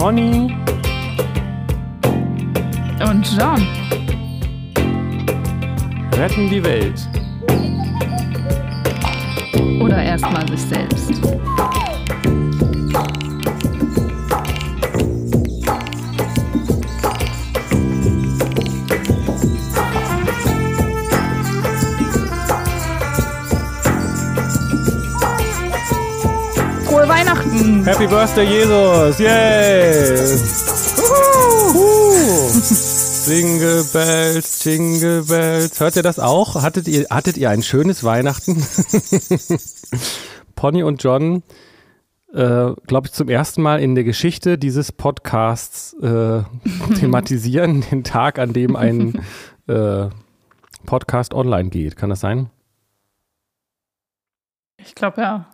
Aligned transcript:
Conny 0.00 0.56
und 3.06 3.38
John 3.38 3.66
retten 6.14 6.48
die 6.48 6.64
Welt. 6.64 7.06
Oder 9.78 10.02
erstmal 10.02 10.48
sich 10.48 10.62
selbst. 10.62 11.10
Happy 27.84 28.06
Birthday, 28.06 28.44
Jesus! 28.44 29.18
Yay! 29.18 30.70
Jingle 33.26 33.84
Bells, 33.92 34.64
Jingle 34.64 35.22
Bells. 35.22 35.78
Hört 35.78 35.94
ihr 35.94 36.02
das 36.02 36.18
auch? 36.18 36.60
Hattet 36.62 36.88
ihr, 36.88 37.06
hattet 37.10 37.36
ihr 37.36 37.48
ein 37.48 37.62
schönes 37.62 38.02
Weihnachten? 38.02 38.60
Pony 40.56 40.82
und 40.82 41.02
John, 41.02 41.44
äh, 42.32 42.72
glaube 42.86 43.06
ich, 43.06 43.12
zum 43.12 43.28
ersten 43.28 43.62
Mal 43.62 43.80
in 43.80 43.94
der 43.94 44.04
Geschichte 44.04 44.58
dieses 44.58 44.90
Podcasts 44.90 45.94
äh, 46.02 46.42
thematisieren 46.98 47.84
den 47.90 48.02
Tag, 48.02 48.38
an 48.40 48.52
dem 48.52 48.74
ein 48.74 49.24
äh, 49.68 50.08
Podcast 50.86 51.32
online 51.32 51.70
geht. 51.70 51.96
Kann 51.96 52.10
das 52.10 52.20
sein? 52.20 52.50
Ich 54.78 54.94
glaube 54.94 55.20
ja. 55.20 55.46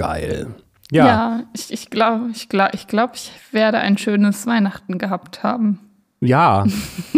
Geil. 0.00 0.54
Ja, 0.90 1.06
ja 1.06 1.42
ich, 1.54 1.70
ich 1.70 1.90
glaube, 1.90 2.30
ich, 2.32 2.48
glaub, 2.48 2.72
ich, 2.72 2.86
glaub, 2.86 3.14
ich 3.14 3.32
werde 3.52 3.78
ein 3.78 3.98
schönes 3.98 4.46
Weihnachten 4.46 4.96
gehabt 4.96 5.42
haben. 5.42 5.78
Ja, 6.20 6.64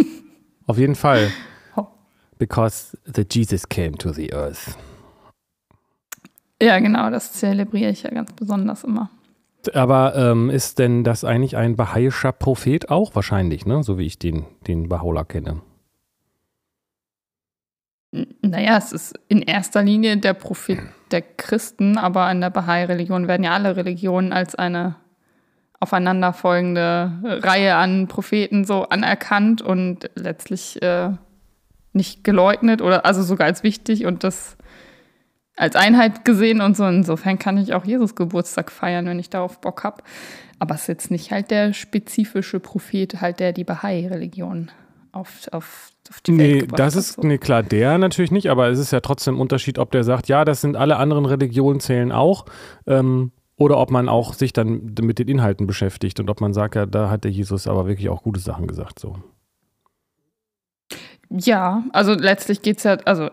auf 0.67 0.77
jeden 0.77 0.95
Fall. 0.95 1.31
Because 2.39 2.97
the 3.05 3.25
Jesus 3.29 3.69
came 3.69 3.93
to 3.93 4.11
the 4.11 4.33
earth. 4.33 4.77
Ja, 6.61 6.79
genau, 6.79 7.09
das 7.09 7.31
zelebriere 7.31 7.91
ich 7.91 8.03
ja 8.03 8.09
ganz 8.09 8.33
besonders 8.33 8.83
immer. 8.83 9.09
Aber 9.73 10.13
ähm, 10.17 10.49
ist 10.49 10.77
denn 10.77 11.05
das 11.05 11.23
eigentlich 11.23 11.55
ein 11.55 11.77
baha'ischer 11.77 12.33
Prophet 12.33 12.89
auch? 12.89 13.15
Wahrscheinlich, 13.15 13.65
ne? 13.65 13.81
So 13.81 13.97
wie 13.97 14.05
ich 14.05 14.19
den, 14.19 14.45
den 14.67 14.89
Baha'u'llah 14.89 15.23
kenne. 15.23 15.61
Naja, 18.41 18.77
es 18.77 18.91
ist 18.91 19.19
in 19.27 19.41
erster 19.41 19.81
Linie 19.81 20.17
der 20.17 20.35
Prophet 20.35 20.79
der 21.09 21.23
Christen, 21.23 21.97
aber 21.97 22.29
in 22.31 22.41
der 22.41 22.51
Bahai-Religion 22.51 23.27
werden 23.27 23.43
ja 23.43 23.53
alle 23.53 23.75
Religionen 23.75 24.31
als 24.31 24.53
eine 24.53 24.95
aufeinanderfolgende 25.79 27.11
Reihe 27.23 27.75
an 27.75 28.07
Propheten 28.07 28.65
so 28.65 28.83
anerkannt 28.83 29.63
und 29.63 30.09
letztlich 30.15 30.81
äh, 30.81 31.09
nicht 31.91 32.23
geleugnet 32.23 32.81
oder 32.81 33.05
also 33.05 33.23
sogar 33.23 33.47
als 33.47 33.63
wichtig 33.63 34.05
und 34.05 34.23
das 34.23 34.57
als 35.55 35.75
Einheit 35.75 36.23
gesehen 36.23 36.61
und 36.61 36.77
so. 36.77 36.85
Insofern 36.85 37.39
kann 37.39 37.57
ich 37.57 37.73
auch 37.73 37.85
Jesus 37.85 38.15
Geburtstag 38.15 38.71
feiern, 38.71 39.07
wenn 39.07 39.19
ich 39.19 39.29
darauf 39.31 39.59
Bock 39.59 39.83
habe. 39.83 40.03
Aber 40.59 40.75
es 40.75 40.81
ist 40.81 40.87
jetzt 40.87 41.11
nicht 41.11 41.31
halt 41.31 41.51
der 41.51 41.73
spezifische 41.73 42.59
Prophet, 42.59 43.21
halt 43.21 43.39
der 43.39 43.53
die 43.53 43.63
Bahai-Religion 43.63 44.71
auf, 45.13 45.47
auf, 45.51 45.91
auf 46.09 46.21
die 46.21 46.31
nee, 46.31 46.43
Welt 46.43 46.61
gebracht 46.61 46.79
das 46.79 46.95
ist, 46.95 47.17
hat. 47.17 47.21
So. 47.21 47.27
Nee, 47.27 47.37
klar, 47.37 47.63
der 47.63 47.97
natürlich 47.97 48.31
nicht, 48.31 48.49
aber 48.49 48.67
es 48.69 48.79
ist 48.79 48.91
ja 48.91 48.99
trotzdem 48.99 49.35
ein 49.35 49.39
Unterschied, 49.39 49.79
ob 49.79 49.91
der 49.91 50.03
sagt, 50.03 50.27
ja, 50.27 50.43
das 50.43 50.61
sind 50.61 50.75
alle 50.75 50.97
anderen 50.97 51.25
Religionen 51.25 51.79
zählen 51.79 52.11
auch, 52.11 52.45
ähm, 52.87 53.31
oder 53.55 53.77
ob 53.77 53.91
man 53.91 54.09
auch 54.09 54.33
sich 54.33 54.51
dann 54.51 54.95
mit 54.99 55.19
den 55.19 55.27
Inhalten 55.27 55.67
beschäftigt 55.67 56.19
und 56.19 56.29
ob 56.29 56.41
man 56.41 56.53
sagt, 56.53 56.75
ja, 56.75 56.85
da 56.85 57.09
hat 57.09 57.23
der 57.23 57.31
Jesus 57.31 57.67
aber 57.67 57.87
wirklich 57.87 58.09
auch 58.09 58.23
gute 58.23 58.39
Sachen 58.39 58.67
gesagt, 58.67 58.99
so. 58.99 59.17
Ja, 61.29 61.83
also 61.93 62.13
letztlich 62.13 62.61
geht 62.61 62.77
es 62.77 62.83
ja, 62.83 62.97
also 63.05 63.29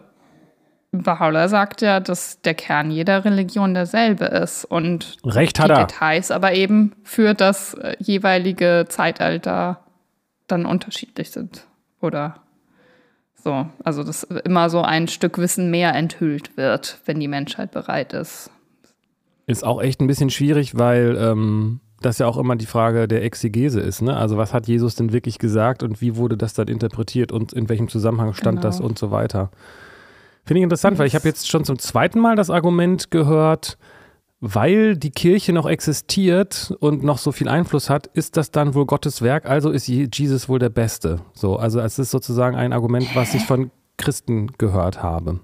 Baha'u'llah 0.93 1.49
sagt 1.49 1.83
ja, 1.83 2.01
dass 2.01 2.41
der 2.43 2.55
Kern 2.55 2.91
jeder 2.91 3.25
Religion 3.25 3.75
derselbe 3.75 4.27
ist 4.27 4.65
und 4.65 5.19
Recht 5.25 5.59
die 5.59 5.63
hat 5.63 5.71
er. 5.71 5.87
Details 5.87 6.31
aber 6.31 6.53
eben 6.53 6.95
für 7.05 7.35
das 7.35 7.75
äh, 7.75 7.97
jeweilige 8.01 8.87
Zeitalter 8.89 9.81
dann 10.47 10.67
unterschiedlich 10.67 11.31
sind. 11.31 11.67
Oder 12.01 12.37
so. 13.43 13.67
Also, 13.85 14.05
dass 14.05 14.23
immer 14.23 14.71
so 14.71 14.83
ein 14.83 15.09
Stück 15.09 15.39
Wissen 15.39 15.71
mehr 15.71 15.95
enthüllt 15.95 16.57
wird, 16.57 17.01
wenn 17.07 17.21
die 17.21 17.29
Menschheit 17.29 17.71
bereit 17.71 18.13
ist. 18.13 18.51
Ist 19.47 19.65
auch 19.65 19.81
echt 19.83 20.01
ein 20.01 20.07
bisschen 20.07 20.31
schwierig, 20.31 20.77
weil 20.79 21.17
ähm, 21.19 21.81
das 22.01 22.19
ja 22.19 22.27
auch 22.27 22.37
immer 22.37 22.57
die 22.57 22.67
Frage 22.67 23.09
der 23.09 23.25
Exegese 23.25 23.81
ist. 23.81 24.03
Ne? 24.03 24.17
Also 24.17 24.37
was 24.37 24.53
hat 24.55 24.69
Jesus 24.69 24.95
denn 24.95 25.13
wirklich 25.13 25.39
gesagt 25.39 25.83
und 25.83 26.01
wie 26.01 26.17
wurde 26.17 26.37
das 26.37 26.55
dann 26.55 26.69
interpretiert 26.69 27.33
und 27.33 27.53
in 27.53 27.69
welchem 27.69 27.89
Zusammenhang 27.89 28.33
stand 28.35 28.59
Genau. 28.59 28.69
das 28.69 28.81
und 28.81 28.99
so 28.99 29.11
weiter. 29.11 29.51
Finde 30.45 30.61
ich 30.61 30.65
interessant, 30.65 30.99
weil 30.99 31.07
ich 31.07 31.15
habe 31.15 31.29
jetzt 31.29 31.49
schon 31.49 31.65
zum 31.65 31.79
zweiten 31.79 32.19
Mal 32.19 32.37
das 32.37 32.51
Argument 32.51 33.11
gehört, 33.11 33.77
weil 34.41 34.97
die 34.97 35.11
Kirche 35.11 35.53
noch 35.53 35.67
existiert 35.69 36.75
und 36.81 37.03
noch 37.05 37.19
so 37.19 37.31
viel 37.33 37.49
Einfluss 37.49 37.91
hat, 37.91 38.07
ist 38.09 38.37
das 38.37 38.51
dann 38.51 38.75
wohl 38.75 38.87
Gottes 38.87 39.21
Werk, 39.23 39.45
also 39.47 39.71
ist 39.71 39.87
Je- 39.87 40.09
Jesus 40.13 40.49
wohl 40.49 40.59
der 40.59 40.71
Beste. 40.71 41.21
So, 41.35 41.57
also 41.57 41.81
es 41.81 41.99
ist 41.99 42.11
sozusagen 42.11 42.57
ein 42.57 42.73
Argument, 42.73 43.07
was 43.15 43.35
ich 43.35 43.45
von 43.45 43.71
Christen 43.99 44.53
gehört 44.59 45.03
habe. 45.03 45.41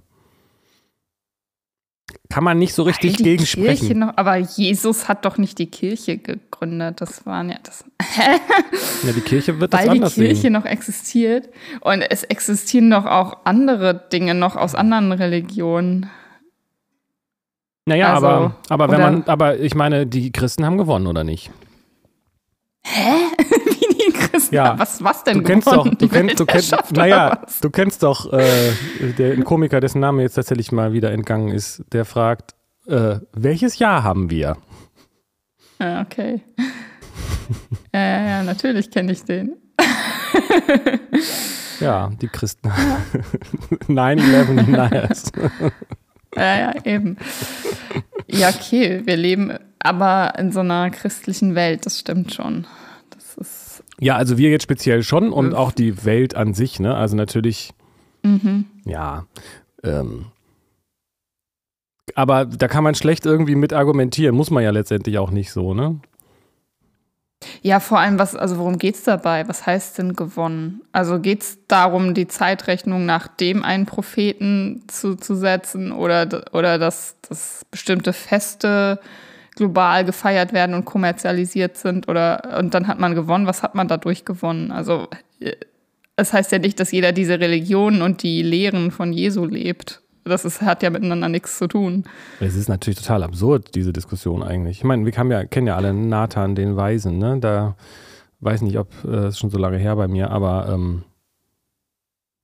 Kann 2.30 2.44
man 2.44 2.58
nicht 2.58 2.72
so 2.74 2.82
richtig 2.84 3.18
Weil 3.18 3.24
gegen 3.24 3.46
sprechen. 3.46 3.98
noch, 4.00 4.16
aber 4.16 4.36
Jesus 4.36 5.08
hat 5.08 5.24
doch 5.24 5.38
nicht 5.38 5.58
die 5.58 5.66
Kirche 5.70 6.18
gegründet. 6.18 7.00
Das 7.00 7.26
waren 7.26 7.50
ja 7.50 7.56
das. 7.62 7.84
Ja, 9.04 9.12
die 9.12 9.20
Kirche 9.20 9.60
wird 9.60 9.72
das 9.72 9.80
Weil 9.80 9.88
die 9.90 9.96
anders 9.98 10.14
Kirche 10.14 10.42
sehen. 10.42 10.52
noch 10.54 10.64
existiert. 10.64 11.48
Und 11.82 12.00
es 12.02 12.24
existieren 12.24 12.90
doch 12.90 13.04
auch 13.04 13.38
andere 13.44 14.08
Dinge 14.12 14.34
noch 14.34 14.56
aus 14.56 14.74
anderen 14.74 15.12
Religionen. 15.12 16.08
Naja, 17.86 18.14
Also, 18.14 18.26
aber, 18.26 18.54
aber 18.68 18.90
wenn 18.90 19.00
man, 19.00 19.22
aber 19.26 19.58
ich 19.60 19.74
meine, 19.76 20.06
die 20.06 20.32
Christen 20.32 20.66
haben 20.66 20.76
gewonnen, 20.76 21.06
oder 21.06 21.22
nicht? 21.22 21.50
Wie 22.84 23.94
die 23.94 24.12
Christen. 24.12 24.54
Ja. 24.54 24.76
Was, 24.78 25.02
was 25.04 25.22
denn 25.24 25.38
Du 25.38 25.44
kennst 25.44 25.68
doch, 25.68 25.84
gewonnen? 25.84 25.96
du 25.98 26.06
Die 26.06 26.08
kennst, 26.08 26.40
du 26.40 26.46
kennst, 26.46 26.92
naja, 26.92 27.40
du 27.60 27.70
kennst 27.70 28.02
doch 28.02 28.32
äh, 28.32 28.72
der 29.18 29.40
Komiker, 29.44 29.80
dessen 29.80 30.00
Name 30.00 30.22
jetzt 30.22 30.34
tatsächlich 30.34 30.72
mal 30.72 30.92
wieder 30.92 31.12
entgangen 31.12 31.48
ist, 31.48 31.84
der 31.92 32.04
fragt, 32.04 32.54
äh, 32.88 33.20
welches 33.32 33.78
Jahr 33.78 34.02
haben 34.02 34.30
wir? 34.30 34.56
Ja, 35.80 36.02
okay. 36.02 36.42
ja, 37.94 38.00
ja, 38.00 38.26
ja, 38.26 38.42
natürlich 38.42 38.90
kenne 38.90 39.12
ich 39.12 39.24
den. 39.24 39.56
Ja, 41.80 42.10
die 42.20 42.28
Christen. 42.28 42.68
9-11 43.88 44.64
deniers. 44.64 45.32
Ja, 46.36 46.58
ja, 46.58 46.84
eben. 46.84 47.16
Ja, 48.28 48.50
okay, 48.50 49.02
wir 49.04 49.16
leben 49.16 49.52
aber 49.78 50.34
in 50.38 50.52
so 50.52 50.60
einer 50.60 50.90
christlichen 50.90 51.54
Welt, 51.54 51.86
das 51.86 51.98
stimmt 51.98 52.34
schon. 52.34 52.66
Das 53.10 53.36
ist, 53.36 53.84
Ja, 54.00 54.16
also 54.16 54.36
wir 54.36 54.50
jetzt 54.50 54.64
speziell 54.64 55.02
schon 55.02 55.32
und 55.32 55.54
auch 55.54 55.72
die 55.72 56.04
Welt 56.04 56.34
an 56.34 56.54
sich, 56.54 56.80
ne? 56.80 56.94
Also 56.94 57.16
natürlich, 57.16 57.72
ja. 58.84 59.26
Ähm, 59.82 60.26
aber 62.14 62.44
da 62.46 62.68
kann 62.68 62.84
man 62.84 62.94
schlecht 62.94 63.26
irgendwie 63.26 63.54
mit 63.54 63.72
argumentieren, 63.72 64.34
muss 64.34 64.50
man 64.50 64.62
ja 64.64 64.70
letztendlich 64.70 65.18
auch 65.18 65.30
nicht 65.30 65.52
so, 65.52 65.74
ne? 65.74 66.00
Ja, 67.62 67.80
vor 67.80 67.98
allem, 67.98 68.18
was, 68.18 68.34
also 68.34 68.58
worum 68.58 68.78
geht's 68.78 69.02
dabei? 69.04 69.48
Was 69.48 69.66
heißt 69.66 69.98
denn 69.98 70.14
gewonnen? 70.14 70.82
Also 70.92 71.20
geht's 71.20 71.58
darum, 71.68 72.14
die 72.14 72.28
Zeitrechnung 72.28 73.06
nach 73.06 73.28
dem 73.28 73.62
einen 73.62 73.86
Propheten 73.86 74.84
zu, 74.88 75.16
zu 75.16 75.34
setzen 75.34 75.92
oder, 75.92 76.44
oder 76.52 76.78
dass, 76.78 77.16
dass 77.28 77.66
bestimmte 77.70 78.12
Feste 78.12 79.00
global 79.56 80.04
gefeiert 80.04 80.52
werden 80.52 80.74
und 80.74 80.84
kommerzialisiert 80.84 81.76
sind 81.76 82.08
oder 82.08 82.58
und 82.58 82.74
dann 82.74 82.86
hat 82.86 82.98
man 82.98 83.14
gewonnen. 83.14 83.46
Was 83.46 83.62
hat 83.62 83.74
man 83.74 83.88
dadurch 83.88 84.24
gewonnen? 84.24 84.70
Also 84.70 85.08
äh, 85.40 85.52
es 86.16 86.32
heißt 86.32 86.52
ja 86.52 86.58
nicht, 86.58 86.80
dass 86.80 86.92
jeder 86.92 87.12
diese 87.12 87.40
Religionen 87.40 88.02
und 88.02 88.22
die 88.22 88.42
Lehren 88.42 88.90
von 88.90 89.12
Jesu 89.12 89.44
lebt. 89.44 90.02
Das 90.26 90.44
ist, 90.44 90.62
hat 90.62 90.82
ja 90.82 90.90
miteinander 90.90 91.28
nichts 91.28 91.58
zu 91.58 91.68
tun. 91.68 92.04
Es 92.40 92.56
ist 92.56 92.68
natürlich 92.68 92.98
total 92.98 93.22
absurd, 93.22 93.74
diese 93.74 93.92
Diskussion 93.92 94.42
eigentlich. 94.42 94.78
Ich 94.78 94.84
meine, 94.84 95.04
wir 95.04 95.12
ja, 95.12 95.44
kennen 95.44 95.66
ja 95.66 95.76
alle 95.76 95.94
Nathan, 95.94 96.54
den 96.54 96.76
Weisen, 96.76 97.18
ne? 97.18 97.38
Da 97.40 97.76
weiß 98.40 98.62
nicht, 98.62 98.78
ob 98.78 98.88
äh, 99.04 99.28
ist 99.28 99.38
schon 99.38 99.50
so 99.50 99.58
lange 99.58 99.78
her 99.78 99.96
bei 99.96 100.08
mir, 100.08 100.30
aber 100.30 100.68
ähm, 100.68 101.04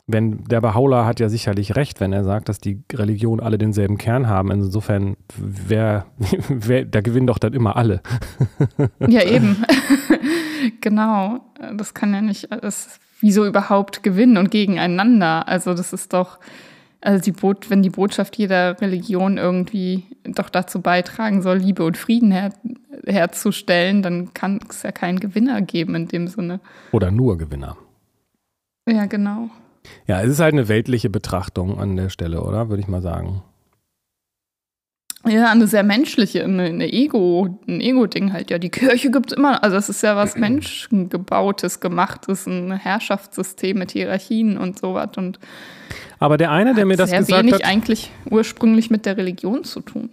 wenn 0.07 0.45
der 0.45 0.61
Baha'u'llah 0.61 1.05
hat 1.05 1.21
ja 1.21 1.29
sicherlich 1.29 1.77
recht, 1.77 2.01
wenn 2.01 2.13
er 2.13 2.25
sagt, 2.25 2.49
dass 2.49 2.59
die 2.59 2.83
Religionen 2.93 3.41
alle 3.41 3.59
denselben 3.59 3.99
Kern 3.99 4.27
haben. 4.27 4.51
Insofern, 4.51 5.17
wer, 5.37 6.07
wer, 6.49 6.85
da 6.85 7.01
gewinnen 7.01 7.27
doch 7.27 7.39
dann 7.39 7.53
immer 7.53 7.77
alle. 7.77 8.01
Ja, 9.09 9.23
eben. 9.23 9.65
genau. 10.81 11.41
Das 11.77 11.95
kann 11.95 12.15
ja 12.15 12.21
nicht, 12.21 12.49
das, 12.51 12.99
wieso 13.21 13.47
überhaupt 13.47 14.03
gewinnen 14.03 14.37
und 14.37 14.51
gegeneinander? 14.51 15.47
Also, 15.49 15.75
das 15.75 15.93
ist 15.93 16.13
doch, 16.13 16.39
Also 17.03 17.23
die 17.23 17.33
Bot 17.33 17.69
wenn 17.69 17.83
die 17.83 17.91
Botschaft 17.91 18.39
jeder 18.39 18.81
Religion 18.81 19.37
irgendwie 19.37 20.05
doch 20.25 20.49
dazu 20.49 20.81
beitragen 20.81 21.43
soll, 21.43 21.59
Liebe 21.59 21.85
und 21.85 21.99
Frieden 21.99 22.31
her 22.31 22.51
herzustellen, 23.05 24.03
dann 24.03 24.33
kann 24.33 24.61
es 24.69 24.83
ja 24.83 24.93
keinen 24.93 25.19
Gewinner 25.19 25.61
geben 25.61 25.95
in 25.97 26.09
dem 26.09 26.29
Sinne. 26.29 26.61
Oder 26.93 27.11
nur 27.11 27.37
Gewinner. 27.37 27.77
Ja, 28.89 29.07
genau. 29.07 29.51
Ja, 30.07 30.23
es 30.23 30.31
ist 30.31 30.41
halt 30.41 30.53
eine 30.53 30.69
weltliche 30.69 31.11
Betrachtung 31.11 31.79
an 31.79 31.97
der 31.97 32.09
Stelle, 32.09 32.43
oder? 32.43 32.69
Würde 32.69 32.83
ich 32.83 32.89
mal 32.89 33.03
sagen. 33.03 33.43
Ja, 35.25 35.53
eine 35.53 35.69
sehr 35.69 35.85
menschliche, 35.85 36.43
eine, 36.43 36.65
eine 36.65 36.93
Ego, 36.93 37.61
ein 37.69 37.81
Ego-Ding 37.81 38.33
halt. 38.33 38.51
Ja, 38.51 38.59
die 38.59 38.71
Kirche 38.71 39.13
gibt 39.13 39.31
es 39.31 39.37
immer. 39.37 39.63
Also 39.63 39.77
es 39.77 39.89
ist 39.89 40.03
ja 40.03 40.17
was 40.17 40.37
Menschengebautes, 40.37 41.79
Gemachtes, 41.79 42.47
ein 42.47 42.73
Herrschaftssystem 42.73 43.79
mit 43.79 43.93
Hierarchien 43.93 44.59
und 44.59 44.81
sowas. 44.81 45.11
Und 45.17 45.39
aber 46.23 46.37
der 46.37 46.51
eine, 46.51 46.75
der 46.75 46.87
mir 46.87 46.97
das 46.97 47.11
sehr 47.11 47.19
gesagt 47.19 47.43
wenig 47.43 47.55
hat, 47.55 47.65
eigentlich 47.65 48.11
ursprünglich 48.31 48.91
mit 48.91 49.07
der 49.07 49.17
Religion 49.17 49.65
zu 49.65 49.81
tun. 49.81 50.11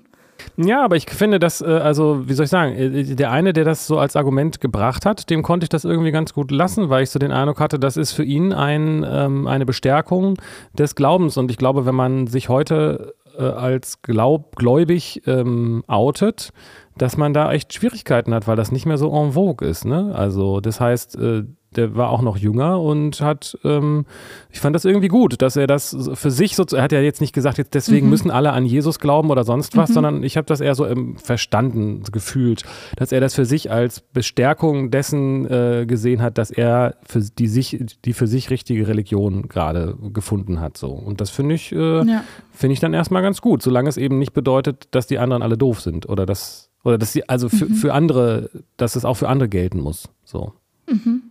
Ja, 0.57 0.83
aber 0.83 0.95
ich 0.95 1.09
finde, 1.09 1.37
dass, 1.37 1.61
äh, 1.61 1.65
also, 1.65 2.27
wie 2.27 2.33
soll 2.33 2.45
ich 2.45 2.49
sagen, 2.49 2.73
äh, 2.73 3.03
der 3.15 3.31
eine, 3.31 3.53
der 3.53 3.63
das 3.63 3.85
so 3.85 3.99
als 3.99 4.15
Argument 4.15 4.59
gebracht 4.59 5.05
hat, 5.05 5.29
dem 5.29 5.43
konnte 5.43 5.65
ich 5.65 5.69
das 5.69 5.85
irgendwie 5.85 6.11
ganz 6.11 6.33
gut 6.33 6.51
lassen, 6.51 6.89
weil 6.89 7.03
ich 7.03 7.11
so 7.11 7.19
den 7.19 7.31
Eindruck 7.31 7.59
hatte, 7.59 7.77
das 7.77 7.97
ist 7.97 8.13
für 8.13 8.23
ihn 8.23 8.53
ein, 8.53 9.05
ähm, 9.07 9.47
eine 9.47 9.65
Bestärkung 9.65 10.37
des 10.73 10.95
Glaubens. 10.95 11.37
Und 11.37 11.51
ich 11.51 11.57
glaube, 11.57 11.85
wenn 11.85 11.95
man 11.95 12.27
sich 12.27 12.49
heute 12.49 13.13
äh, 13.37 13.43
als 13.43 14.01
glaub, 14.01 14.55
gläubig 14.55 15.21
ähm, 15.27 15.83
outet, 15.87 16.51
dass 16.97 17.17
man 17.17 17.33
da 17.33 17.51
echt 17.51 17.73
Schwierigkeiten 17.73 18.33
hat, 18.33 18.47
weil 18.47 18.55
das 18.55 18.71
nicht 18.71 18.85
mehr 18.85 18.97
so 18.97 19.13
en 19.13 19.33
vogue 19.33 19.67
ist. 19.67 19.85
Ne? 19.85 20.13
Also 20.15 20.59
das 20.59 20.81
heißt, 20.81 21.15
äh, 21.17 21.43
der 21.75 21.95
war 21.95 22.09
auch 22.09 22.21
noch 22.21 22.37
jünger 22.37 22.81
und 22.81 23.21
hat, 23.21 23.57
ähm, 23.63 24.05
ich 24.51 24.59
fand 24.59 24.75
das 24.75 24.85
irgendwie 24.85 25.07
gut, 25.07 25.41
dass 25.41 25.55
er 25.55 25.67
das 25.67 25.95
für 26.13 26.31
sich 26.31 26.55
so, 26.55 26.63
er 26.71 26.83
hat 26.83 26.91
ja 26.91 26.99
jetzt 27.01 27.21
nicht 27.21 27.33
gesagt, 27.33 27.57
jetzt 27.57 27.73
deswegen 27.73 28.07
mhm. 28.07 28.09
müssen 28.09 28.31
alle 28.31 28.53
an 28.53 28.65
Jesus 28.65 28.99
glauben 28.99 29.29
oder 29.29 29.43
sonst 29.43 29.77
was, 29.77 29.89
mhm. 29.89 29.93
sondern 29.93 30.23
ich 30.23 30.37
habe 30.37 30.45
das 30.45 30.61
eher 30.61 30.75
so 30.75 30.87
verstanden, 31.15 32.03
gefühlt, 32.11 32.63
dass 32.95 33.11
er 33.11 33.21
das 33.21 33.35
für 33.35 33.45
sich 33.45 33.71
als 33.71 34.01
Bestärkung 34.01 34.89
dessen 34.89 35.45
äh, 35.45 35.85
gesehen 35.87 36.21
hat, 36.21 36.37
dass 36.37 36.49
er 36.49 36.95
für 37.03 37.19
die 37.19 37.47
sich, 37.47 37.85
die 38.03 38.13
für 38.13 38.27
sich 38.27 38.49
richtige 38.49 38.87
Religion 38.87 39.47
gerade 39.47 39.95
gefunden 40.13 40.59
hat. 40.59 40.77
So. 40.77 40.89
Und 40.89 41.21
das 41.21 41.29
finde 41.29 41.55
ich, 41.55 41.71
äh, 41.71 42.03
ja. 42.03 42.23
finde 42.51 42.73
ich 42.73 42.79
dann 42.79 42.93
erstmal 42.93 43.21
ganz 43.21 43.41
gut, 43.41 43.61
solange 43.61 43.89
es 43.89 43.97
eben 43.97 44.17
nicht 44.17 44.33
bedeutet, 44.33 44.87
dass 44.91 45.07
die 45.07 45.19
anderen 45.19 45.43
alle 45.43 45.57
doof 45.57 45.81
sind 45.81 46.09
oder 46.09 46.25
dass 46.25 46.69
oder 46.83 46.97
dass 46.97 47.11
sie, 47.11 47.27
also 47.27 47.49
für, 47.49 47.65
mhm. 47.65 47.73
für 47.73 47.93
andere, 47.93 48.49
dass 48.77 48.95
es 48.95 49.05
auch 49.05 49.15
für 49.15 49.27
andere 49.27 49.49
gelten 49.49 49.79
muss. 49.79 50.09
So. 50.23 50.53
Mhm. 50.89 51.23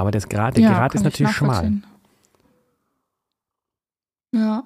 Aber 0.00 0.10
das 0.10 0.30
Grad, 0.30 0.56
der 0.56 0.62
ja, 0.62 0.72
Grad 0.72 0.94
ist 0.94 1.04
natürlich 1.04 1.32
schmal. 1.32 1.74
Ja. 4.32 4.64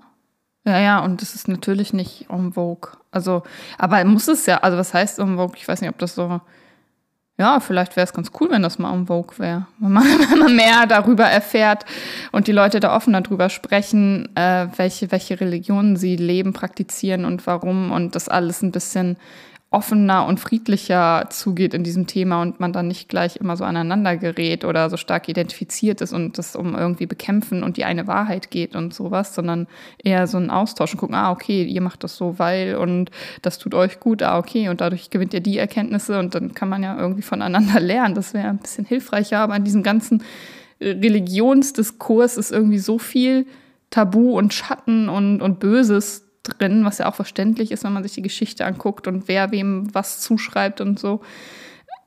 Ja, 0.64 0.78
ja, 0.78 1.00
und 1.00 1.20
das 1.20 1.34
ist 1.34 1.48
natürlich 1.48 1.92
nicht 1.92 2.30
en 2.30 2.52
vogue. 2.52 2.92
Also, 3.10 3.42
aber 3.76 4.04
muss 4.04 4.28
es 4.28 4.46
ja, 4.46 4.58
also 4.58 4.78
was 4.78 4.94
heißt 4.94 5.18
en 5.18 5.36
vogue? 5.36 5.56
Ich 5.56 5.66
weiß 5.66 5.80
nicht, 5.80 5.90
ob 5.90 5.98
das 5.98 6.14
so, 6.14 6.40
ja, 7.36 7.58
vielleicht 7.58 7.96
wäre 7.96 8.04
es 8.04 8.12
ganz 8.12 8.30
cool, 8.38 8.48
wenn 8.52 8.62
das 8.62 8.78
mal 8.78 8.94
en 8.94 9.08
vogue 9.08 9.36
wäre. 9.38 9.66
Wenn 9.80 9.90
man, 9.90 10.04
wenn 10.04 10.38
man 10.38 10.54
mehr 10.54 10.86
darüber 10.86 11.24
erfährt 11.24 11.84
und 12.30 12.46
die 12.46 12.52
Leute 12.52 12.78
da 12.78 12.94
offen 12.94 13.12
darüber 13.12 13.48
sprechen, 13.48 14.28
äh, 14.36 14.68
welche, 14.76 15.10
welche 15.10 15.40
Religionen 15.40 15.96
sie 15.96 16.14
leben, 16.14 16.52
praktizieren 16.52 17.24
und 17.24 17.44
warum 17.48 17.90
und 17.90 18.14
das 18.14 18.28
alles 18.28 18.62
ein 18.62 18.70
bisschen 18.70 19.16
offener 19.74 20.24
und 20.26 20.38
friedlicher 20.38 21.26
zugeht 21.30 21.74
in 21.74 21.82
diesem 21.82 22.06
Thema 22.06 22.40
und 22.42 22.60
man 22.60 22.72
dann 22.72 22.86
nicht 22.86 23.08
gleich 23.08 23.36
immer 23.36 23.56
so 23.56 23.64
aneinander 23.64 24.16
gerät 24.16 24.64
oder 24.64 24.88
so 24.88 24.96
stark 24.96 25.28
identifiziert 25.28 26.00
ist 26.00 26.12
und 26.12 26.38
es 26.38 26.54
um 26.54 26.76
irgendwie 26.76 27.06
bekämpfen 27.06 27.64
und 27.64 27.76
die 27.76 27.84
eine 27.84 28.06
Wahrheit 28.06 28.52
geht 28.52 28.76
und 28.76 28.94
sowas, 28.94 29.34
sondern 29.34 29.66
eher 29.98 30.28
so 30.28 30.38
ein 30.38 30.50
Austausch 30.50 30.92
und 30.92 31.00
gucken, 31.00 31.16
ah, 31.16 31.32
okay, 31.32 31.64
ihr 31.64 31.80
macht 31.80 32.04
das 32.04 32.16
so, 32.16 32.38
weil 32.38 32.76
und 32.76 33.10
das 33.42 33.58
tut 33.58 33.74
euch 33.74 33.98
gut, 33.98 34.22
ah, 34.22 34.38
okay, 34.38 34.68
und 34.68 34.80
dadurch 34.80 35.10
gewinnt 35.10 35.34
ihr 35.34 35.40
die 35.40 35.58
Erkenntnisse 35.58 36.20
und 36.20 36.36
dann 36.36 36.54
kann 36.54 36.68
man 36.68 36.84
ja 36.84 36.96
irgendwie 36.96 37.22
voneinander 37.22 37.80
lernen. 37.80 38.14
Das 38.14 38.32
wäre 38.32 38.48
ein 38.48 38.58
bisschen 38.58 38.84
hilfreicher, 38.84 39.40
aber 39.40 39.56
in 39.56 39.64
diesem 39.64 39.82
ganzen 39.82 40.22
Religionsdiskurs 40.80 42.36
ist 42.36 42.52
irgendwie 42.52 42.78
so 42.78 43.00
viel 43.00 43.46
Tabu 43.90 44.38
und 44.38 44.54
Schatten 44.54 45.08
und, 45.08 45.42
und 45.42 45.58
Böses 45.58 46.24
drin, 46.44 46.84
was 46.84 46.98
ja 46.98 47.06
auch 47.06 47.14
verständlich 47.14 47.72
ist, 47.72 47.84
wenn 47.84 47.92
man 47.92 48.02
sich 48.02 48.12
die 48.12 48.22
Geschichte 48.22 48.64
anguckt 48.64 49.06
und 49.08 49.28
wer 49.28 49.50
wem 49.50 49.92
was 49.94 50.20
zuschreibt 50.20 50.80
und 50.80 50.98
so. 50.98 51.20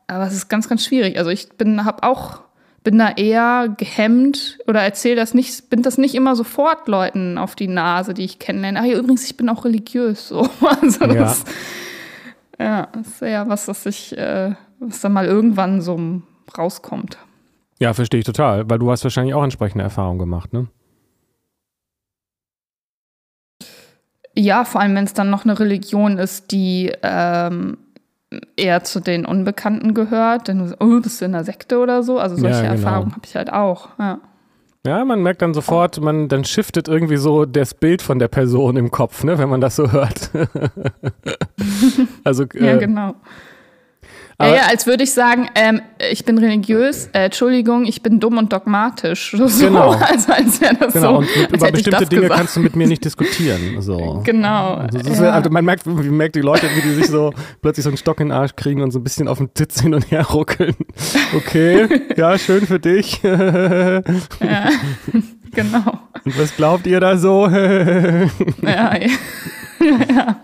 Aber 0.07 0.25
es 0.25 0.34
ist 0.34 0.48
ganz, 0.48 0.69
ganz 0.69 0.86
schwierig. 0.86 1.18
Also 1.18 1.30
ich 1.31 1.50
bin, 1.50 1.84
habe 1.84 2.04
auch, 2.04 2.42
bin 2.84 2.98
da 2.98 3.10
eher 3.10 3.74
gehemmt 3.78 4.60
oder 4.68 4.81
erzähle 4.81 5.18
das 5.18 5.34
nicht, 5.34 5.69
bin 5.69 5.81
das 5.81 5.98
nicht 5.98 6.16
immer 6.16 6.36
sofort 6.36 6.88
Leuten 6.88 7.38
auf 7.38 7.56
die 7.56 7.68
Nase, 7.68 8.13
die 8.13 8.24
ich 8.24 8.39
kennenlerne. 8.39 8.80
Ach 8.80 8.86
ja, 8.86 8.98
übrigens, 8.98 9.25
ich 9.25 9.36
bin 9.36 9.50
auch 9.50 9.66
religiös. 9.66 10.30
So. 10.30 10.48
Also 10.81 11.06
das, 11.07 11.44
ja. 12.60 12.66
ja, 12.66 12.88
das 12.94 13.07
ist 13.07 13.22
ja 13.22 13.50
was, 13.50 13.68
was 13.68 13.86
ich, 13.86 14.18
äh, 14.18 14.54
was 14.80 15.01
dann 15.01 15.13
mal 15.13 15.25
irgendwann 15.25 15.81
so 15.81 16.22
rauskommt. 16.57 17.18
Ja, 17.80 17.94
verstehe 17.94 18.19
ich 18.19 18.25
total, 18.25 18.69
weil 18.69 18.80
du 18.80 18.89
hast 18.89 19.04
wahrscheinlich 19.04 19.36
auch 19.36 19.44
entsprechende 19.44 19.84
Erfahrungen 19.84 20.19
gemacht, 20.19 20.54
ne? 20.54 20.68
Ja, 24.38 24.66
vor 24.66 24.81
allem, 24.81 24.95
wenn 24.95 25.06
es 25.06 25.13
dann 25.13 25.31
noch 25.31 25.45
eine 25.45 25.60
Religion 25.60 26.19
ist, 26.19 26.51
die 26.51 26.92
ähm, 27.01 27.78
eher 28.56 28.84
zu 28.84 29.00
den 29.00 29.25
Unbekannten 29.25 29.95
gehört. 29.95 30.48
Dann, 30.48 30.75
oh, 30.80 31.00
bist 31.01 31.22
du 31.22 31.25
in 31.25 31.34
einer 31.34 31.44
Sekte 31.44 31.80
oder 31.80 32.04
so? 32.04 32.19
Also 32.19 32.36
solche 32.36 32.63
ja, 32.63 32.74
genau. 32.74 32.74
Erfahrungen 32.74 33.12
habe 33.13 33.22
ich 33.25 33.36
halt 33.36 33.51
auch. 33.51 33.89
Ja. 33.98 34.19
Ja, 34.86 35.04
man 35.04 35.22
merkt 35.22 35.42
dann 35.42 35.54
sofort, 35.54 36.00
man 36.00 36.30
dann 36.30 36.45
shiftet 36.45 36.88
irgendwie 36.88 37.18
so 37.18 37.45
das 37.45 37.74
Bild 37.74 38.01
von 38.01 38.19
der 38.19 38.30
Person 38.30 38.78
im 38.78 38.89
Kopf, 38.92 39.24
ne, 39.24 39.38
wenn 39.38 39.50
man 39.50 39.60
das 39.60 39.75
so 39.75 39.92
hört. 39.92 40.30
also 42.24 42.44
äh, 42.44 42.66
ja, 42.66 42.78
genau. 42.78 43.16
Aber 44.39 44.51
ja, 44.51 44.56
ja, 44.57 44.62
als 44.69 44.86
würde 44.86 45.04
ich 45.04 45.13
sagen, 45.13 45.50
ähm, 45.56 45.81
ich 46.12 46.24
bin 46.24 46.38
religiös, 46.38 47.10
äh, 47.13 47.25
Entschuldigung, 47.25 47.86
ich 47.86 48.04
bin 48.04 48.19
dumm 48.19 48.38
und 48.38 48.54
dogmatisch. 48.54 49.36
So, 49.48 49.66
genau. 49.66 49.92
Also 50.00 50.31
als 50.34 50.62
wäre 50.62 50.75
das 50.75 50.94
genau. 50.94 51.13
so. 51.13 51.18
Und 51.19 51.36
mit, 51.36 51.51
über 51.54 51.72
bestimmte 51.72 52.06
Dinge 52.06 52.22
gesagt. 52.24 52.39
kannst 52.39 52.56
du 52.56 52.60
mit 52.60 52.75
mir 52.75 52.88
nicht 52.88 53.04
diskutieren. 53.04 53.81
So. 53.81 54.22
Genau. 54.25 54.75
Also, 54.75 55.24
ja. 55.24 55.31
also 55.31 55.50
man 55.50 55.63
merkt, 55.63 55.86
wie 55.86 56.10
merkt 56.10 56.36
die 56.36 56.42
Leute, 56.42 56.68
wie 56.75 56.81
die 56.81 56.94
sich 56.94 57.07
so 57.07 57.34
plötzlich 57.62 57.84
so 57.84 57.89
einen 57.89 57.98
Stock 57.98 58.19
in 58.19 58.28
den 58.28 58.38
Arsch 58.38 58.56
kriegen 58.56 58.81
und 58.81 58.92
so 58.92 59.00
ein 59.00 59.04
bisschen 59.04 59.28
auf 59.28 59.38
den 59.38 59.54
Titz 59.54 59.81
hin 59.81 59.94
und 59.94 60.12
her 60.12 60.25
ruckeln. 60.25 60.75
Okay, 61.36 61.88
ja, 62.16 62.38
schön 62.38 62.68
für 62.68 62.80
dich. 62.80 63.22
ja, 63.24 64.01
genau. 65.51 66.00
Und 66.25 66.39
was 66.39 66.56
glaubt 66.56 66.86
ihr 66.88 67.00
da 67.00 67.17
so? 67.17 67.48
ja, 67.48 68.29
ja. 68.62 68.98
ja. 69.79 70.38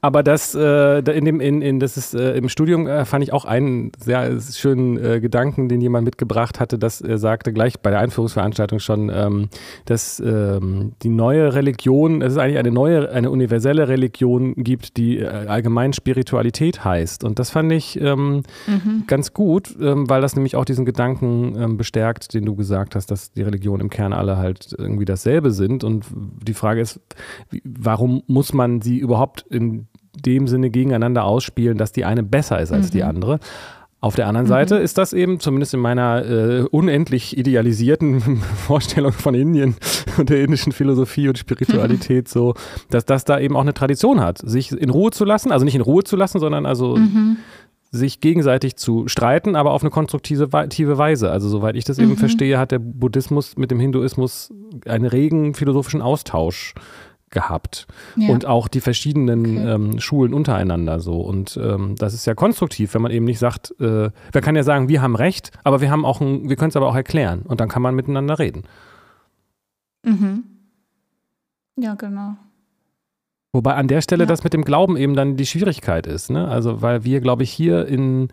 Aber 0.00 0.22
das, 0.22 0.54
äh, 0.54 0.98
in 0.98 1.24
dem, 1.24 1.40
in, 1.40 1.60
in, 1.60 1.80
das 1.80 1.96
ist, 1.96 2.14
äh, 2.14 2.36
im 2.36 2.48
Studium 2.48 2.86
äh, 2.86 3.04
fand 3.04 3.24
ich 3.24 3.32
auch 3.32 3.44
einen 3.44 3.90
sehr 3.98 4.40
schönen 4.40 4.96
äh, 4.96 5.20
Gedanken, 5.20 5.68
den 5.68 5.80
jemand 5.80 6.04
mitgebracht 6.04 6.60
hatte, 6.60 6.78
dass 6.78 7.00
er 7.00 7.18
sagte 7.18 7.52
gleich 7.52 7.80
bei 7.80 7.90
der 7.90 7.98
Einführungsveranstaltung 8.00 8.78
schon, 8.78 9.10
ähm, 9.12 9.48
dass 9.86 10.20
ähm, 10.20 10.92
die 11.02 11.08
neue 11.08 11.54
Religion, 11.54 12.22
es 12.22 12.34
ist 12.34 12.38
eigentlich 12.38 12.58
eine 12.58 12.70
neue, 12.70 13.10
eine 13.10 13.30
universelle 13.30 13.88
Religion 13.88 14.54
gibt, 14.56 14.96
die 14.96 15.18
äh, 15.18 15.26
allgemein 15.26 15.92
Spiritualität 15.92 16.84
heißt. 16.84 17.24
Und 17.24 17.40
das 17.40 17.50
fand 17.50 17.72
ich 17.72 18.00
ähm, 18.00 18.44
mhm. 18.66 19.04
ganz 19.08 19.32
gut, 19.32 19.76
ähm, 19.80 20.08
weil 20.08 20.20
das 20.20 20.36
nämlich 20.36 20.54
auch 20.54 20.64
diesen 20.64 20.84
Gedanken 20.84 21.56
ähm, 21.58 21.76
bestärkt, 21.76 22.34
den 22.34 22.44
du 22.44 22.54
gesagt 22.54 22.94
hast, 22.94 23.10
dass 23.10 23.32
die 23.32 23.42
Religionen 23.42 23.80
im 23.80 23.90
Kern 23.90 24.12
alle 24.12 24.36
halt 24.36 24.74
irgendwie 24.78 25.04
dasselbe 25.04 25.50
sind. 25.50 25.82
Und 25.82 26.04
die 26.14 26.54
Frage 26.54 26.80
ist, 26.80 27.00
warum 27.64 28.22
muss 28.28 28.52
man 28.52 28.80
sie 28.80 28.98
überhaupt 28.98 29.44
in 29.50 29.87
dem 30.14 30.48
Sinne 30.48 30.70
gegeneinander 30.70 31.24
ausspielen, 31.24 31.78
dass 31.78 31.92
die 31.92 32.04
eine 32.04 32.22
besser 32.22 32.60
ist 32.60 32.72
als 32.72 32.88
mhm. 32.88 32.92
die 32.92 33.02
andere. 33.02 33.40
Auf 34.00 34.14
der 34.14 34.28
anderen 34.28 34.46
mhm. 34.46 34.50
Seite 34.50 34.76
ist 34.76 34.96
das 34.96 35.12
eben, 35.12 35.40
zumindest 35.40 35.74
in 35.74 35.80
meiner 35.80 36.24
äh, 36.24 36.62
unendlich 36.70 37.36
idealisierten 37.36 38.20
Vorstellung 38.66 39.12
von 39.12 39.34
Indien 39.34 39.74
und 40.18 40.30
der 40.30 40.40
indischen 40.40 40.72
Philosophie 40.72 41.28
und 41.28 41.36
Spiritualität 41.36 42.28
so, 42.28 42.54
dass 42.90 43.04
das 43.04 43.24
da 43.24 43.40
eben 43.40 43.56
auch 43.56 43.62
eine 43.62 43.74
Tradition 43.74 44.20
hat, 44.20 44.38
sich 44.38 44.70
in 44.70 44.90
Ruhe 44.90 45.10
zu 45.10 45.24
lassen, 45.24 45.50
also 45.50 45.64
nicht 45.64 45.74
in 45.74 45.80
Ruhe 45.80 46.04
zu 46.04 46.14
lassen, 46.14 46.38
sondern 46.38 46.64
also 46.64 46.94
mhm. 46.94 47.38
sich 47.90 48.20
gegenseitig 48.20 48.76
zu 48.76 49.08
streiten, 49.08 49.56
aber 49.56 49.72
auf 49.72 49.82
eine 49.82 49.90
konstruktive 49.90 50.52
Weise. 50.52 51.32
Also 51.32 51.48
soweit 51.48 51.74
ich 51.74 51.84
das 51.84 51.98
eben 51.98 52.10
mhm. 52.10 52.18
verstehe, 52.18 52.56
hat 52.56 52.70
der 52.70 52.78
Buddhismus 52.78 53.56
mit 53.56 53.72
dem 53.72 53.80
Hinduismus 53.80 54.52
einen 54.86 55.06
regen 55.06 55.54
philosophischen 55.54 56.02
Austausch 56.02 56.74
gehabt 57.30 57.86
ja. 58.16 58.30
und 58.30 58.46
auch 58.46 58.68
die 58.68 58.80
verschiedenen 58.80 59.58
okay. 59.58 59.70
ähm, 59.70 60.00
Schulen 60.00 60.34
untereinander 60.34 61.00
so 61.00 61.20
und 61.20 61.58
ähm, 61.62 61.94
das 61.96 62.14
ist 62.14 62.26
ja 62.26 62.34
konstruktiv, 62.34 62.94
wenn 62.94 63.02
man 63.02 63.10
eben 63.10 63.24
nicht 63.24 63.38
sagt, 63.38 63.74
äh, 63.80 64.10
man 64.34 64.42
kann 64.42 64.56
ja 64.56 64.62
sagen, 64.62 64.88
wir 64.88 65.02
haben 65.02 65.16
recht, 65.16 65.50
aber 65.64 65.80
wir 65.80 65.90
haben 65.90 66.04
auch, 66.04 66.20
ein, 66.20 66.48
wir 66.48 66.56
können 66.56 66.70
es 66.70 66.76
aber 66.76 66.88
auch 66.88 66.96
erklären 66.96 67.42
und 67.42 67.60
dann 67.60 67.68
kann 67.68 67.82
man 67.82 67.94
miteinander 67.94 68.38
reden. 68.38 68.64
Mhm. 70.04 70.44
Ja, 71.76 71.94
genau. 71.94 72.36
Wobei 73.52 73.74
an 73.74 73.88
der 73.88 74.02
Stelle 74.02 74.24
ja. 74.24 74.28
das 74.28 74.44
mit 74.44 74.52
dem 74.52 74.64
Glauben 74.64 74.96
eben 74.96 75.14
dann 75.14 75.36
die 75.36 75.46
Schwierigkeit 75.46 76.06
ist, 76.06 76.30
ne? 76.30 76.48
Also 76.48 76.82
weil 76.82 77.04
wir, 77.04 77.20
glaube 77.20 77.44
ich, 77.44 77.50
hier 77.50 77.86
in 77.86 78.28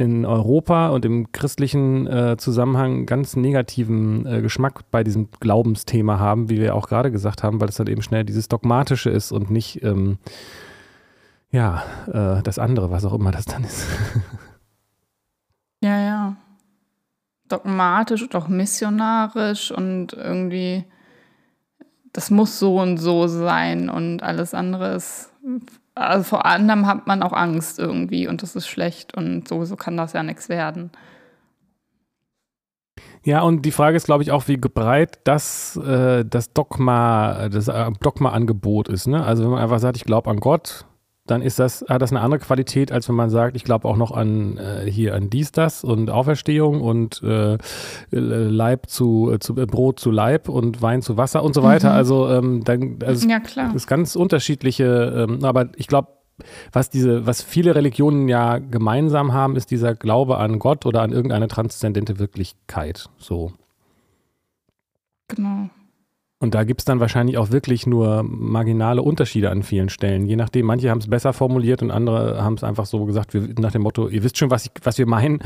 in 0.00 0.24
Europa 0.24 0.88
und 0.88 1.04
im 1.04 1.30
christlichen 1.30 2.06
äh, 2.06 2.36
Zusammenhang 2.38 3.04
ganz 3.04 3.36
negativen 3.36 4.24
äh, 4.24 4.40
Geschmack 4.40 4.90
bei 4.90 5.04
diesem 5.04 5.28
Glaubensthema 5.40 6.18
haben, 6.18 6.48
wie 6.48 6.58
wir 6.58 6.74
auch 6.74 6.88
gerade 6.88 7.10
gesagt 7.10 7.42
haben, 7.42 7.60
weil 7.60 7.68
es 7.68 7.74
dann 7.74 7.86
eben 7.86 8.00
schnell 8.00 8.24
dieses 8.24 8.48
Dogmatische 8.48 9.10
ist 9.10 9.30
und 9.30 9.50
nicht 9.50 9.82
ähm, 9.82 10.16
ja, 11.50 11.82
äh, 12.06 12.42
das 12.42 12.58
andere, 12.58 12.90
was 12.90 13.04
auch 13.04 13.12
immer 13.12 13.30
das 13.30 13.44
dann 13.44 13.62
ist. 13.62 13.86
ja, 15.82 16.00
ja. 16.00 16.36
Dogmatisch 17.48 18.22
und 18.22 18.34
auch 18.34 18.48
missionarisch 18.48 19.70
und 19.70 20.14
irgendwie, 20.14 20.84
das 22.14 22.30
muss 22.30 22.58
so 22.58 22.80
und 22.80 22.96
so 22.96 23.26
sein 23.26 23.90
und 23.90 24.22
alles 24.22 24.54
andere 24.54 24.94
ist 24.94 25.30
also 26.00 26.24
vor 26.24 26.46
anderem 26.46 26.86
hat 26.86 27.06
man 27.06 27.22
auch 27.22 27.32
Angst 27.32 27.78
irgendwie 27.78 28.26
und 28.26 28.42
das 28.42 28.56
ist 28.56 28.68
schlecht 28.68 29.14
und 29.14 29.46
sowieso 29.46 29.76
kann 29.76 29.96
das 29.96 30.12
ja 30.12 30.22
nichts 30.22 30.48
werden. 30.48 30.90
Ja, 33.22 33.42
und 33.42 33.66
die 33.66 33.70
Frage 33.70 33.96
ist, 33.96 34.06
glaube 34.06 34.22
ich, 34.22 34.30
auch, 34.30 34.48
wie 34.48 34.56
breit 34.56 35.20
das, 35.24 35.76
äh, 35.76 36.24
das 36.24 36.54
Dogma, 36.54 37.50
das 37.50 37.68
äh, 37.68 37.90
Dogma-Angebot 38.00 38.88
ist. 38.88 39.08
Ne? 39.08 39.22
Also 39.22 39.44
wenn 39.44 39.50
man 39.50 39.60
einfach 39.60 39.78
sagt, 39.78 39.96
ich 39.96 40.04
glaube 40.04 40.30
an 40.30 40.40
Gott, 40.40 40.86
dann 41.30 41.42
ist 41.42 41.58
das, 41.58 41.84
hat 41.88 42.02
das 42.02 42.10
eine 42.10 42.20
andere 42.20 42.40
Qualität, 42.40 42.92
als 42.92 43.08
wenn 43.08 43.14
man 43.14 43.30
sagt, 43.30 43.56
ich 43.56 43.64
glaube 43.64 43.86
auch 43.88 43.96
noch 43.96 44.10
an 44.10 44.56
äh, 44.58 44.90
hier 44.90 45.14
an 45.14 45.30
dies, 45.30 45.52
das 45.52 45.84
und 45.84 46.10
Auferstehung 46.10 46.80
und 46.80 47.22
äh, 47.22 47.56
Leib 48.10 48.88
zu, 48.88 49.30
äh, 49.32 49.38
zu 49.38 49.56
äh, 49.56 49.66
Brot 49.66 50.00
zu 50.00 50.10
Leib 50.10 50.48
und 50.48 50.82
Wein 50.82 51.02
zu 51.02 51.16
Wasser 51.16 51.42
und 51.44 51.54
so 51.54 51.62
weiter. 51.62 51.90
Mhm. 51.90 51.96
Also 51.96 52.28
ähm, 52.28 52.64
dann 52.64 52.98
also 53.04 53.28
ja, 53.28 53.40
klar. 53.40 53.66
Das 53.66 53.76
ist 53.76 53.86
ganz 53.86 54.16
unterschiedliche, 54.16 55.26
ähm, 55.28 55.44
aber 55.44 55.68
ich 55.76 55.86
glaube, 55.86 56.08
was 56.72 56.90
diese, 56.90 57.26
was 57.26 57.42
viele 57.42 57.74
Religionen 57.74 58.28
ja 58.28 58.58
gemeinsam 58.58 59.32
haben, 59.32 59.56
ist 59.56 59.70
dieser 59.70 59.94
Glaube 59.94 60.38
an 60.38 60.58
Gott 60.58 60.86
oder 60.86 61.02
an 61.02 61.12
irgendeine 61.12 61.48
transzendente 61.48 62.18
Wirklichkeit. 62.18 63.08
So. 63.18 63.52
Genau. 65.28 65.70
Und 66.42 66.54
da 66.54 66.64
gibt 66.64 66.80
es 66.80 66.84
dann 66.86 67.00
wahrscheinlich 67.00 67.36
auch 67.36 67.50
wirklich 67.50 67.86
nur 67.86 68.22
marginale 68.22 69.02
Unterschiede 69.02 69.50
an 69.50 69.62
vielen 69.62 69.90
Stellen. 69.90 70.24
Je 70.24 70.36
nachdem, 70.36 70.64
manche 70.64 70.88
haben 70.88 70.98
es 70.98 71.08
besser 71.08 71.34
formuliert 71.34 71.82
und 71.82 71.90
andere 71.90 72.42
haben 72.42 72.54
es 72.54 72.64
einfach 72.64 72.86
so 72.86 73.04
gesagt, 73.04 73.34
wir, 73.34 73.42
nach 73.58 73.72
dem 73.72 73.82
Motto, 73.82 74.08
ihr 74.08 74.24
wisst 74.24 74.38
schon, 74.38 74.50
was, 74.50 74.64
ich, 74.64 74.72
was 74.82 74.96
wir 74.96 75.06
meinen. 75.06 75.40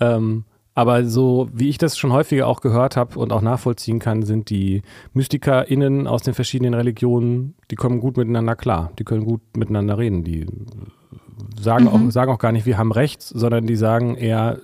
Ähm, 0.00 0.44
aber 0.74 1.04
so, 1.04 1.50
wie 1.52 1.68
ich 1.68 1.76
das 1.76 1.98
schon 1.98 2.14
häufiger 2.14 2.46
auch 2.46 2.62
gehört 2.62 2.96
habe 2.96 3.18
und 3.18 3.30
auch 3.30 3.42
nachvollziehen 3.42 3.98
kann, 3.98 4.22
sind 4.22 4.48
die 4.48 4.80
MystikerInnen 5.12 6.06
aus 6.06 6.22
den 6.22 6.32
verschiedenen 6.32 6.72
Religionen, 6.72 7.54
die 7.70 7.76
kommen 7.76 8.00
gut 8.00 8.16
miteinander 8.16 8.56
klar. 8.56 8.90
Die 8.98 9.04
können 9.04 9.26
gut 9.26 9.42
miteinander 9.54 9.98
reden. 9.98 10.24
Die 10.24 10.46
sagen, 11.60 11.84
mhm. 11.84 12.08
auch, 12.08 12.10
sagen 12.10 12.32
auch 12.32 12.38
gar 12.38 12.52
nicht, 12.52 12.64
wir 12.64 12.78
haben 12.78 12.90
recht, 12.90 13.20
sondern 13.20 13.66
die 13.66 13.76
sagen 13.76 14.14
eher, 14.14 14.60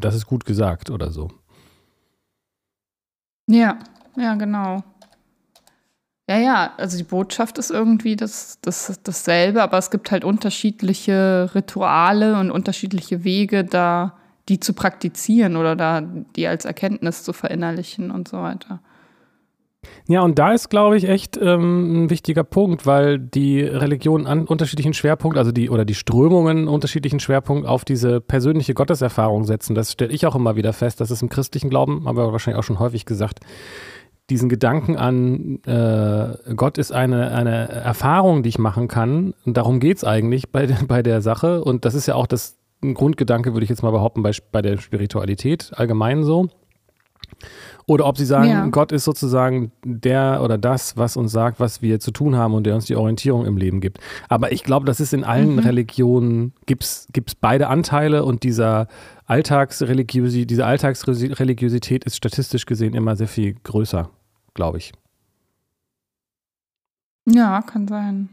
das 0.00 0.14
ist 0.14 0.24
gut 0.24 0.46
gesagt 0.46 0.88
oder 0.88 1.10
so. 1.10 1.28
Ja, 3.46 3.78
ja, 4.16 4.34
genau. 4.36 4.82
Ja, 6.28 6.38
ja, 6.38 6.72
also 6.76 6.96
die 6.96 7.04
Botschaft 7.04 7.58
ist 7.58 7.70
irgendwie 7.70 8.14
das, 8.14 8.58
das, 8.62 9.00
dasselbe, 9.02 9.62
aber 9.62 9.78
es 9.78 9.90
gibt 9.90 10.10
halt 10.12 10.24
unterschiedliche 10.24 11.50
Rituale 11.54 12.38
und 12.38 12.50
unterschiedliche 12.50 13.24
Wege, 13.24 13.64
da 13.64 14.16
die 14.48 14.60
zu 14.60 14.72
praktizieren 14.72 15.56
oder 15.56 15.76
da 15.76 16.00
die 16.00 16.46
als 16.46 16.64
Erkenntnis 16.64 17.24
zu 17.24 17.32
verinnerlichen 17.32 18.10
und 18.10 18.28
so 18.28 18.38
weiter. 18.38 18.80
Ja, 20.06 20.22
und 20.22 20.38
da 20.38 20.52
ist, 20.52 20.68
glaube 20.68 20.96
ich, 20.96 21.08
echt 21.08 21.36
ähm, 21.36 22.04
ein 22.04 22.10
wichtiger 22.10 22.44
Punkt, 22.44 22.86
weil 22.86 23.18
die 23.18 23.62
Religionen 23.62 24.26
an 24.26 24.46
unterschiedlichen 24.46 24.94
Schwerpunkt, 24.94 25.36
also 25.36 25.50
die 25.50 25.70
oder 25.70 25.84
die 25.84 25.94
Strömungen 25.94 26.68
unterschiedlichen 26.68 27.18
Schwerpunkt 27.18 27.66
auf 27.66 27.84
diese 27.84 28.20
persönliche 28.20 28.74
Gotteserfahrung 28.74 29.44
setzen. 29.44 29.74
Das 29.74 29.92
stelle 29.92 30.12
ich 30.12 30.26
auch 30.26 30.36
immer 30.36 30.54
wieder 30.54 30.72
fest. 30.72 31.00
Das 31.00 31.10
ist 31.10 31.22
im 31.22 31.28
christlichen 31.28 31.70
Glauben, 31.70 32.06
aber 32.06 32.30
wahrscheinlich 32.32 32.60
auch 32.60 32.66
schon 32.66 32.78
häufig 32.78 33.06
gesagt, 33.06 33.40
diesen 34.30 34.48
Gedanken 34.48 34.96
an, 34.96 35.62
äh, 35.64 36.54
Gott 36.54 36.78
ist 36.78 36.92
eine, 36.92 37.32
eine 37.32 37.68
Erfahrung, 37.68 38.42
die 38.42 38.48
ich 38.48 38.58
machen 38.58 38.88
kann. 38.88 39.34
Und 39.44 39.56
darum 39.56 39.80
geht 39.80 39.98
es 39.98 40.04
eigentlich 40.04 40.50
bei, 40.50 40.66
bei 40.88 41.02
der 41.02 41.20
Sache. 41.20 41.62
Und 41.62 41.84
das 41.84 41.94
ist 41.94 42.06
ja 42.06 42.14
auch 42.14 42.26
das 42.26 42.56
ein 42.82 42.94
Grundgedanke, 42.94 43.52
würde 43.52 43.64
ich 43.64 43.70
jetzt 43.70 43.82
mal 43.82 43.90
behaupten, 43.90 44.22
bei, 44.22 44.32
bei 44.50 44.62
der 44.62 44.78
Spiritualität 44.78 45.70
allgemein 45.74 46.24
so. 46.24 46.48
Oder 47.86 48.06
ob 48.06 48.16
sie 48.18 48.24
sagen, 48.24 48.48
ja. 48.48 48.66
Gott 48.66 48.92
ist 48.92 49.04
sozusagen 49.04 49.72
der 49.84 50.40
oder 50.42 50.58
das, 50.58 50.96
was 50.96 51.16
uns 51.16 51.32
sagt, 51.32 51.60
was 51.60 51.82
wir 51.82 52.00
zu 52.00 52.10
tun 52.10 52.36
haben 52.36 52.54
und 52.54 52.64
der 52.64 52.74
uns 52.74 52.86
die 52.86 52.96
Orientierung 52.96 53.44
im 53.44 53.56
Leben 53.56 53.80
gibt. 53.80 53.98
Aber 54.28 54.52
ich 54.52 54.62
glaube, 54.62 54.86
das 54.86 55.00
ist 55.00 55.12
in 55.12 55.24
allen 55.24 55.54
mhm. 55.54 55.58
Religionen, 55.60 56.52
gibt 56.66 56.84
es 56.84 57.08
beide 57.40 57.68
Anteile 57.68 58.24
und 58.24 58.42
dieser 58.42 58.88
Alltagsreligiosität, 59.26 60.50
diese 60.50 60.66
Alltagsreligiosität 60.66 62.04
ist 62.04 62.16
statistisch 62.16 62.66
gesehen 62.66 62.94
immer 62.94 63.16
sehr 63.16 63.28
viel 63.28 63.54
größer 63.62 64.10
glaube 64.54 64.78
ich. 64.78 64.92
Ja, 67.26 67.62
kann 67.62 67.86
sein. 67.86 68.28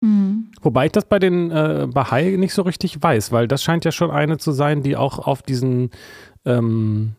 Mhm. 0.00 0.50
Wobei 0.60 0.86
ich 0.86 0.92
das 0.92 1.06
bei 1.06 1.18
den 1.18 1.50
äh, 1.50 1.86
Bahai 1.92 2.36
nicht 2.36 2.54
so 2.54 2.62
richtig 2.62 3.02
weiß, 3.02 3.32
weil 3.32 3.48
das 3.48 3.62
scheint 3.62 3.84
ja 3.84 3.92
schon 3.92 4.10
eine 4.10 4.38
zu 4.38 4.52
sein, 4.52 4.82
die 4.82 4.96
auch 4.96 5.18
auf 5.18 5.42
diesen, 5.42 5.90
ähm, 6.44 7.12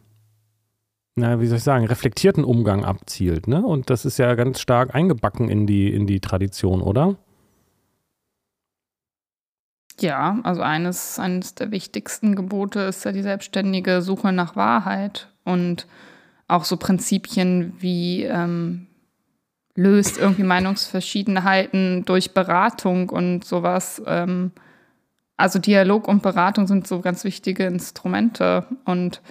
na, 1.15 1.39
wie 1.39 1.47
soll 1.47 1.57
ich 1.57 1.63
sagen, 1.63 1.87
reflektierten 1.87 2.43
Umgang 2.43 2.85
abzielt, 2.85 3.47
ne? 3.47 3.65
Und 3.65 3.89
das 3.89 4.05
ist 4.05 4.19
ja 4.19 4.35
ganz 4.35 4.59
stark 4.59 4.93
eingebacken 4.93 5.49
in 5.49 5.65
die, 5.65 5.91
in 5.91 6.05
die 6.05 6.19
Tradition, 6.19 6.81
oder? 6.81 7.15
Ja, 9.99 10.39
also 10.43 10.61
eines, 10.61 11.17
eines 11.17 11.55
der 11.55 11.71
wichtigsten 11.71 12.35
Gebote 12.35 12.81
ist 12.81 13.03
ja 13.03 13.11
die 13.11 13.23
selbstständige 13.23 14.01
Suche 14.03 14.31
nach 14.31 14.55
Wahrheit 14.55 15.29
und 15.43 15.87
auch 16.47 16.63
so 16.65 16.77
Prinzipien 16.77 17.73
wie 17.79 18.23
ähm, 18.23 18.86
löst 19.77 20.17
irgendwie 20.17 20.43
Meinungsverschiedenheiten 20.43 22.03
durch 22.03 22.33
Beratung 22.33 23.09
und 23.09 23.45
sowas. 23.45 24.01
Ähm, 24.07 24.51
also 25.37 25.59
Dialog 25.59 26.07
und 26.07 26.23
Beratung 26.23 26.65
sind 26.65 26.87
so 26.87 26.99
ganz 26.99 27.23
wichtige 27.23 27.67
Instrumente 27.67 28.65
und 28.85 29.21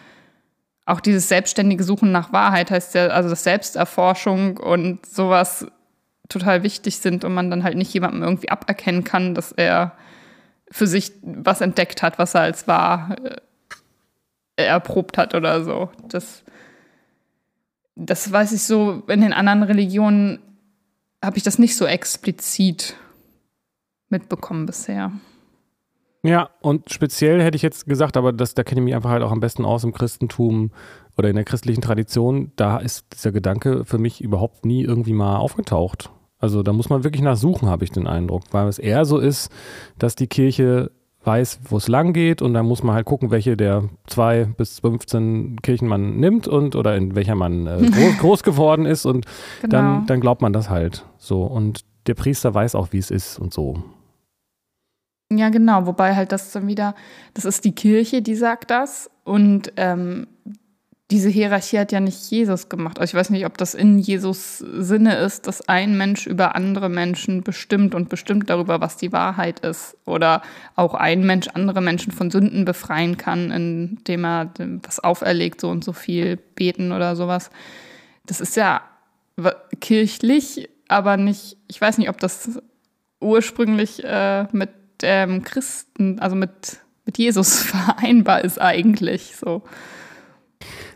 auch 0.86 1.00
dieses 1.00 1.28
selbstständige 1.28 1.82
Suchen 1.82 2.12
nach 2.12 2.32
Wahrheit 2.32 2.70
heißt 2.70 2.94
ja, 2.94 3.08
also 3.08 3.28
dass 3.28 3.42
Selbsterforschung 3.42 4.58
und 4.58 5.04
sowas 5.04 5.66
total 6.28 6.62
wichtig 6.62 6.98
sind 6.98 7.24
und 7.24 7.34
man 7.34 7.50
dann 7.50 7.64
halt 7.64 7.76
nicht 7.76 7.92
jemandem 7.92 8.22
irgendwie 8.22 8.48
aberkennen 8.48 9.02
kann, 9.02 9.34
dass 9.34 9.50
er 9.50 9.92
für 10.70 10.86
sich 10.86 11.12
was 11.22 11.60
entdeckt 11.60 12.02
hat, 12.02 12.20
was 12.20 12.34
er 12.34 12.42
als 12.42 12.68
wahr 12.68 13.16
äh, 14.56 14.62
erprobt 14.64 15.18
hat 15.18 15.34
oder 15.34 15.64
so. 15.64 15.90
Das, 16.06 16.44
das 17.96 18.30
weiß 18.30 18.52
ich 18.52 18.62
so, 18.62 19.02
in 19.08 19.22
den 19.22 19.32
anderen 19.32 19.62
Religionen 19.62 20.38
habe 21.24 21.38
ich 21.38 21.42
das 21.42 21.58
nicht 21.58 21.76
so 21.76 21.86
explizit 21.86 22.94
mitbekommen 24.10 24.66
bisher. 24.66 25.10
Ja, 26.22 26.50
und 26.60 26.92
speziell 26.92 27.42
hätte 27.42 27.56
ich 27.56 27.62
jetzt 27.62 27.86
gesagt, 27.86 28.16
aber 28.16 28.32
das, 28.32 28.54
da 28.54 28.64
kenne 28.64 28.80
ich 28.80 28.84
mich 28.84 28.94
einfach 28.94 29.10
halt 29.10 29.22
auch 29.22 29.32
am 29.32 29.40
besten 29.40 29.64
aus 29.64 29.84
im 29.84 29.92
Christentum 29.92 30.72
oder 31.16 31.30
in 31.30 31.36
der 31.36 31.44
christlichen 31.44 31.80
Tradition, 31.80 32.52
da 32.56 32.78
ist 32.78 33.06
dieser 33.14 33.32
Gedanke 33.32 33.84
für 33.84 33.98
mich 33.98 34.20
überhaupt 34.20 34.66
nie 34.66 34.82
irgendwie 34.82 35.12
mal 35.12 35.36
aufgetaucht. 35.36 36.10
Also 36.38 36.62
da 36.62 36.72
muss 36.72 36.90
man 36.90 37.04
wirklich 37.04 37.22
nachsuchen, 37.22 37.68
habe 37.68 37.84
ich 37.84 37.92
den 37.92 38.06
Eindruck, 38.06 38.42
weil 38.50 38.68
es 38.68 38.78
eher 38.78 39.04
so 39.04 39.18
ist, 39.18 39.50
dass 39.98 40.16
die 40.16 40.26
Kirche 40.26 40.90
weiß, 41.26 41.60
wo 41.64 41.76
es 41.76 41.88
lang 41.88 42.12
geht 42.12 42.40
und 42.40 42.54
dann 42.54 42.66
muss 42.66 42.82
man 42.82 42.94
halt 42.94 43.06
gucken, 43.06 43.30
welche 43.30 43.56
der 43.56 43.84
zwei 44.06 44.44
bis 44.44 44.80
15 44.80 45.60
Kirchen 45.60 45.88
man 45.88 46.18
nimmt 46.18 46.46
und 46.46 46.76
oder 46.76 46.96
in 46.96 47.14
welcher 47.14 47.34
man 47.34 47.66
äh, 47.66 47.90
groß, 47.90 48.18
groß, 48.18 48.42
geworden 48.42 48.86
ist 48.86 49.04
und 49.04 49.26
genau. 49.60 49.70
dann, 49.72 50.06
dann 50.06 50.20
glaubt 50.20 50.40
man 50.40 50.52
das 50.52 50.70
halt 50.70 51.04
so. 51.18 51.42
Und 51.42 51.84
der 52.06 52.14
Priester 52.14 52.54
weiß 52.54 52.74
auch, 52.74 52.92
wie 52.92 52.98
es 52.98 53.10
ist 53.10 53.38
und 53.38 53.52
so. 53.52 53.82
Ja, 55.32 55.48
genau, 55.48 55.86
wobei 55.86 56.14
halt 56.14 56.30
das 56.30 56.52
dann 56.52 56.68
wieder, 56.68 56.94
das 57.34 57.44
ist 57.44 57.64
die 57.64 57.74
Kirche, 57.74 58.22
die 58.22 58.36
sagt 58.36 58.70
das 58.70 59.10
und 59.24 59.72
ähm, 59.76 60.28
diese 61.12 61.28
Hierarchie 61.28 61.78
hat 61.78 61.92
ja 61.92 62.00
nicht 62.00 62.30
Jesus 62.30 62.68
gemacht. 62.68 62.98
Also 62.98 63.12
ich 63.12 63.14
weiß 63.14 63.30
nicht, 63.30 63.46
ob 63.46 63.56
das 63.58 63.74
in 63.74 63.98
Jesus 63.98 64.58
Sinne 64.58 65.16
ist, 65.18 65.46
dass 65.46 65.68
ein 65.68 65.96
Mensch 65.96 66.26
über 66.26 66.56
andere 66.56 66.88
Menschen 66.88 67.44
bestimmt 67.44 67.94
und 67.94 68.08
bestimmt 68.08 68.50
darüber, 68.50 68.80
was 68.80 68.96
die 68.96 69.12
Wahrheit 69.12 69.60
ist. 69.60 69.96
Oder 70.04 70.42
auch 70.74 70.94
ein 70.94 71.24
Mensch 71.24 71.46
andere 71.48 71.80
Menschen 71.80 72.12
von 72.12 72.32
Sünden 72.32 72.64
befreien 72.64 73.16
kann, 73.16 73.52
indem 73.52 74.24
er 74.24 74.50
was 74.82 74.98
auferlegt, 74.98 75.60
so 75.60 75.68
und 75.70 75.84
so 75.84 75.92
viel 75.92 76.36
beten 76.36 76.90
oder 76.90 77.14
sowas. 77.14 77.50
Das 78.24 78.40
ist 78.40 78.56
ja 78.56 78.82
kirchlich, 79.80 80.68
aber 80.88 81.16
nicht, 81.16 81.56
ich 81.68 81.80
weiß 81.80 81.98
nicht, 81.98 82.08
ob 82.08 82.18
das 82.18 82.60
ursprünglich 83.20 84.02
äh, 84.02 84.46
mit 84.50 84.70
ähm, 85.02 85.44
Christen, 85.44 86.18
also 86.18 86.34
mit, 86.34 86.78
mit 87.04 87.16
Jesus 87.18 87.62
vereinbar 87.62 88.42
ist 88.42 88.60
eigentlich 88.60 89.36
so. 89.36 89.62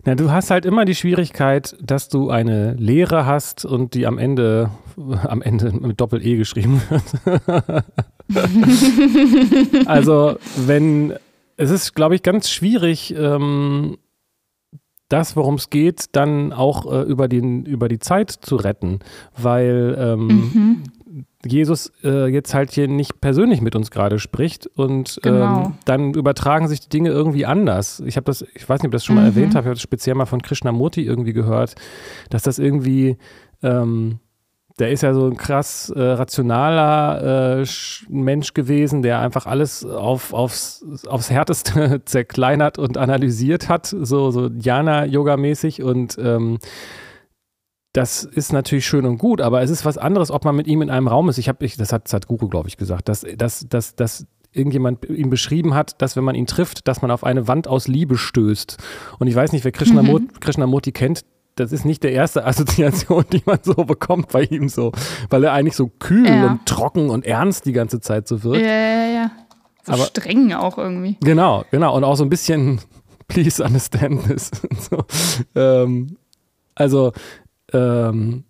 Na, 0.05 0.15
du 0.15 0.31
hast 0.31 0.51
halt 0.51 0.65
immer 0.65 0.85
die 0.85 0.95
Schwierigkeit, 0.95 1.77
dass 1.83 2.09
du 2.09 2.31
eine 2.31 2.73
Lehre 2.75 3.27
hast 3.27 3.65
und 3.65 3.95
die 3.95 4.07
am 4.07 4.19
Ende, 4.19 4.71
am 5.25 5.43
Ende 5.43 5.73
mit 5.73 6.01
Doppel-E 6.01 6.37
geschrieben 6.37 6.83
wird. 6.89 7.85
also, 9.87 10.37
wenn, 10.57 11.15
es 11.57 11.71
ist, 11.71 11.95
glaube 11.95 12.15
ich, 12.15 12.23
ganz 12.23 12.51
schwierig, 12.51 13.15
ähm, 13.17 13.99
das, 15.11 15.37
worum 15.37 15.57
es 15.57 15.71
geht, 15.71 16.07
dann 16.13 16.53
auch 16.53 16.91
äh, 16.91 17.03
über, 17.03 17.29
den, 17.29 17.67
über 17.67 17.89
die 17.89 17.99
Zeit 17.99 18.31
zu 18.31 18.57
retten, 18.57 19.01
weil 19.37 19.97
ähm, 19.99 20.27
mhm. 20.27 20.83
Jesus 21.45 21.93
äh, 22.05 22.27
jetzt 22.27 22.55
halt 22.55 22.71
hier 22.71 22.87
nicht 22.87 23.21
persönlich 23.21 23.61
mit 23.61 23.75
uns 23.75 23.91
gerade 23.91 24.19
spricht 24.19 24.67
und 24.67 25.19
genau. 25.23 25.65
ähm, 25.65 25.75
dann 25.85 26.15
übertragen 26.15 26.69
sich 26.69 26.81
die 26.81 26.89
Dinge 26.89 27.11
irgendwie 27.11 27.47
anders. 27.47 28.01
Ich 28.07 28.17
habe 28.17 28.25
das, 28.25 28.45
ich 28.55 28.69
weiß 28.69 28.81
nicht, 28.81 28.89
ob 28.89 28.95
ich 28.95 28.99
das 28.99 29.05
schon 29.05 29.17
mal 29.17 29.23
mhm. 29.23 29.29
erwähnt 29.29 29.55
habe, 29.55 29.65
ich 29.65 29.67
habe 29.67 29.75
das 29.75 29.83
speziell 29.83 30.15
mal 30.15 30.27
von 30.27 30.43
Krishnamurti 30.43 31.03
irgendwie 31.03 31.33
gehört, 31.33 31.75
dass 32.29 32.43
das 32.43 32.59
irgendwie 32.59 33.17
ähm, 33.63 34.21
der 34.81 34.91
ist 34.91 35.03
ja 35.03 35.13
so 35.13 35.27
ein 35.27 35.37
krass 35.37 35.91
äh, 35.91 36.01
rationaler 36.01 37.61
äh, 37.61 37.67
Mensch 38.09 38.55
gewesen, 38.55 39.03
der 39.03 39.21
einfach 39.21 39.47
alles 39.47 39.85
auf, 39.85 40.33
aufs, 40.33 40.85
aufs 41.07 41.31
Härteste 41.31 42.03
zerkleinert 42.07 42.79
und 42.79 42.97
analysiert 42.97 43.69
hat, 43.69 43.87
so, 43.87 44.31
so 44.31 44.49
Jana-Yoga-mäßig 44.49 45.83
und 45.83 46.17
ähm, 46.19 46.59
das 47.93 48.25
ist 48.25 48.53
natürlich 48.53 48.87
schön 48.87 49.05
und 49.05 49.19
gut, 49.19 49.41
aber 49.41 49.63
es 49.63 49.71
ist 49.71 49.85
was 49.85 49.99
anderes, 49.99 50.31
ob 50.31 50.45
man 50.45 50.55
mit 50.55 50.67
ihm 50.67 50.83
in 50.83 50.91
einem 50.91 51.09
Raum 51.09 51.29
ist. 51.29 51.39
Ich 51.39 51.49
habe, 51.49 51.65
ich, 51.65 51.77
das 51.77 51.93
hat 51.93 52.07
Sadhguru, 52.07 52.49
glaube 52.49 52.69
ich, 52.69 52.77
gesagt, 52.77 53.09
dass, 53.09 53.27
dass, 53.37 53.67
dass, 53.69 53.97
dass 53.97 54.27
irgendjemand 54.53 55.09
ihn 55.09 55.31
beschrieben 55.31 55.75
hat, 55.75 56.01
dass 56.01 56.17
wenn 56.17 56.25
man 56.25 56.35
ihn 56.35 56.47
trifft, 56.47 56.87
dass 56.89 57.03
man 57.03 57.11
auf 57.11 57.25
eine 57.25 57.49
Wand 57.49 57.69
aus 57.69 57.89
Liebe 57.89 58.17
stößt. 58.17 58.77
Und 59.19 59.27
ich 59.27 59.35
weiß 59.35 59.53
nicht, 59.53 59.65
wer 59.65 59.73
Krishnamurti, 59.73 60.27
mhm. 60.27 60.41
Krishnamurti 60.41 60.93
kennt, 60.93 61.25
das 61.57 61.73
ist 61.73 61.85
nicht 61.85 62.03
der 62.03 62.13
erste 62.13 62.45
Assoziation, 62.47 63.25
die 63.33 63.43
man 63.45 63.59
so 63.63 63.75
bekommt 63.75 64.29
bei 64.29 64.45
ihm 64.45 64.69
so, 64.69 64.93
weil 65.29 65.45
er 65.45 65.53
eigentlich 65.53 65.77
so 65.77 65.89
kühl 65.89 66.27
ja. 66.27 66.47
und 66.47 66.67
trocken 66.67 67.11
und 67.11 67.27
ernst 67.27 67.67
die 67.67 67.73
ganze 67.73 68.01
Zeit 68.01 68.29
so 68.29 68.43
wird. 68.43 68.57
Ja, 68.57 68.63
ja, 68.63 69.07
ja. 69.07 69.31
So 69.85 69.93
Aber, 69.93 70.05
streng 70.05 70.53
auch 70.53 70.79
irgendwie. 70.79 71.17
Genau, 71.21 71.65
genau. 71.71 71.97
Und 71.97 72.05
auch 72.05 72.17
so 72.17 72.25
ein 72.25 72.31
bisschen, 72.31 72.81
please 73.29 73.63
understand 73.63 74.25
this. 74.25 74.51
so. 74.91 75.05
ähm, 75.55 76.17
also, 76.75 77.13
ähm, 77.73 78.45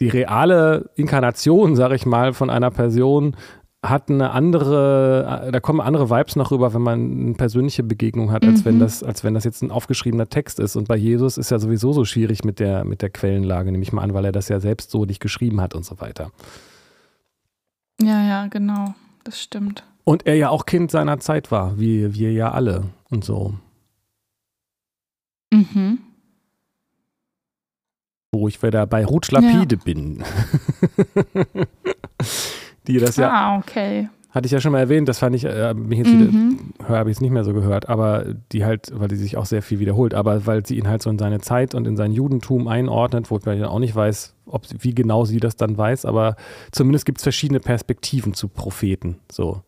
die 0.00 0.08
reale 0.08 0.90
Inkarnation, 0.96 1.76
sag 1.76 1.92
ich 1.92 2.06
mal, 2.06 2.32
von 2.32 2.50
einer 2.50 2.70
Person 2.70 3.36
hat 3.82 4.10
eine 4.10 4.30
andere, 4.30 5.50
da 5.52 5.60
kommen 5.60 5.80
andere 5.80 6.08
Vibes 6.08 6.36
noch 6.36 6.50
rüber, 6.50 6.72
wenn 6.72 6.82
man 6.82 7.20
eine 7.20 7.34
persönliche 7.34 7.82
Begegnung 7.82 8.32
hat, 8.32 8.44
als 8.44 8.60
mhm. 8.60 8.64
wenn 8.64 8.78
das, 8.80 9.02
als 9.02 9.24
wenn 9.24 9.34
das 9.34 9.44
jetzt 9.44 9.62
ein 9.62 9.70
aufgeschriebener 9.70 10.28
Text 10.28 10.58
ist. 10.58 10.76
Und 10.76 10.88
bei 10.88 10.96
Jesus 10.96 11.36
ist 11.36 11.50
ja 11.50 11.58
sowieso 11.58 11.92
so 11.92 12.04
schwierig 12.04 12.44
mit 12.44 12.60
der, 12.60 12.84
mit 12.84 13.02
der 13.02 13.10
Quellenlage, 13.10 13.70
nehme 13.70 13.82
ich 13.82 13.92
mal 13.92 14.02
an, 14.02 14.14
weil 14.14 14.24
er 14.24 14.32
das 14.32 14.48
ja 14.48 14.58
selbst 14.58 14.90
so 14.90 15.04
nicht 15.04 15.20
geschrieben 15.20 15.60
hat 15.60 15.74
und 15.74 15.84
so 15.84 16.00
weiter. 16.00 16.30
Ja, 18.00 18.26
ja, 18.26 18.46
genau. 18.46 18.94
Das 19.22 19.40
stimmt. 19.40 19.84
Und 20.04 20.26
er 20.26 20.36
ja 20.36 20.48
auch 20.50 20.66
Kind 20.66 20.90
seiner 20.90 21.18
Zeit 21.18 21.50
war, 21.50 21.78
wie 21.78 22.14
wir 22.14 22.32
ja 22.32 22.52
alle 22.52 22.84
und 23.10 23.24
so. 23.24 23.54
Mhm. 25.52 25.98
Wo 28.34 28.48
ich 28.48 28.60
wieder 28.64 28.84
bei 28.86 29.04
Ruth 29.04 29.30
Lapide 29.30 29.76
ja. 29.76 29.82
bin. 29.84 30.24
die 32.88 32.98
das 32.98 33.14
ja. 33.16 33.30
Ah, 33.30 33.58
okay. 33.58 34.08
Hatte 34.30 34.46
ich 34.46 34.52
ja 34.52 34.60
schon 34.60 34.72
mal 34.72 34.80
erwähnt, 34.80 35.08
das 35.08 35.20
fand 35.20 35.36
ich, 35.36 35.44
äh, 35.44 35.72
mich 35.74 36.00
jetzt 36.00 36.08
mhm. 36.08 36.58
wieder, 36.80 36.88
habe 36.88 37.08
ich 37.08 37.18
es 37.18 37.20
nicht 37.20 37.30
mehr 37.30 37.44
so 37.44 37.54
gehört, 37.54 37.88
aber 37.88 38.24
die 38.50 38.64
halt, 38.64 38.90
weil 38.92 39.06
die 39.06 39.14
sich 39.14 39.36
auch 39.36 39.46
sehr 39.46 39.62
viel 39.62 39.78
wiederholt, 39.78 40.12
aber 40.12 40.44
weil 40.46 40.66
sie 40.66 40.76
ihn 40.76 40.88
halt 40.88 41.02
so 41.02 41.10
in 41.10 41.20
seine 41.20 41.40
Zeit 41.40 41.76
und 41.76 41.86
in 41.86 41.96
sein 41.96 42.10
Judentum 42.10 42.66
einordnet, 42.66 43.30
wo 43.30 43.38
ich 43.38 43.46
auch 43.46 43.78
nicht 43.78 43.94
weiß, 43.94 44.34
ob 44.46 44.64
wie 44.80 44.92
genau 44.92 45.24
sie 45.24 45.38
das 45.38 45.54
dann 45.54 45.78
weiß, 45.78 46.04
aber 46.04 46.34
zumindest 46.72 47.06
gibt 47.06 47.18
es 47.18 47.22
verschiedene 47.22 47.60
Perspektiven 47.60 48.34
zu 48.34 48.48
Propheten. 48.48 49.20
So. 49.30 49.62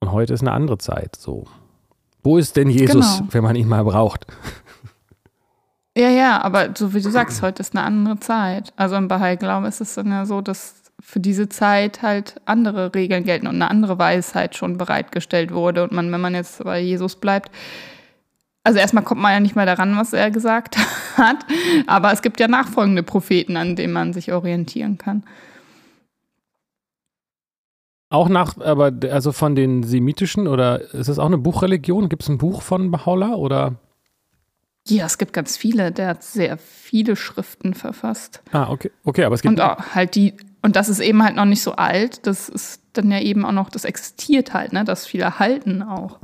Und 0.00 0.10
heute 0.10 0.34
ist 0.34 0.40
eine 0.40 0.50
andere 0.50 0.78
Zeit. 0.78 1.14
So. 1.14 1.44
Wo 2.24 2.38
ist 2.38 2.56
denn 2.56 2.70
Jesus, 2.70 3.18
genau. 3.18 3.28
wenn 3.30 3.44
man 3.44 3.54
ihn 3.54 3.68
mal 3.68 3.84
braucht? 3.84 4.26
Ja, 5.98 6.10
ja, 6.10 6.40
aber 6.42 6.68
so 6.76 6.94
wie 6.94 7.00
du 7.00 7.10
sagst, 7.10 7.42
heute 7.42 7.60
ist 7.60 7.74
eine 7.74 7.84
andere 7.84 8.20
Zeit. 8.20 8.72
Also 8.76 8.94
im 8.94 9.08
Bahai-Glauben 9.08 9.66
ist 9.66 9.80
es 9.80 9.94
dann 9.94 10.12
ja 10.12 10.26
so, 10.26 10.40
dass 10.40 10.80
für 11.00 11.18
diese 11.18 11.48
Zeit 11.48 12.02
halt 12.02 12.40
andere 12.44 12.94
Regeln 12.94 13.24
gelten 13.24 13.48
und 13.48 13.56
eine 13.56 13.68
andere 13.68 13.98
Weisheit 13.98 14.54
schon 14.54 14.78
bereitgestellt 14.78 15.52
wurde. 15.52 15.82
Und 15.82 15.90
man, 15.90 16.12
wenn 16.12 16.20
man 16.20 16.36
jetzt 16.36 16.62
bei 16.62 16.78
Jesus 16.78 17.16
bleibt, 17.16 17.50
also 18.62 18.78
erstmal 18.78 19.02
kommt 19.02 19.20
man 19.20 19.32
ja 19.32 19.40
nicht 19.40 19.56
mehr 19.56 19.66
daran, 19.66 19.96
was 19.96 20.12
er 20.12 20.30
gesagt 20.30 20.78
hat, 21.16 21.38
aber 21.88 22.12
es 22.12 22.22
gibt 22.22 22.38
ja 22.38 22.46
nachfolgende 22.46 23.02
Propheten, 23.02 23.56
an 23.56 23.74
denen 23.74 23.92
man 23.92 24.12
sich 24.12 24.32
orientieren 24.32 24.98
kann. 24.98 25.24
Auch 28.08 28.28
nach, 28.28 28.56
aber 28.60 28.92
also 29.10 29.32
von 29.32 29.56
den 29.56 29.82
semitischen 29.82 30.46
oder 30.46 30.80
ist 30.94 31.08
es 31.08 31.18
auch 31.18 31.26
eine 31.26 31.38
Buchreligion? 31.38 32.08
Gibt 32.08 32.22
es 32.22 32.28
ein 32.28 32.38
Buch 32.38 32.62
von 32.62 32.94
Baha'u'llah 32.94 33.34
oder? 33.34 33.74
Ja, 34.90 35.06
es 35.06 35.18
gibt 35.18 35.32
ganz 35.32 35.56
viele. 35.56 35.92
Der 35.92 36.08
hat 36.08 36.22
sehr 36.22 36.58
viele 36.58 37.16
Schriften 37.16 37.74
verfasst. 37.74 38.42
Ah, 38.52 38.70
okay. 38.70 38.90
Okay, 39.04 39.24
aber 39.24 39.34
es 39.34 39.42
gibt. 39.42 39.52
Und 39.52 39.60
auch 39.60 39.94
halt 39.94 40.14
die 40.14 40.34
und 40.62 40.76
das 40.76 40.88
ist 40.88 41.00
eben 41.00 41.22
halt 41.22 41.36
noch 41.36 41.44
nicht 41.44 41.62
so 41.62 41.72
alt. 41.72 42.26
Das 42.26 42.48
ist 42.48 42.82
dann 42.92 43.10
ja 43.10 43.20
eben 43.20 43.44
auch 43.44 43.52
noch, 43.52 43.70
das 43.70 43.84
existiert 43.84 44.54
halt, 44.54 44.72
ne? 44.72 44.84
Das 44.84 45.06
viel 45.06 45.20
erhalten 45.20 45.82
auch. 45.82 46.18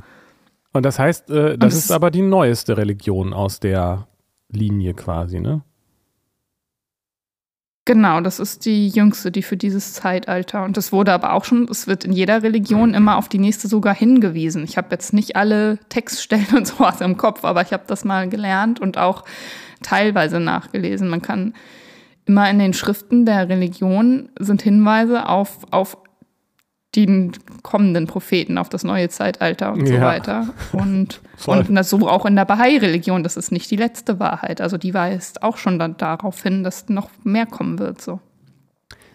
Und 0.73 0.83
das 0.83 0.99
heißt, 0.99 1.29
äh, 1.29 1.57
das, 1.57 1.73
das 1.73 1.85
ist 1.85 1.91
aber 1.91 2.11
die 2.11 2.21
neueste 2.21 2.77
Religion 2.77 3.33
aus 3.33 3.59
der 3.59 4.07
Linie 4.49 4.93
quasi, 4.93 5.39
ne? 5.39 5.61
Genau, 7.87 8.19
das 8.19 8.39
ist 8.39 8.65
die 8.65 8.89
jüngste, 8.89 9.31
die 9.31 9.43
für 9.43 9.57
dieses 9.57 9.93
Zeitalter. 9.93 10.63
Und 10.63 10.75
das 10.75 10.91
wurde 10.91 11.13
aber 11.13 11.33
auch 11.33 11.45
schon, 11.45 11.67
es 11.69 11.85
wird 11.85 12.03
in 12.03 12.13
jeder 12.13 12.41
Religion 12.41 12.95
immer 12.95 13.15
auf 13.15 13.29
die 13.29 13.37
nächste 13.37 13.67
sogar 13.67 13.93
hingewiesen. 13.93 14.63
Ich 14.63 14.75
habe 14.75 14.87
jetzt 14.89 15.13
nicht 15.13 15.35
alle 15.35 15.77
Textstellen 15.89 16.47
und 16.55 16.65
sowas 16.65 16.99
im 17.01 17.15
Kopf, 17.15 17.45
aber 17.45 17.61
ich 17.61 17.73
habe 17.73 17.83
das 17.85 18.03
mal 18.03 18.27
gelernt 18.27 18.79
und 18.79 18.97
auch 18.97 19.23
teilweise 19.83 20.39
nachgelesen. 20.39 21.09
Man 21.09 21.21
kann 21.21 21.53
immer 22.25 22.49
in 22.49 22.57
den 22.57 22.73
Schriften 22.73 23.23
der 23.23 23.49
Religion 23.49 24.29
sind 24.39 24.63
Hinweise 24.63 25.29
auf, 25.29 25.59
auf 25.69 25.97
den 26.95 27.33
kommenden 27.63 28.07
Propheten, 28.07 28.57
auf 28.57 28.69
das 28.69 28.83
neue 28.83 29.09
Zeitalter 29.09 29.73
und 29.73 29.87
ja. 29.87 29.95
so 29.95 30.01
weiter. 30.01 30.47
Und, 30.71 31.21
und 31.45 31.73
das 31.73 31.89
so 31.89 32.07
auch 32.07 32.25
in 32.25 32.35
der 32.35 32.45
Bahai-Religion, 32.45 33.23
das 33.23 33.37
ist 33.37 33.51
nicht 33.51 33.69
die 33.71 33.75
letzte 33.75 34.19
Wahrheit. 34.19 34.61
Also 34.61 34.77
die 34.77 34.93
weist 34.93 35.43
auch 35.43 35.57
schon 35.57 35.79
dann 35.79 35.97
darauf 35.97 36.41
hin, 36.41 36.63
dass 36.63 36.89
noch 36.89 37.09
mehr 37.23 37.45
kommen 37.45 37.79
wird. 37.79 38.01
So. 38.01 38.19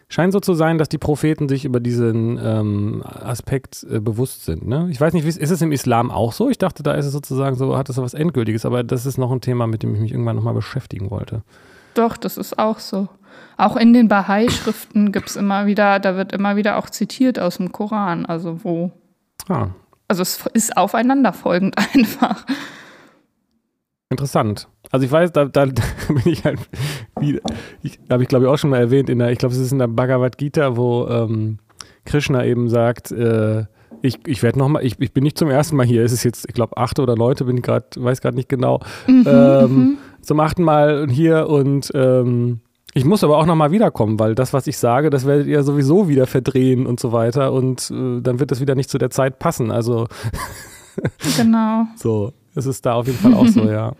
Scheint 0.08 0.32
so 0.32 0.40
zu 0.40 0.54
sein, 0.54 0.76
dass 0.76 0.88
die 0.88 0.98
Propheten 0.98 1.48
sich 1.48 1.64
über 1.64 1.78
diesen 1.78 2.38
ähm, 2.42 3.04
Aspekt 3.06 3.86
äh, 3.88 4.00
bewusst 4.00 4.44
sind. 4.44 4.66
Ne? 4.66 4.88
Ich 4.90 5.00
weiß 5.00 5.12
nicht, 5.12 5.24
ist, 5.24 5.38
ist 5.38 5.50
es 5.50 5.62
im 5.62 5.70
Islam 5.70 6.10
auch 6.10 6.32
so? 6.32 6.50
Ich 6.50 6.58
dachte, 6.58 6.82
da 6.82 6.94
ist 6.94 7.06
es 7.06 7.12
sozusagen 7.12 7.54
so, 7.54 7.76
hat 7.78 7.88
es 7.88 7.96
so 7.96 8.02
was 8.02 8.14
Endgültiges, 8.14 8.66
aber 8.66 8.82
das 8.82 9.06
ist 9.06 9.18
noch 9.18 9.30
ein 9.30 9.40
Thema, 9.40 9.68
mit 9.68 9.84
dem 9.84 9.94
ich 9.94 10.00
mich 10.00 10.10
irgendwann 10.10 10.34
nochmal 10.34 10.54
beschäftigen 10.54 11.10
wollte. 11.10 11.42
Doch, 11.94 12.16
das 12.16 12.36
ist 12.36 12.58
auch 12.58 12.80
so. 12.80 13.08
Auch 13.60 13.76
in 13.76 13.92
den 13.92 14.08
Bahai-Schriften 14.08 15.12
gibt 15.12 15.28
es 15.28 15.36
immer 15.36 15.66
wieder, 15.66 15.98
da 16.00 16.16
wird 16.16 16.32
immer 16.32 16.56
wieder 16.56 16.78
auch 16.78 16.88
zitiert 16.90 17.38
aus 17.38 17.58
dem 17.58 17.72
Koran, 17.72 18.26
also 18.26 18.64
wo. 18.64 18.90
Ah. 19.48 19.68
Also 20.08 20.22
es 20.22 20.44
ist 20.54 20.76
aufeinanderfolgend 20.76 21.76
einfach. 21.94 22.46
Interessant. 24.10 24.68
Also 24.90 25.06
ich 25.06 25.12
weiß, 25.12 25.32
da, 25.32 25.44
da, 25.44 25.66
bin 26.08 26.22
ich 26.24 26.44
halt, 26.44 26.58
wie, 27.20 27.40
ich, 27.82 27.98
habe 28.10 28.22
ich 28.22 28.28
glaube 28.28 28.46
ich 28.46 28.50
auch 28.50 28.58
schon 28.58 28.70
mal 28.70 28.80
erwähnt, 28.80 29.08
in 29.08 29.18
der, 29.18 29.30
ich 29.30 29.38
glaube 29.38 29.54
es 29.54 29.60
ist 29.60 29.72
in 29.72 29.78
der 29.78 29.88
Bhagavad 29.88 30.38
Gita, 30.38 30.76
wo 30.76 31.06
ähm, 31.08 31.58
Krishna 32.04 32.44
eben 32.44 32.68
sagt, 32.68 33.12
äh, 33.12 33.66
ich, 34.02 34.18
ich 34.26 34.42
werde 34.42 34.58
nochmal, 34.58 34.84
ich, 34.84 34.98
ich 34.98 35.12
bin 35.12 35.22
nicht 35.22 35.38
zum 35.38 35.50
ersten 35.50 35.76
Mal 35.76 35.86
hier, 35.86 36.02
es 36.02 36.12
ist 36.12 36.24
jetzt, 36.24 36.46
ich 36.48 36.54
glaube, 36.54 36.76
achte 36.76 37.02
oder 37.02 37.14
neunte, 37.14 37.44
bin 37.44 37.58
ich 37.58 37.62
gerade, 37.62 37.86
weiß 37.96 38.20
gerade 38.20 38.36
nicht 38.36 38.48
genau. 38.48 38.80
Mhm, 39.06 39.24
ähm, 39.26 39.76
mhm 39.76 39.98
zum 40.22 40.40
achten 40.40 40.62
Mal 40.62 41.08
hier 41.10 41.48
und 41.48 41.90
ähm, 41.94 42.60
ich 42.92 43.04
muss 43.04 43.22
aber 43.22 43.38
auch 43.38 43.46
nochmal 43.46 43.70
wiederkommen, 43.70 44.18
weil 44.18 44.34
das, 44.34 44.52
was 44.52 44.66
ich 44.66 44.76
sage, 44.76 45.10
das 45.10 45.24
werdet 45.26 45.46
ihr 45.46 45.62
sowieso 45.62 46.08
wieder 46.08 46.26
verdrehen 46.26 46.86
und 46.86 46.98
so 46.98 47.12
weiter 47.12 47.52
und 47.52 47.90
äh, 47.90 48.20
dann 48.20 48.40
wird 48.40 48.50
das 48.50 48.60
wieder 48.60 48.74
nicht 48.74 48.90
zu 48.90 48.98
der 48.98 49.10
Zeit 49.10 49.38
passen. 49.38 49.70
Also 49.70 50.08
genau. 51.36 51.86
so, 51.96 52.32
es 52.54 52.66
ist 52.66 52.84
da 52.84 52.94
auf 52.94 53.06
jeden 53.06 53.18
Fall 53.18 53.34
auch 53.34 53.46
so, 53.46 53.60
ja. 53.70 53.92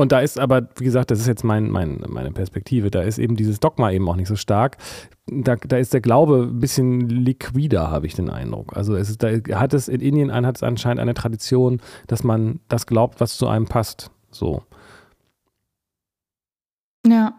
Und 0.00 0.12
da 0.12 0.20
ist 0.20 0.40
aber, 0.40 0.66
wie 0.76 0.84
gesagt, 0.84 1.10
das 1.10 1.20
ist 1.20 1.26
jetzt 1.26 1.44
mein, 1.44 1.70
mein, 1.70 2.02
meine 2.08 2.30
Perspektive, 2.32 2.90
da 2.90 3.02
ist 3.02 3.18
eben 3.18 3.36
dieses 3.36 3.60
Dogma 3.60 3.90
eben 3.90 4.08
auch 4.08 4.16
nicht 4.16 4.28
so 4.28 4.36
stark. 4.36 4.78
Da, 5.26 5.56
da 5.56 5.76
ist 5.76 5.92
der 5.92 6.00
Glaube 6.00 6.48
ein 6.50 6.58
bisschen 6.58 7.10
liquider, 7.10 7.90
habe 7.90 8.06
ich 8.06 8.14
den 8.14 8.30
Eindruck. 8.30 8.74
Also 8.74 8.96
es 8.96 9.10
ist, 9.10 9.22
da 9.22 9.28
hat 9.28 9.74
es 9.74 9.88
in 9.88 10.00
Indien 10.00 10.32
hat 10.32 10.56
es 10.56 10.62
anscheinend 10.62 11.00
eine 11.00 11.12
Tradition, 11.12 11.82
dass 12.06 12.24
man 12.24 12.60
das 12.68 12.86
glaubt, 12.86 13.20
was 13.20 13.36
zu 13.36 13.46
einem 13.46 13.66
passt. 13.66 14.10
So. 14.30 14.62
Ja. 17.06 17.36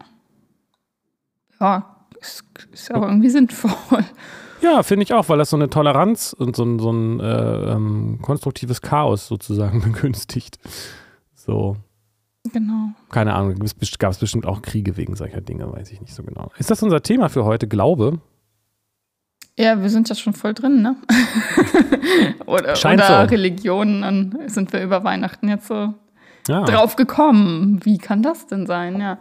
Ja, 1.58 1.96
ist, 2.20 2.44
ist 2.70 2.94
auch 2.94 3.02
irgendwie 3.02 3.30
sinnvoll. 3.30 4.04
Ja, 4.60 4.84
finde 4.84 5.02
ich 5.02 5.12
auch, 5.12 5.28
weil 5.28 5.38
das 5.38 5.50
so 5.50 5.56
eine 5.56 5.68
Toleranz 5.68 6.32
und 6.32 6.54
so 6.54 6.62
ein, 6.62 6.78
so 6.78 6.92
ein 6.92 7.18
äh, 7.18 7.72
ähm, 7.72 8.20
konstruktives 8.22 8.80
Chaos 8.82 9.26
sozusagen 9.26 9.80
begünstigt. 9.92 10.60
So. 11.34 11.76
Genau. 12.50 12.90
Keine 13.10 13.34
Ahnung, 13.34 13.54
gab 13.98 14.10
es 14.10 14.18
bestimmt 14.18 14.46
auch 14.46 14.62
Kriege 14.62 14.96
wegen 14.96 15.14
solcher 15.14 15.40
Dinge, 15.40 15.72
weiß 15.72 15.92
ich 15.92 16.00
nicht 16.00 16.14
so 16.14 16.22
genau. 16.24 16.50
Ist 16.58 16.70
das 16.70 16.82
unser 16.82 17.02
Thema 17.02 17.28
für 17.28 17.44
heute, 17.44 17.68
Glaube? 17.68 18.20
Ja, 19.56 19.80
wir 19.80 19.90
sind 19.90 20.08
ja 20.08 20.14
schon 20.14 20.32
voll 20.32 20.54
drin, 20.54 20.82
ne? 20.82 20.96
oder 22.46 22.74
Scheint 22.74 23.00
oder 23.00 23.24
so. 23.24 23.30
Religionen, 23.30 24.02
dann 24.02 24.38
sind 24.48 24.72
wir 24.72 24.82
über 24.82 25.04
Weihnachten 25.04 25.48
jetzt 25.48 25.68
so 25.68 25.94
Ja, 26.48 26.64
drauf 26.64 26.96
gekommen. 26.96 27.80
Wie 27.84 27.98
kann 27.98 28.22
das 28.22 28.46
denn 28.46 28.66
sein? 28.66 29.00
Ja. 29.00 29.18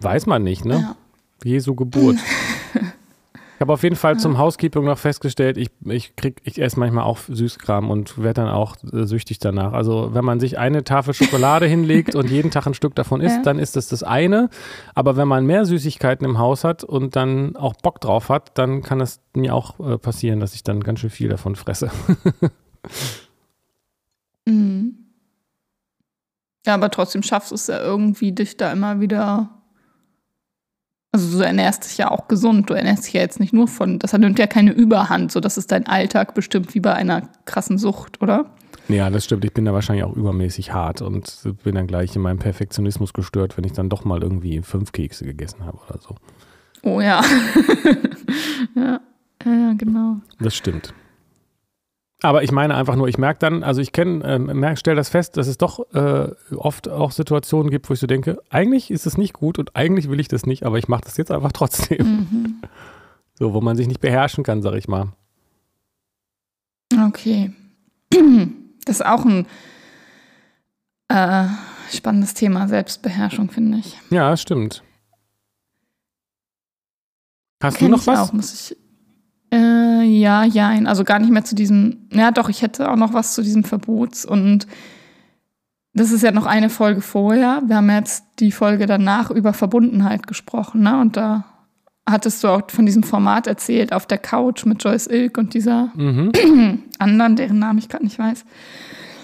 weiß 0.00 0.26
man 0.26 0.42
nicht, 0.42 0.64
ne? 0.64 0.74
Ja. 0.80 0.96
Jesu 1.44 1.74
Geburt. 1.74 2.16
Ich 3.60 3.62
habe 3.62 3.74
auf 3.74 3.82
jeden 3.82 3.96
Fall 3.96 4.18
zum 4.18 4.38
Housekeeping 4.38 4.84
noch 4.84 4.96
festgestellt, 4.96 5.58
ich, 5.58 5.68
ich 5.84 6.16
krieg, 6.16 6.40
ich 6.44 6.62
esse 6.62 6.80
manchmal 6.80 7.04
auch 7.04 7.18
Süßkram 7.28 7.90
und 7.90 8.16
werde 8.16 8.40
dann 8.40 8.48
auch 8.48 8.74
äh, 8.90 9.04
süchtig 9.04 9.38
danach. 9.38 9.74
Also 9.74 10.14
wenn 10.14 10.24
man 10.24 10.40
sich 10.40 10.56
eine 10.56 10.82
Tafel 10.82 11.12
Schokolade 11.12 11.66
hinlegt 11.68 12.14
und 12.14 12.30
jeden 12.30 12.50
Tag 12.50 12.66
ein 12.66 12.72
Stück 12.72 12.94
davon 12.94 13.20
isst, 13.20 13.36
Ja. 13.36 13.42
dann 13.42 13.58
ist 13.58 13.76
das 13.76 13.88
das 13.88 14.02
eine. 14.02 14.48
Aber 14.94 15.18
wenn 15.18 15.28
man 15.28 15.44
mehr 15.44 15.66
Süßigkeiten 15.66 16.24
im 16.24 16.38
Haus 16.38 16.64
hat 16.64 16.84
und 16.84 17.16
dann 17.16 17.54
auch 17.54 17.74
Bock 17.74 18.00
drauf 18.00 18.30
hat, 18.30 18.56
dann 18.56 18.80
kann 18.80 18.98
es 19.02 19.20
mir 19.36 19.54
auch 19.54 19.78
äh, 19.78 19.98
passieren, 19.98 20.40
dass 20.40 20.54
ich 20.54 20.62
dann 20.64 20.80
ganz 20.82 21.00
schön 21.00 21.10
viel 21.10 21.28
davon 21.28 21.54
fresse. 21.54 21.90
Mhm. 24.46 24.96
Ja, 26.66 26.74
aber 26.74 26.90
trotzdem 26.90 27.22
schaffst 27.22 27.50
du 27.50 27.54
es 27.56 27.66
ja 27.66 27.78
irgendwie, 27.78 28.32
dich 28.32 28.56
da 28.56 28.72
immer 28.72 29.00
wieder. 29.00 29.59
Also 31.12 31.38
du 31.38 31.44
ernährst 31.44 31.84
dich 31.84 31.98
ja 31.98 32.10
auch 32.10 32.28
gesund. 32.28 32.70
Du 32.70 32.74
ernährst 32.74 33.06
dich 33.06 33.14
ja 33.14 33.20
jetzt 33.20 33.40
nicht 33.40 33.52
nur 33.52 33.66
von. 33.66 33.98
Das 33.98 34.12
nimmt 34.12 34.38
ja 34.38 34.46
keine 34.46 34.72
Überhand, 34.72 35.32
so 35.32 35.40
dass 35.40 35.56
es 35.56 35.66
dein 35.66 35.86
Alltag 35.86 36.34
bestimmt 36.34 36.74
wie 36.74 36.80
bei 36.80 36.94
einer 36.94 37.28
krassen 37.46 37.78
Sucht, 37.78 38.22
oder? 38.22 38.46
Ja, 38.88 39.10
das 39.10 39.24
stimmt. 39.24 39.44
Ich 39.44 39.52
bin 39.52 39.64
da 39.64 39.72
wahrscheinlich 39.72 40.04
auch 40.04 40.14
übermäßig 40.14 40.72
hart 40.72 41.02
und 41.02 41.36
bin 41.64 41.74
dann 41.74 41.86
gleich 41.86 42.14
in 42.14 42.22
meinem 42.22 42.38
Perfektionismus 42.38 43.12
gestört, 43.12 43.56
wenn 43.56 43.64
ich 43.64 43.72
dann 43.72 43.88
doch 43.88 44.04
mal 44.04 44.22
irgendwie 44.22 44.62
fünf 44.62 44.92
Kekse 44.92 45.24
gegessen 45.24 45.64
habe 45.64 45.78
oder 45.88 46.00
so. 46.00 46.16
Oh 46.82 47.00
ja. 47.00 47.22
ja. 48.74 49.00
Ja, 49.44 49.72
genau. 49.76 50.16
Das 50.38 50.54
stimmt. 50.54 50.92
Aber 52.22 52.42
ich 52.42 52.52
meine 52.52 52.74
einfach 52.74 52.96
nur, 52.96 53.08
ich 53.08 53.16
merke 53.16 53.38
dann, 53.38 53.62
also 53.62 53.80
ich 53.80 53.92
kenne, 53.92 54.38
merk, 54.38 54.78
stelle 54.78 54.96
das 54.96 55.08
fest, 55.08 55.36
dass 55.36 55.46
es 55.46 55.56
doch 55.56 55.80
äh, 55.94 56.30
oft 56.54 56.88
auch 56.88 57.12
Situationen 57.12 57.70
gibt, 57.70 57.88
wo 57.88 57.94
ich 57.94 58.00
so 58.00 58.06
denke, 58.06 58.38
eigentlich 58.50 58.90
ist 58.90 59.06
es 59.06 59.16
nicht 59.16 59.32
gut 59.32 59.58
und 59.58 59.74
eigentlich 59.74 60.10
will 60.10 60.20
ich 60.20 60.28
das 60.28 60.44
nicht, 60.44 60.64
aber 60.64 60.78
ich 60.78 60.86
mache 60.88 61.02
das 61.04 61.16
jetzt 61.16 61.30
einfach 61.30 61.52
trotzdem. 61.52 62.06
Mhm. 62.06 62.62
So, 63.38 63.54
wo 63.54 63.62
man 63.62 63.74
sich 63.74 63.88
nicht 63.88 64.00
beherrschen 64.00 64.44
kann, 64.44 64.60
sag 64.60 64.74
ich 64.74 64.86
mal. 64.86 65.14
Okay. 67.06 67.52
Das 68.84 68.96
ist 68.96 69.06
auch 69.06 69.24
ein 69.24 69.46
äh, 71.08 71.46
spannendes 71.90 72.34
Thema, 72.34 72.68
Selbstbeherrschung, 72.68 73.50
finde 73.50 73.78
ich. 73.78 73.98
Ja, 74.10 74.36
stimmt. 74.36 74.82
Hast 77.62 77.78
Kenn 77.78 77.88
du 77.88 77.92
noch 77.92 78.00
ich 78.00 78.06
was? 78.06 78.18
Auch, 78.18 78.32
muss 78.32 78.70
ich. 78.70 78.76
Äh, 79.52 80.02
ja, 80.04 80.44
ja, 80.44 80.70
also 80.84 81.04
gar 81.04 81.18
nicht 81.18 81.30
mehr 81.32 81.44
zu 81.44 81.54
diesem. 81.54 82.08
Ja, 82.12 82.30
doch, 82.30 82.48
ich 82.48 82.62
hätte 82.62 82.90
auch 82.90 82.96
noch 82.96 83.12
was 83.12 83.34
zu 83.34 83.42
diesem 83.42 83.64
Verbots 83.64 84.24
und 84.24 84.66
das 85.92 86.12
ist 86.12 86.22
ja 86.22 86.30
noch 86.30 86.46
eine 86.46 86.70
Folge 86.70 87.00
vorher. 87.00 87.62
Wir 87.66 87.76
haben 87.76 87.90
jetzt 87.90 88.24
die 88.38 88.52
Folge 88.52 88.86
danach 88.86 89.30
über 89.30 89.52
Verbundenheit 89.52 90.26
gesprochen, 90.28 90.82
ne? 90.82 91.00
Und 91.00 91.16
da 91.16 91.44
hattest 92.08 92.42
du 92.44 92.48
auch 92.48 92.62
von 92.70 92.86
diesem 92.86 93.02
Format 93.02 93.46
erzählt 93.48 93.92
auf 93.92 94.06
der 94.06 94.18
Couch 94.18 94.64
mit 94.66 94.82
Joyce 94.84 95.08
Ilk 95.08 95.36
und 95.38 95.54
dieser 95.54 95.90
Mhm. 95.96 96.82
anderen, 97.00 97.34
deren 97.36 97.58
Namen 97.58 97.78
ich 97.80 97.88
gerade 97.88 98.04
nicht 98.04 98.18
weiß. 98.18 98.44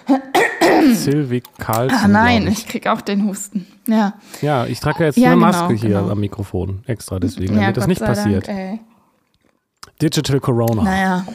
Sylvie 0.95 1.43
Carlson. 1.59 1.99
Ah, 2.01 2.09
nein, 2.09 2.47
ich. 2.49 2.59
ich 2.59 2.67
krieg 2.69 2.87
auch 2.87 3.01
den 3.01 3.25
Husten. 3.27 3.67
Ja. 3.89 4.15
Ja, 4.41 4.67
ich 4.67 4.81
trage 4.81 5.05
jetzt 5.05 5.17
Ja, 5.19 5.33
eine 5.33 5.37
genau, 5.37 5.47
Maske 5.47 5.75
hier 5.75 6.01
genau. 6.01 6.11
am 6.11 6.21
Mikrofon 6.21 6.81
extra, 6.87 7.19
deswegen, 7.19 7.55
ja, 7.55 7.73
damit 7.73 7.77
das 7.77 7.83
Gott 7.85 7.89
nicht 7.89 7.99
sei 8.01 8.07
passiert. 8.07 8.49
Dank, 8.49 8.59
ey. 8.59 8.81
Digital 10.01 10.41
Corona. 10.41 10.83
Naja. 10.83 11.27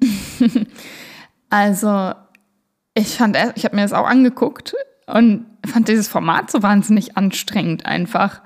also, 1.50 2.12
ich 2.94 3.16
fand, 3.16 3.36
ich 3.54 3.64
habe 3.64 3.76
mir 3.76 3.82
das 3.82 3.92
auch 3.92 4.06
angeguckt 4.06 4.74
und 5.06 5.46
fand 5.66 5.88
dieses 5.88 6.08
Format 6.08 6.50
so 6.50 6.62
wahnsinnig 6.62 7.16
anstrengend 7.16 7.86
einfach, 7.86 8.40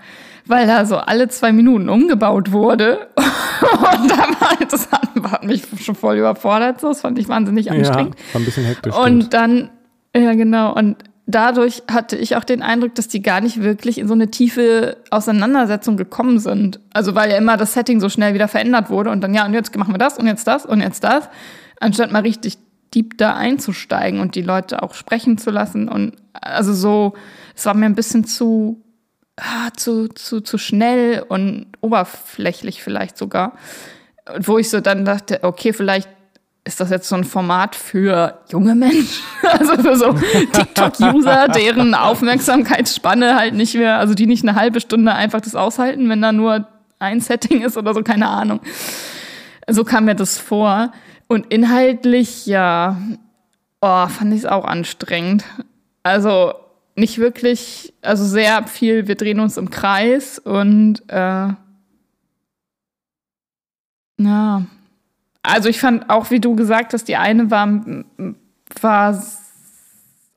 weil 0.47 0.67
da 0.67 0.85
so 0.87 0.97
alle 0.97 1.29
zwei 1.29 1.53
Minuten 1.53 1.89
umgebaut 1.89 2.53
wurde. 2.53 3.09
Und 3.17 4.11
da 4.11 4.19
war 4.39 4.57
das 4.69 4.91
hat, 4.93 5.09
hat 5.31 5.45
mich 5.45 5.63
schon 5.83 5.95
voll 5.95 6.19
überfordert. 6.19 6.81
So, 6.81 6.89
das 6.89 7.01
fand 7.01 7.19
ich 7.19 7.27
wahnsinnig 7.27 7.67
Ja, 7.67 7.73
anstrengend. 7.73 8.15
war 8.33 8.41
ein 8.41 8.45
bisschen 8.45 8.65
hektisch. 8.65 8.93
stimmt. 8.95 9.07
Und 9.25 9.35
dann, 9.35 9.71
ja 10.15 10.35
genau, 10.35 10.75
und 10.75 10.97
dadurch 11.27 11.83
hatte 11.91 12.17
ich 12.17 12.37
auch 12.37 12.45
den 12.45 12.63
Eindruck, 12.63 12.95
dass 12.95 13.09
die 13.09 13.21
gar 13.21 13.41
nicht 13.41 13.63
wirklich 13.63 13.99
in 13.99 14.09
so 14.09 14.15
eine 14.15 14.31
tiefe 14.31 14.97
Auseinandersetzung 15.11 15.97
gekommen 15.97 16.39
sind. 16.39 16.81
Also 16.93 17.15
weil 17.15 17.31
ja 17.31 17.37
immer 17.37 17.57
das 17.57 17.75
Setting 17.75 18.01
so 18.01 18.09
schnell 18.09 18.35
wieder 18.35 18.49
verändert 18.49 18.91
wurde 18.91 19.11
und 19.11 19.21
dann, 19.21 19.35
ja, 19.35 19.45
und 19.45 19.53
jetzt 19.53 19.77
machen 19.77 19.93
wir 19.93 19.99
das 19.99 20.19
und 20.19 20.27
jetzt 20.27 20.47
das 20.47 20.65
und 20.65 20.81
jetzt 20.81 21.03
das, 21.05 21.29
anstatt 21.81 22.13
mal 22.13 22.23
richtig 22.23 22.59
deep 22.95 23.19
da 23.19 23.35
einzusteigen 23.35 24.21
und 24.21 24.37
die 24.37 24.43
Leute 24.43 24.83
auch 24.83 24.95
sprechen 24.95 25.37
zu 25.37 25.51
lassen. 25.51 25.89
Und 25.89 26.15
also 26.33 26.73
so, 26.73 27.15
es 27.55 27.67
war 27.67 27.75
mir 27.75 27.87
ein 27.87 27.97
bisschen 27.97 28.25
zu, 28.25 28.83
ah, 29.37 29.71
zu, 29.77 30.09
zu, 30.09 30.41
zu 30.41 30.59
schnell 30.59 31.25
und 31.29 31.67
oberflächlich 31.81 32.83
vielleicht 32.83 33.19
sogar. 33.19 33.55
Wo 34.41 34.59
ich 34.59 34.71
so 34.71 34.81
dann 34.81 35.05
dachte, 35.05 35.41
okay, 35.43 35.73
vielleicht 35.73 36.09
ist 36.67 36.81
das 36.81 36.91
jetzt 36.91 37.09
so 37.09 37.15
ein 37.15 37.25
Format 37.25 37.77
für 37.77 38.41
junge 38.51 38.75
Menschen? 38.75 39.25
Also 39.43 39.77
für 39.77 39.97
so 39.97 40.13
TikTok-User, 40.53 41.49
deren 41.49 41.95
Aufmerksamkeitsspanne 41.95 43.37
halt 43.37 43.55
nicht 43.55 43.75
mehr, 43.77 43.99
also 43.99 44.15
die 44.15 44.27
nicht 44.27 44.47
eine 44.47 44.57
halbe 44.57 44.81
Stunde 44.81 45.15
einfach 45.15 45.41
das 45.41 45.55
aushalten, 45.55 46.09
wenn 46.09 46.21
da 46.21 46.33
nur 46.33 46.67
ein 46.99 47.21
Setting 47.21 47.63
ist 47.63 47.77
oder 47.77 47.95
so, 47.95 48.03
keine 48.03 48.29
Ahnung. 48.29 48.61
So 49.69 49.85
kam 49.85 50.07
mir 50.07 50.17
das 50.17 50.39
vor. 50.39 50.93
Und 51.29 51.47
inhaltlich, 51.53 52.47
ja, 52.47 52.97
oh, 53.81 54.07
fand 54.09 54.33
ich 54.33 54.41
es 54.41 54.47
auch 54.47 54.65
anstrengend. 54.65 55.45
Also 56.03 56.55
nicht 56.97 57.19
wirklich, 57.19 57.95
also 58.03 58.25
sehr 58.25 58.67
viel, 58.67 59.07
wir 59.07 59.15
drehen 59.15 59.41
uns 59.41 59.57
im 59.57 59.71
Kreis 59.71 60.39
und 60.39 61.03
äh, 61.09 61.49
ja, 64.19 64.63
also 65.47 65.69
ich 65.69 65.81
fand 65.81 66.11
auch, 66.11 66.31
wie 66.31 66.41
du 66.41 66.57
gesagt 66.57 66.93
hast, 66.93 67.09
die 67.09 67.17
eine 67.17 67.51
war, 67.51 67.69
war 68.81 69.23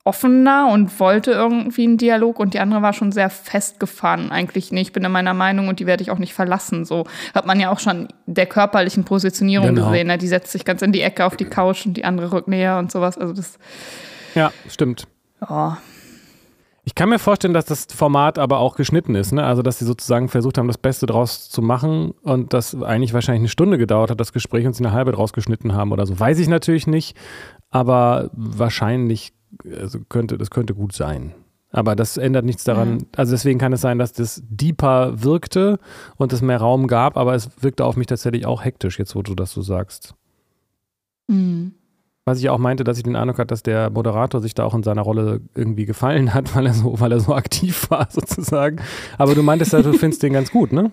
offener 0.05 0.69
und 0.71 0.99
wollte 0.99 1.31
irgendwie 1.31 1.83
einen 1.83 1.97
Dialog 1.97 2.39
und 2.39 2.53
die 2.53 2.59
andere 2.59 2.81
war 2.81 2.93
schon 2.93 3.11
sehr 3.11 3.29
festgefahren. 3.29 4.31
Eigentlich 4.31 4.71
nicht. 4.71 4.87
Ich 4.87 4.93
bin 4.93 5.03
in 5.03 5.11
meiner 5.11 5.33
Meinung 5.33 5.67
und 5.67 5.79
die 5.79 5.85
werde 5.85 6.01
ich 6.01 6.09
auch 6.09 6.17
nicht 6.17 6.33
verlassen. 6.33 6.85
So 6.85 7.05
hat 7.35 7.45
man 7.45 7.59
ja 7.59 7.69
auch 7.69 7.79
schon 7.79 8.07
der 8.25 8.45
körperlichen 8.45 9.03
Positionierung 9.03 9.75
Genau. 9.75 9.89
gesehen. 9.89 10.07
Ne? 10.07 10.17
Die 10.17 10.27
setzt 10.27 10.51
sich 10.51 10.65
ganz 10.65 10.81
in 10.81 10.91
die 10.93 11.01
Ecke 11.01 11.25
auf 11.25 11.35
die 11.37 11.45
Couch 11.45 11.85
und 11.85 11.95
die 11.95 12.05
andere 12.05 12.31
rückt 12.31 12.47
näher 12.47 12.77
und 12.79 12.91
sowas. 12.91 13.17
Also 13.17 13.33
das, 13.33 13.59
ja, 14.35 14.51
stimmt. 14.67 15.07
oh. 15.47 15.73
Ich 16.89 16.95
kann 16.95 17.09
mir 17.09 17.19
vorstellen, 17.19 17.53
dass 17.53 17.65
das 17.65 17.85
Format 17.85 18.39
aber 18.39 18.57
auch 18.57 18.75
geschnitten 18.75 19.13
ist, 19.13 19.31
ne? 19.31 19.43
Also, 19.43 19.61
dass 19.61 19.77
sie 19.77 19.85
sozusagen 19.85 20.27
versucht 20.27 20.57
haben, 20.57 20.65
das 20.65 20.79
Beste 20.79 21.05
draus 21.05 21.47
zu 21.47 21.61
machen 21.61 22.15
und 22.23 22.51
das 22.51 22.81
eigentlich 22.81 23.13
wahrscheinlich 23.13 23.41
eine 23.41 23.49
Stunde 23.49 23.77
gedauert 23.77 24.09
hat, 24.09 24.19
das 24.19 24.33
Gespräch 24.33 24.65
und 24.65 24.73
sie 24.73 24.83
eine 24.83 24.91
halbe 24.91 25.11
draus 25.11 25.31
geschnitten 25.31 25.73
haben 25.73 25.91
oder 25.91 26.07
so. 26.07 26.19
Weiß 26.19 26.39
ich 26.39 26.47
natürlich 26.47 26.87
nicht, 26.87 27.15
aber 27.69 28.31
wahrscheinlich 28.33 29.33
also 29.79 29.99
könnte, 30.09 30.39
das 30.39 30.49
könnte 30.49 30.73
gut 30.73 30.93
sein. 30.93 31.35
Aber 31.71 31.95
das 31.95 32.17
ändert 32.17 32.45
nichts 32.45 32.63
daran. 32.63 33.05
Also 33.15 33.33
deswegen 33.33 33.59
kann 33.59 33.71
es 33.71 33.81
sein, 33.81 33.99
dass 33.99 34.11
das 34.13 34.41
deeper 34.49 35.21
wirkte 35.21 35.77
und 36.17 36.33
es 36.33 36.41
mehr 36.41 36.57
Raum 36.57 36.87
gab, 36.87 37.17
aber 37.17 37.35
es 37.35 37.51
wirkte 37.61 37.85
auf 37.85 37.97
mich 37.97 38.07
tatsächlich 38.07 38.47
auch 38.47 38.63
hektisch, 38.65 38.97
jetzt 38.97 39.15
wo 39.15 39.21
du 39.21 39.35
das 39.35 39.51
so 39.51 39.61
sagst. 39.61 40.15
Mhm. 41.27 41.75
Was 42.29 42.37
ich 42.37 42.47
auch 42.51 42.59
meinte, 42.59 42.83
dass 42.83 42.97
ich 42.97 43.03
den 43.03 43.15
Eindruck 43.15 43.39
hatte, 43.39 43.47
dass 43.47 43.63
der 43.63 43.89
Moderator 43.89 44.39
sich 44.39 44.53
da 44.53 44.63
auch 44.63 44.75
in 44.75 44.83
seiner 44.83 45.01
Rolle 45.01 45.41
irgendwie 45.55 45.87
gefallen 45.87 46.31
hat, 46.35 46.55
weil 46.55 46.67
er 46.67 46.75
so, 46.75 46.99
weil 46.99 47.11
er 47.11 47.19
so 47.19 47.33
aktiv 47.33 47.89
war, 47.89 48.07
sozusagen. 48.11 48.77
Aber 49.17 49.33
du 49.33 49.41
meintest 49.41 49.73
ja, 49.73 49.81
du 49.81 49.93
findest 49.93 50.21
den 50.21 50.33
ganz 50.33 50.51
gut, 50.51 50.71
ne? 50.71 50.91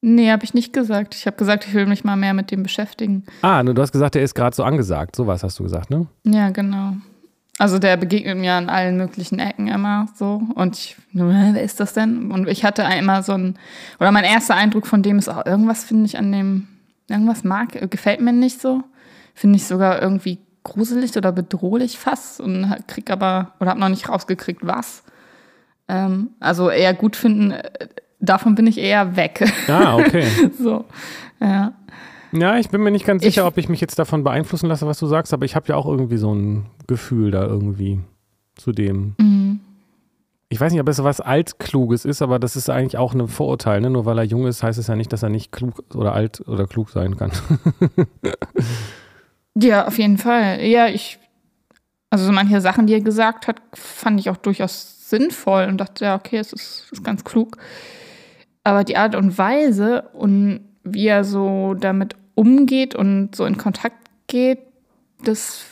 Nee, 0.00 0.32
habe 0.32 0.42
ich 0.42 0.52
nicht 0.52 0.72
gesagt. 0.72 1.14
Ich 1.14 1.26
habe 1.26 1.36
gesagt, 1.36 1.64
ich 1.64 1.74
will 1.74 1.86
mich 1.86 2.02
mal 2.02 2.16
mehr 2.16 2.34
mit 2.34 2.50
dem 2.50 2.64
beschäftigen. 2.64 3.24
Ah, 3.42 3.62
du 3.62 3.80
hast 3.80 3.92
gesagt, 3.92 4.16
der 4.16 4.22
ist 4.24 4.34
gerade 4.34 4.56
so 4.56 4.64
angesagt. 4.64 5.14
Sowas 5.14 5.44
hast 5.44 5.60
du 5.60 5.62
gesagt, 5.62 5.90
ne? 5.90 6.08
Ja, 6.24 6.50
genau. 6.50 6.94
Also 7.58 7.78
der 7.78 7.96
begegnet 7.96 8.36
mir 8.36 8.54
an 8.54 8.68
allen 8.68 8.96
möglichen 8.96 9.38
Ecken 9.38 9.68
immer 9.68 10.08
so. 10.16 10.42
Und 10.56 10.76
ich, 10.76 10.96
"Hä, 11.12 11.50
wer 11.52 11.62
ist 11.62 11.78
das 11.78 11.92
denn? 11.92 12.32
Und 12.32 12.48
ich 12.48 12.64
hatte 12.64 12.82
immer 12.98 13.22
so 13.22 13.34
ein, 13.34 13.56
oder 14.00 14.10
mein 14.10 14.24
erster 14.24 14.56
Eindruck 14.56 14.88
von 14.88 15.04
dem 15.04 15.18
ist 15.18 15.28
auch, 15.28 15.46
irgendwas 15.46 15.84
finde 15.84 16.06
ich 16.06 16.18
an 16.18 16.32
dem, 16.32 16.66
irgendwas 17.08 17.44
mag, 17.44 17.88
gefällt 17.90 18.20
mir 18.20 18.32
nicht 18.32 18.60
so. 18.60 18.82
Finde 19.34 19.56
ich 19.56 19.66
sogar 19.66 20.00
irgendwie 20.02 20.38
gruselig 20.64 21.16
oder 21.16 21.32
bedrohlich 21.32 21.98
fast 21.98 22.40
und 22.40 22.66
krieg 22.86 23.10
aber, 23.10 23.54
oder 23.60 23.70
habe 23.70 23.80
noch 23.80 23.88
nicht 23.88 24.08
rausgekriegt, 24.08 24.66
was. 24.66 25.02
Ähm, 25.88 26.30
also 26.40 26.70
eher 26.70 26.94
gut 26.94 27.16
finden, 27.16 27.52
äh, 27.52 27.70
davon 28.20 28.54
bin 28.54 28.66
ich 28.66 28.78
eher 28.78 29.16
weg. 29.16 29.50
Ah, 29.68 29.96
okay. 29.96 30.26
so, 30.58 30.84
ja. 31.40 31.72
Ja, 32.32 32.58
ich 32.58 32.68
bin 32.68 32.82
mir 32.82 32.90
nicht 32.92 33.06
ganz 33.06 33.24
Ich- 33.24 33.34
sicher, 33.34 33.46
ob 33.46 33.58
ich 33.58 33.68
mich 33.68 33.80
jetzt 33.80 33.98
davon 33.98 34.22
beeinflussen 34.22 34.66
lasse, 34.68 34.86
was 34.86 34.98
du 34.98 35.06
sagst, 35.06 35.32
aber 35.32 35.44
ich 35.46 35.56
habe 35.56 35.66
ja 35.68 35.74
auch 35.76 35.86
irgendwie 35.86 36.18
so 36.18 36.32
ein 36.32 36.66
Gefühl 36.86 37.30
da 37.32 37.42
irgendwie 37.44 37.98
zu 38.54 38.70
dem. 38.72 39.14
Mhm. 39.18 39.60
Ich 40.52 40.60
weiß 40.60 40.72
nicht, 40.72 40.80
ob 40.80 40.88
es 40.88 41.02
was 41.02 41.20
Altkluges 41.20 42.04
ist, 42.04 42.22
aber 42.22 42.38
das 42.40 42.56
ist 42.56 42.68
eigentlich 42.70 42.98
auch 42.98 43.14
ein 43.14 43.26
Vorurteil. 43.28 43.80
Ne? 43.80 43.88
Nur 43.90 44.04
weil 44.04 44.18
er 44.18 44.24
jung 44.24 44.46
ist, 44.46 44.62
heißt 44.64 44.78
es 44.78 44.88
ja 44.88 44.96
nicht, 44.96 45.12
dass 45.12 45.22
er 45.22 45.28
nicht 45.28 45.50
klug 45.52 45.82
oder 45.94 46.12
alt 46.12 46.40
oder 46.46 46.66
klug 46.66 46.90
sein 46.90 47.16
kann. 47.16 47.30
ja, 49.62 49.86
auf 49.86 49.98
jeden 49.98 50.18
Fall. 50.18 50.62
Ja, 50.62 50.86
ich, 50.88 51.18
also 52.10 52.30
manche 52.32 52.60
Sachen, 52.60 52.86
die 52.86 52.94
er 52.94 53.00
gesagt 53.00 53.46
hat, 53.46 53.60
fand 53.74 54.20
ich 54.20 54.30
auch 54.30 54.36
durchaus 54.36 55.08
sinnvoll 55.08 55.64
und 55.64 55.78
dachte, 55.78 56.04
ja, 56.04 56.14
okay, 56.14 56.38
es 56.38 56.52
ist, 56.52 56.88
ist 56.90 57.04
ganz 57.04 57.24
klug. 57.24 57.56
Aber 58.64 58.84
die 58.84 58.96
Art 58.96 59.14
und 59.14 59.36
Weise 59.38 60.02
und 60.12 60.60
wie 60.84 61.06
er 61.06 61.24
so 61.24 61.74
damit 61.74 62.16
umgeht 62.34 62.94
und 62.94 63.34
so 63.34 63.44
in 63.44 63.58
Kontakt 63.58 63.96
geht, 64.26 64.60
das 65.22 65.64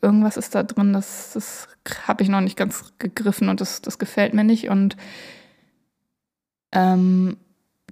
irgendwas 0.00 0.36
ist 0.36 0.54
da 0.54 0.62
drin, 0.62 0.92
das, 0.92 1.32
das 1.32 1.68
habe 2.06 2.22
ich 2.22 2.28
noch 2.28 2.40
nicht 2.40 2.56
ganz 2.56 2.92
gegriffen 2.98 3.48
und 3.48 3.60
das, 3.60 3.82
das 3.82 3.98
gefällt 3.98 4.34
mir 4.34 4.44
nicht. 4.44 4.68
Und 4.68 4.96
ähm, 6.72 7.36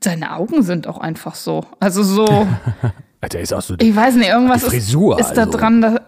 seine 0.02 0.34
Augen 0.34 0.62
sind 0.62 0.86
auch 0.86 0.98
einfach 0.98 1.34
so. 1.34 1.64
Also 1.78 2.02
so. 2.02 2.26
Der 3.28 3.40
ist 3.40 3.52
auch 3.52 3.62
so 3.62 3.74
ich 3.78 3.94
weiß 3.94 4.16
nicht, 4.16 4.28
irgendwas 4.28 4.64
Frisur, 4.64 5.18
ist, 5.18 5.28
ist 5.28 5.36
da 5.36 5.44
also. 5.44 5.58
dran. 5.58 5.80
Da, 5.82 6.00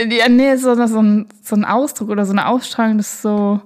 ja, 0.00 0.28
nee, 0.28 0.56
so, 0.56 0.74
so, 0.86 1.00
ein, 1.00 1.26
so 1.42 1.56
ein 1.56 1.64
Ausdruck 1.64 2.08
oder 2.08 2.24
so 2.24 2.32
eine 2.32 2.46
Ausstrahlung, 2.46 2.98
das 2.98 3.14
ist 3.14 3.22
so, 3.22 3.60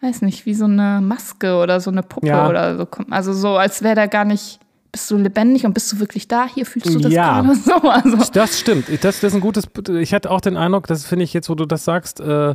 weiß 0.00 0.22
nicht, 0.22 0.46
wie 0.46 0.54
so 0.54 0.64
eine 0.64 1.00
Maske 1.02 1.56
oder 1.56 1.80
so 1.80 1.90
eine 1.90 2.02
Puppe 2.02 2.28
ja. 2.28 2.48
oder 2.48 2.76
so. 2.76 2.86
Also 3.10 3.32
so, 3.32 3.56
als 3.56 3.82
wäre 3.82 3.96
da 3.96 4.06
gar 4.06 4.24
nicht 4.24 4.60
bist 4.90 5.10
du 5.10 5.16
lebendig 5.16 5.66
und 5.66 5.74
bist 5.74 5.92
du 5.92 5.98
wirklich 6.00 6.28
da? 6.28 6.46
Hier 6.46 6.64
fühlst 6.64 6.94
du 6.94 6.98
das 6.98 7.12
ja. 7.12 7.40
gerade 7.40 7.54
so. 7.64 7.74
Also. 7.74 8.16
Das 8.32 8.58
stimmt. 8.58 8.88
Das, 8.88 9.20
das 9.20 9.24
ist 9.24 9.34
ein 9.34 9.40
gutes. 9.40 9.68
Ich 10.00 10.14
hatte 10.14 10.30
auch 10.30 10.40
den 10.40 10.56
Eindruck, 10.56 10.86
das 10.86 11.04
finde 11.04 11.24
ich 11.24 11.34
jetzt, 11.34 11.48
wo 11.48 11.54
du 11.54 11.66
das 11.66 11.84
sagst, 11.84 12.20
äh, 12.20 12.54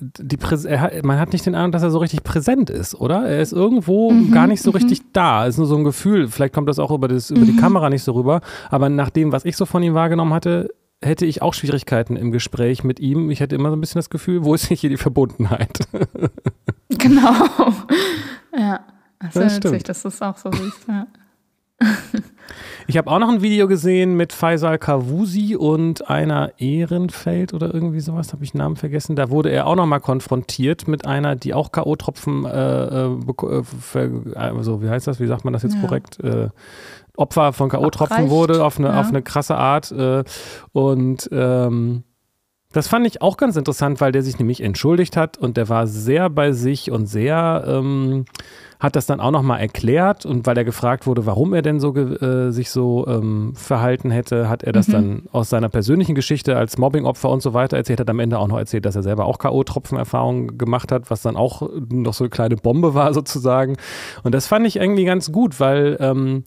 die 0.00 0.36
hat, 0.36 1.04
man 1.04 1.18
hat 1.18 1.32
nicht 1.32 1.44
den 1.44 1.54
Eindruck, 1.54 1.72
dass 1.72 1.82
er 1.82 1.90
so 1.90 1.98
richtig 1.98 2.22
präsent 2.22 2.70
ist, 2.70 2.94
oder? 2.94 3.26
Er 3.26 3.40
ist 3.40 3.52
irgendwo 3.52 4.10
mhm, 4.10 4.30
gar 4.30 4.46
nicht 4.46 4.62
so 4.62 4.70
mhm. 4.70 4.76
richtig 4.76 5.12
da. 5.12 5.46
Ist 5.46 5.58
nur 5.58 5.66
so 5.66 5.76
ein 5.76 5.84
Gefühl. 5.84 6.28
Vielleicht 6.28 6.54
kommt 6.54 6.68
das 6.68 6.78
auch 6.78 6.90
über, 6.90 7.08
das, 7.08 7.30
über 7.30 7.40
mhm. 7.40 7.46
die 7.46 7.56
Kamera 7.56 7.90
nicht 7.90 8.04
so 8.04 8.12
rüber. 8.12 8.40
Aber 8.70 8.88
nach 8.88 9.10
dem, 9.10 9.32
was 9.32 9.44
ich 9.44 9.56
so 9.56 9.66
von 9.66 9.82
ihm 9.82 9.94
wahrgenommen 9.94 10.32
hatte, 10.32 10.70
hätte 11.02 11.26
ich 11.26 11.42
auch 11.42 11.54
Schwierigkeiten 11.54 12.16
im 12.16 12.32
Gespräch 12.32 12.84
mit 12.84 13.00
ihm. 13.00 13.30
Ich 13.30 13.40
hätte 13.40 13.56
immer 13.56 13.70
so 13.70 13.76
ein 13.76 13.80
bisschen 13.80 13.98
das 13.98 14.10
Gefühl, 14.10 14.44
wo 14.44 14.54
ist 14.54 14.66
hier 14.66 14.90
die 14.90 14.96
Verbundenheit? 14.96 15.80
genau. 16.90 17.32
Ja. 18.56 18.80
Also 19.20 19.40
das 19.40 19.56
stimmt. 19.56 19.88
dass 19.88 20.02
du 20.02 20.08
es 20.08 20.22
auch 20.22 20.36
so 20.36 20.50
siehst. 20.50 20.88
Ja. 20.88 21.06
Ich 22.90 22.96
habe 22.96 23.10
auch 23.10 23.18
noch 23.18 23.28
ein 23.28 23.42
Video 23.42 23.68
gesehen 23.68 24.16
mit 24.16 24.32
Faisal 24.32 24.78
Kawusi 24.78 25.56
und 25.56 26.08
einer 26.08 26.52
Ehrenfeld 26.56 27.52
oder 27.52 27.72
irgendwie 27.74 28.00
sowas, 28.00 28.32
habe 28.32 28.44
ich 28.44 28.52
den 28.52 28.58
Namen 28.58 28.76
vergessen. 28.76 29.14
Da 29.14 29.28
wurde 29.28 29.50
er 29.50 29.66
auch 29.66 29.76
nochmal 29.76 30.00
konfrontiert 30.00 30.88
mit 30.88 31.06
einer, 31.06 31.36
die 31.36 31.52
auch 31.52 31.70
K.O.-Tropfen, 31.70 32.46
äh, 32.46 33.98
äh, 33.98 34.30
also 34.34 34.82
wie 34.82 34.88
heißt 34.88 35.06
das, 35.06 35.20
wie 35.20 35.26
sagt 35.26 35.44
man 35.44 35.52
das 35.52 35.64
jetzt 35.64 35.74
ja. 35.74 35.82
korrekt? 35.82 36.18
Äh, 36.20 36.48
Opfer 37.18 37.52
von 37.52 37.68
K.O.-Tropfen 37.68 38.30
wurde 38.30 38.64
auf 38.64 38.78
eine, 38.78 38.88
ja. 38.88 39.00
auf 39.00 39.08
eine 39.08 39.20
krasse 39.20 39.56
Art. 39.56 39.92
Äh, 39.92 40.24
und 40.72 41.28
ähm, 41.30 42.04
das 42.72 42.88
fand 42.88 43.06
ich 43.06 43.20
auch 43.20 43.36
ganz 43.36 43.56
interessant, 43.56 44.00
weil 44.00 44.12
der 44.12 44.22
sich 44.22 44.38
nämlich 44.38 44.62
entschuldigt 44.62 45.16
hat 45.16 45.36
und 45.36 45.58
der 45.58 45.68
war 45.68 45.86
sehr 45.86 46.30
bei 46.30 46.52
sich 46.52 46.90
und 46.90 47.06
sehr 47.06 47.64
ähm, 47.66 48.24
hat 48.80 48.94
das 48.94 49.06
dann 49.06 49.20
auch 49.20 49.32
nochmal 49.32 49.60
erklärt 49.60 50.24
und 50.24 50.46
weil 50.46 50.56
er 50.56 50.64
gefragt 50.64 51.06
wurde, 51.06 51.26
warum 51.26 51.52
er 51.52 51.62
denn 51.62 51.80
so 51.80 51.94
äh, 51.96 52.52
sich 52.52 52.70
so 52.70 53.06
ähm, 53.08 53.52
verhalten 53.56 54.10
hätte, 54.10 54.48
hat 54.48 54.62
er 54.62 54.72
das 54.72 54.88
mhm. 54.88 54.92
dann 54.92 55.22
aus 55.32 55.48
seiner 55.50 55.68
persönlichen 55.68 56.14
Geschichte 56.14 56.56
als 56.56 56.78
Mobbingopfer 56.78 57.28
und 57.28 57.42
so 57.42 57.54
weiter 57.54 57.76
erzählt, 57.76 58.00
hat 58.00 58.10
am 58.10 58.20
Ende 58.20 58.38
auch 58.38 58.46
noch 58.46 58.58
erzählt, 58.58 58.84
dass 58.84 58.94
er 58.94 59.02
selber 59.02 59.24
auch 59.24 59.38
K.O.-Tropfen-Erfahrungen 59.38 60.58
gemacht 60.58 60.92
hat, 60.92 61.10
was 61.10 61.22
dann 61.22 61.36
auch 61.36 61.68
noch 61.90 62.14
so 62.14 62.24
eine 62.24 62.30
kleine 62.30 62.56
Bombe 62.56 62.94
war 62.94 63.12
sozusagen. 63.18 63.76
Und 64.22 64.34
das 64.34 64.46
fand 64.46 64.66
ich 64.66 64.76
irgendwie 64.76 65.04
ganz 65.04 65.32
gut, 65.32 65.58
weil 65.58 65.96
ähm, 66.00 66.44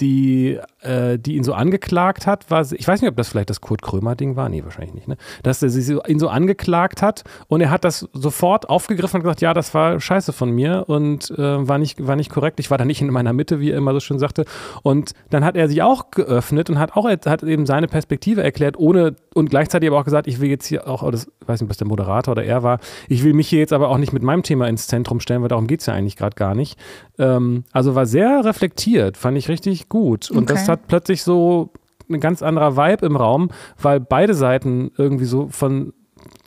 die, 0.00 0.58
äh, 0.80 1.18
die 1.18 1.36
ihn 1.36 1.44
so 1.44 1.52
angeklagt 1.52 2.26
hat, 2.26 2.50
war, 2.50 2.60
ich 2.72 2.86
weiß 2.86 3.00
nicht, 3.00 3.10
ob 3.10 3.16
das 3.16 3.28
vielleicht 3.28 3.50
das 3.50 3.60
Kurt 3.60 3.82
Krömer-Ding 3.82 4.36
war, 4.36 4.48
nee, 4.48 4.64
wahrscheinlich 4.64 4.94
nicht, 4.94 5.08
ne? 5.08 5.16
Dass 5.42 5.62
er 5.62 5.70
sie, 5.70 5.98
ihn 6.06 6.18
so 6.18 6.28
angeklagt 6.28 7.02
hat 7.02 7.24
und 7.48 7.60
er 7.60 7.70
hat 7.70 7.84
das 7.84 8.08
sofort 8.12 8.68
aufgegriffen 8.68 9.16
und 9.16 9.22
gesagt, 9.22 9.40
ja, 9.40 9.54
das 9.54 9.74
war 9.74 10.00
scheiße 10.00 10.32
von 10.32 10.50
mir 10.50 10.84
und 10.88 11.30
äh, 11.30 11.68
war, 11.68 11.78
nicht, 11.78 12.06
war 12.06 12.16
nicht 12.16 12.30
korrekt, 12.30 12.60
ich 12.60 12.70
war 12.70 12.78
da 12.78 12.84
nicht 12.84 13.00
in 13.00 13.10
meiner 13.10 13.32
Mitte, 13.32 13.60
wie 13.60 13.70
er 13.70 13.78
immer 13.78 13.92
so 13.92 14.00
schön 14.00 14.18
sagte. 14.18 14.44
Und 14.82 15.12
dann 15.30 15.44
hat 15.44 15.56
er 15.56 15.68
sich 15.68 15.82
auch 15.82 16.10
geöffnet 16.10 16.70
und 16.70 16.78
hat 16.78 16.96
auch 16.96 17.08
hat 17.08 17.42
eben 17.42 17.66
seine 17.66 17.88
Perspektive 17.88 18.42
erklärt, 18.42 18.78
ohne 18.78 19.16
und 19.38 19.50
gleichzeitig 19.50 19.88
aber 19.88 20.00
auch 20.00 20.04
gesagt, 20.04 20.26
ich 20.26 20.40
will 20.40 20.50
jetzt 20.50 20.66
hier 20.66 20.88
auch, 20.88 21.08
das, 21.10 21.30
ich 21.40 21.48
weiß 21.48 21.60
nicht, 21.60 21.70
was 21.70 21.76
der 21.76 21.86
Moderator 21.86 22.32
oder 22.32 22.44
er 22.44 22.62
war, 22.62 22.80
ich 23.08 23.24
will 23.24 23.32
mich 23.32 23.48
hier 23.48 23.60
jetzt 23.60 23.72
aber 23.72 23.88
auch 23.88 23.98
nicht 23.98 24.12
mit 24.12 24.22
meinem 24.22 24.42
Thema 24.42 24.68
ins 24.68 24.86
Zentrum 24.86 25.20
stellen, 25.20 25.42
weil 25.42 25.48
darum 25.48 25.66
geht 25.66 25.80
es 25.80 25.86
ja 25.86 25.94
eigentlich 25.94 26.16
gerade 26.16 26.36
gar 26.36 26.54
nicht. 26.54 26.78
Ähm, 27.18 27.64
also 27.72 27.94
war 27.94 28.06
sehr 28.06 28.44
reflektiert, 28.44 29.16
fand 29.16 29.38
ich 29.38 29.48
richtig 29.48 29.88
gut. 29.88 30.30
Und 30.30 30.44
okay. 30.44 30.54
das 30.54 30.68
hat 30.68 30.86
plötzlich 30.88 31.22
so 31.22 31.70
ein 32.10 32.20
ganz 32.20 32.42
anderer 32.42 32.76
Vibe 32.76 33.06
im 33.06 33.16
Raum, 33.16 33.50
weil 33.80 34.00
beide 34.00 34.34
Seiten 34.34 34.90
irgendwie 34.96 35.26
so 35.26 35.48
von 35.48 35.92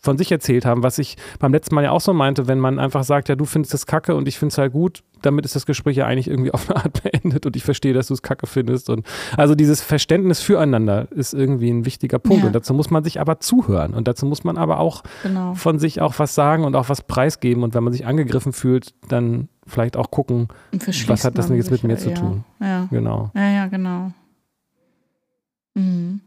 von 0.01 0.17
sich 0.17 0.31
erzählt 0.31 0.65
haben, 0.65 0.83
was 0.83 0.97
ich 0.97 1.17
beim 1.39 1.53
letzten 1.53 1.75
Mal 1.75 1.83
ja 1.83 1.91
auch 1.91 2.01
so 2.01 2.13
meinte, 2.13 2.47
wenn 2.47 2.59
man 2.59 2.79
einfach 2.79 3.03
sagt, 3.03 3.29
ja, 3.29 3.35
du 3.35 3.45
findest 3.45 3.73
das 3.73 3.85
kacke 3.85 4.15
und 4.15 4.27
ich 4.27 4.39
finde 4.39 4.53
es 4.53 4.57
halt 4.57 4.73
gut, 4.73 5.03
damit 5.21 5.45
ist 5.45 5.55
das 5.55 5.65
Gespräch 5.65 5.97
ja 5.97 6.05
eigentlich 6.05 6.27
irgendwie 6.27 6.51
auf 6.53 6.69
eine 6.69 6.83
Art 6.83 7.03
beendet 7.03 7.45
und 7.45 7.55
ich 7.55 7.63
verstehe, 7.63 7.93
dass 7.93 8.07
du 8.07 8.13
es 8.13 8.21
kacke 8.21 8.47
findest. 8.47 8.89
Und 8.89 9.05
also 9.37 9.55
dieses 9.55 9.81
Verständnis 9.81 10.41
füreinander 10.41 11.07
ist 11.11 11.33
irgendwie 11.33 11.69
ein 11.69 11.85
wichtiger 11.85 12.19
Punkt. 12.19 12.41
Ja. 12.41 12.47
Und 12.47 12.53
dazu 12.53 12.73
muss 12.73 12.89
man 12.89 13.03
sich 13.03 13.19
aber 13.19 13.39
zuhören. 13.39 13.93
Und 13.93 14.07
dazu 14.07 14.25
muss 14.25 14.43
man 14.43 14.57
aber 14.57 14.79
auch 14.79 15.03
genau. 15.23 15.53
von 15.53 15.79
sich 15.79 16.01
auch 16.01 16.17
was 16.19 16.35
sagen 16.35 16.63
und 16.63 16.75
auch 16.75 16.89
was 16.89 17.01
preisgeben. 17.01 17.63
Und 17.63 17.73
wenn 17.73 17.83
man 17.83 17.93
sich 17.93 18.05
angegriffen 18.05 18.53
fühlt, 18.53 18.93
dann 19.07 19.49
vielleicht 19.67 19.97
auch 19.97 20.11
gucken, 20.11 20.47
was 21.07 21.23
hat 21.23 21.37
das 21.37 21.47
denn 21.47 21.57
jetzt 21.57 21.71
mit 21.71 21.83
mir 21.83 21.93
ja. 21.93 21.99
zu 21.99 22.13
tun. 22.13 22.43
Ja. 22.59 22.87
Genau. 22.89 23.31
Ja, 23.35 23.49
ja, 23.49 23.67
genau. 23.67 24.11
Mhm. 25.75 26.21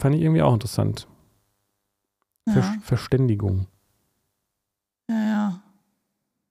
Fand 0.00 0.16
ich 0.16 0.22
irgendwie 0.22 0.42
auch 0.42 0.52
interessant. 0.52 1.06
Ver 2.46 2.60
ja. 2.60 2.74
Verständigung. 2.82 3.66
Ja, 5.08 5.16
ja. 5.16 5.60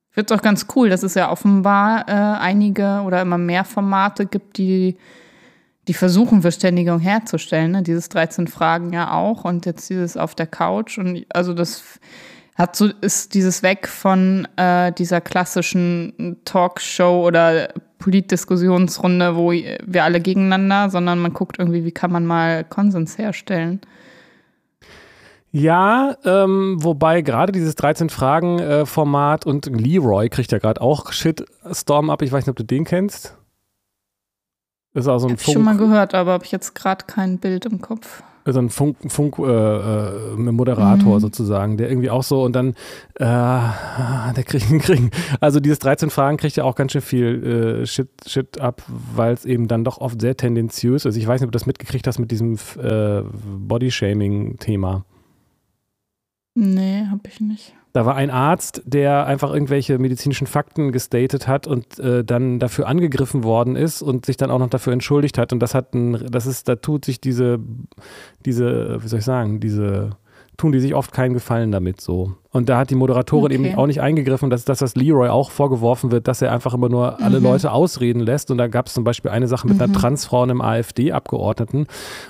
Ich 0.09 0.15
finde 0.15 0.33
es 0.33 0.39
auch 0.39 0.43
ganz 0.43 0.67
cool, 0.75 0.89
dass 0.89 1.01
es 1.01 1.15
ja 1.15 1.31
offenbar 1.31 2.07
äh, 2.07 2.11
einige 2.11 3.01
oder 3.03 3.21
immer 3.21 3.39
mehr 3.39 3.63
Formate 3.63 4.27
gibt, 4.27 4.57
die, 4.57 4.97
die 5.87 5.93
versuchen, 5.93 6.43
Verständigung 6.43 6.99
herzustellen. 6.99 7.71
Ne? 7.71 7.81
Dieses 7.81 8.09
13 8.09 8.47
Fragen 8.47 8.93
ja 8.93 9.11
auch 9.11 9.43
und 9.43 9.65
jetzt 9.65 9.89
dieses 9.89 10.15
auf 10.15 10.35
der 10.35 10.45
Couch. 10.45 10.99
Und 10.99 11.25
also 11.33 11.53
das 11.53 11.99
hat 12.55 12.75
so, 12.75 12.89
ist 13.01 13.33
dieses 13.33 13.63
Weg 13.63 13.87
von 13.87 14.47
äh, 14.55 14.91
dieser 14.91 15.19
klassischen 15.19 16.37
Talkshow 16.45 17.25
oder 17.25 17.69
Politdiskussionsrunde, 17.97 19.35
wo 19.35 19.51
wir 19.51 20.03
alle 20.03 20.19
gegeneinander, 20.19 20.89
sondern 20.89 21.19
man 21.19 21.33
guckt 21.33 21.57
irgendwie, 21.57 21.85
wie 21.85 21.91
kann 21.91 22.11
man 22.11 22.25
mal 22.25 22.63
Konsens 22.63 23.17
herstellen. 23.17 23.81
Ja, 25.55 26.17
ähm, 26.25 26.77
wobei 26.79 27.21
gerade 27.21 27.51
dieses 27.51 27.77
13-Fragen-Format 27.77 29.45
äh, 29.45 29.49
und 29.49 29.67
Leroy 29.67 30.27
kriegt 30.27 30.51
ja 30.51 30.57
gerade 30.57 30.81
auch 30.81 31.11
Shitstorm 31.11 32.09
ab. 32.09 32.23
Ich 32.23 32.31
weiß 32.31 32.43
nicht, 32.43 32.49
ob 32.49 32.55
du 32.55 32.63
den 32.63 32.85
kennst. 32.85 33.37
Ist 34.95 35.07
auch 35.07 35.19
so 35.19 35.27
ein 35.27 35.33
hab 35.33 35.41
Funk. 35.41 35.47
Ich 35.47 35.53
schon 35.53 35.63
mal 35.63 35.77
gehört, 35.77 36.15
aber 36.15 36.31
habe 36.31 36.43
ich 36.43 36.51
jetzt 36.51 36.73
gerade 36.73 37.05
kein 37.05 37.37
Bild 37.37 37.67
im 37.67 37.81
Kopf. 37.81 38.23
So 38.45 38.59
ein 38.59 38.71
Funk, 38.71 38.97
Funk 39.09 39.37
äh, 39.37 39.43
äh, 39.43 40.35
Moderator 40.35 41.15
mhm. 41.15 41.19
sozusagen, 41.19 41.77
der 41.77 41.87
irgendwie 41.87 42.09
auch 42.09 42.23
so 42.23 42.43
und 42.43 42.53
dann, 42.55 42.69
äh, 43.15 43.23
der 43.23 44.43
kriegt, 44.43 44.67
kriegt, 44.81 45.15
also 45.39 45.59
dieses 45.59 45.77
13 45.79 46.09
Fragen 46.09 46.37
kriegt 46.37 46.55
ja 46.55 46.63
auch 46.63 46.75
ganz 46.75 46.93
schön 46.93 47.01
viel 47.01 47.81
äh, 47.83 47.85
Shit, 47.85 48.09
Shit 48.25 48.59
ab, 48.59 48.81
weil 48.87 49.33
es 49.33 49.45
eben 49.45 49.67
dann 49.67 49.83
doch 49.83 49.99
oft 49.99 50.19
sehr 50.19 50.35
tendenziös 50.35 51.05
ist. 51.05 51.15
Ich 51.15 51.27
weiß 51.27 51.41
nicht, 51.41 51.47
ob 51.47 51.51
du 51.51 51.57
das 51.59 51.67
mitgekriegt 51.67 52.07
hast 52.07 52.17
mit 52.17 52.31
diesem 52.31 52.57
äh, 52.81 53.21
Bodyshaming-Thema. 53.59 55.05
Nee, 56.55 57.05
habe 57.09 57.21
ich 57.27 57.39
nicht. 57.39 57.73
Da 57.93 58.07
war 58.07 58.15
ein 58.15 58.31
Arzt, 58.31 58.81
der 58.85 59.27
einfach 59.27 59.53
irgendwelche 59.53 59.99
medizinischen 59.99 60.47
Fakten 60.47 60.91
gestatet 60.91 61.47
hat 61.47 61.67
und 61.67 61.99
äh, 61.99 62.23
dann 62.23 62.57
dafür 62.59 62.87
angegriffen 62.87 63.43
worden 63.43 63.75
ist 63.75 64.01
und 64.01 64.25
sich 64.25 64.35
dann 64.35 64.49
auch 64.49 64.57
noch 64.57 64.69
dafür 64.69 64.93
entschuldigt 64.93 65.37
hat. 65.37 65.53
Und 65.53 65.59
das 65.59 65.75
hat 65.75 65.93
ein, 65.93 66.25
das 66.31 66.47
ist, 66.47 66.67
da 66.67 66.75
tut 66.75 67.05
sich 67.05 67.21
diese, 67.21 67.59
diese, 68.45 69.03
wie 69.03 69.07
soll 69.07 69.19
ich 69.19 69.25
sagen, 69.25 69.59
diese, 69.59 70.17
tun 70.57 70.71
die 70.71 70.79
sich 70.79 70.95
oft 70.95 71.11
keinen 71.11 71.33
Gefallen 71.33 71.71
damit 71.71 72.01
so. 72.01 72.33
Und 72.49 72.69
da 72.69 72.79
hat 72.79 72.89
die 72.89 72.95
Moderatorin 72.95 73.59
okay. 73.59 73.69
eben 73.69 73.77
auch 73.77 73.87
nicht 73.87 74.01
eingegriffen, 74.01 74.49
dass 74.49 74.65
das, 74.65 74.81
was 74.81 74.95
Leroy 74.95 75.29
auch 75.29 75.51
vorgeworfen 75.51 76.11
wird, 76.11 76.27
dass 76.27 76.41
er 76.41 76.51
einfach 76.51 76.73
immer 76.73 76.89
nur 76.89 77.21
alle 77.21 77.39
mhm. 77.39 77.45
Leute 77.45 77.71
ausreden 77.71 78.21
lässt. 78.21 78.49
Und 78.49 78.57
da 78.57 78.67
gab 78.67 78.87
es 78.87 78.93
zum 78.93 79.03
Beispiel 79.03 79.29
eine 79.29 79.47
Sache 79.47 79.67
mit 79.67 79.77
mhm. 79.77 79.83
einer 79.83 79.93
Transfrau 79.93 80.41
und 80.41 80.49
einem 80.49 80.61
AfD-Abgeordneten. 80.61 81.85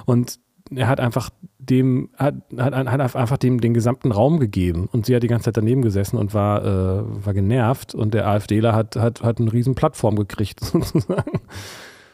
Und 0.06 0.40
er 0.72 0.88
hat 0.88 1.00
einfach 1.00 1.30
dem, 1.60 2.10
hat, 2.18 2.36
hat, 2.58 2.74
hat 2.74 3.16
einfach 3.16 3.38
dem 3.38 3.62
den 3.62 3.74
gesamten 3.74 4.12
Raum 4.12 4.40
gegeben 4.40 4.90
und 4.92 5.06
sie 5.06 5.16
hat 5.16 5.24
die 5.24 5.28
ganze 5.28 5.46
Zeit 5.46 5.58
daneben 5.58 5.82
gesessen 5.82 6.18
und 6.18 6.34
war, 6.34 6.64
äh, 6.64 7.26
war 7.26 7.34
genervt 7.34 7.96
und 7.96 8.14
der 8.14 8.28
AfDler 8.28 8.74
hat, 8.74 8.96
hat, 8.96 9.24
hat 9.24 9.40
eine 9.40 9.52
riesen 9.52 9.76
Plattform 9.76 10.16
gekriegt, 10.16 10.60
sozusagen. 10.62 11.42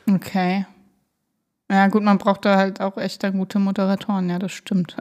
Okay. 0.09 0.65
Ja, 1.71 1.87
gut, 1.87 2.03
man 2.03 2.17
braucht 2.17 2.45
da 2.45 2.57
halt 2.57 2.81
auch 2.81 2.97
echt 2.97 3.21
gute 3.31 3.59
Moderatoren, 3.59 4.29
ja, 4.29 4.39
das 4.39 4.51
stimmt. 4.51 4.95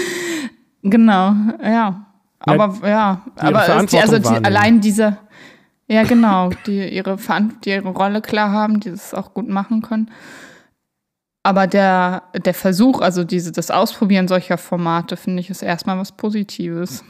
genau, 0.82 1.34
ja. 1.62 2.04
Aber 2.40 2.74
ja, 2.82 2.88
ja 2.88 3.22
aber 3.36 3.86
die, 3.86 3.98
also 3.98 4.18
die, 4.18 4.44
allein 4.44 4.80
diese, 4.80 5.16
ja 5.88 6.04
genau, 6.04 6.50
die 6.66 6.88
ihre, 6.88 7.16
die 7.64 7.70
ihre 7.70 7.88
Rolle 7.88 8.20
klar 8.20 8.52
haben, 8.52 8.80
die 8.80 8.90
das 8.90 9.14
auch 9.14 9.34
gut 9.34 9.48
machen 9.48 9.82
können. 9.82 10.10
Aber 11.48 11.66
der, 11.66 12.24
der 12.44 12.52
Versuch, 12.52 13.00
also 13.00 13.24
diese, 13.24 13.52
das 13.52 13.70
Ausprobieren 13.70 14.28
solcher 14.28 14.58
Formate, 14.58 15.16
finde 15.16 15.40
ich, 15.40 15.48
ist 15.48 15.62
erstmal 15.62 15.96
was 15.96 16.12
Positives. 16.12 17.02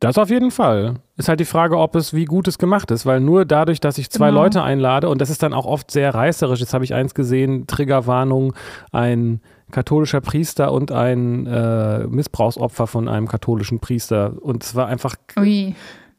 Das 0.00 0.16
auf 0.16 0.30
jeden 0.30 0.50
Fall. 0.50 0.94
Ist 1.18 1.28
halt 1.28 1.38
die 1.38 1.44
Frage, 1.44 1.76
ob 1.76 1.96
es, 1.96 2.14
wie 2.14 2.24
gut 2.24 2.48
es 2.48 2.56
gemacht 2.56 2.90
ist, 2.90 3.04
weil 3.04 3.20
nur 3.20 3.44
dadurch, 3.44 3.78
dass 3.78 3.98
ich 3.98 4.08
zwei 4.08 4.28
Genau. 4.28 4.40
Leute 4.40 4.62
einlade, 4.62 5.10
und 5.10 5.20
das 5.20 5.28
ist 5.28 5.42
dann 5.42 5.52
auch 5.52 5.66
oft 5.66 5.90
sehr 5.90 6.14
reißerisch, 6.14 6.60
jetzt 6.60 6.72
habe 6.72 6.84
ich 6.84 6.94
eins 6.94 7.12
gesehen, 7.12 7.66
Triggerwarnung, 7.66 8.54
ein 8.90 9.42
katholischer 9.70 10.22
Priester 10.22 10.72
und 10.72 10.90
ein 10.90 11.46
äh, 11.46 12.06
Missbrauchsopfer 12.06 12.86
von 12.86 13.06
einem 13.06 13.28
katholischen 13.28 13.80
Priester. 13.80 14.32
Und 14.40 14.64
es 14.64 14.74
war 14.74 14.86
einfach, 14.86 15.16
Ui. 15.38 15.74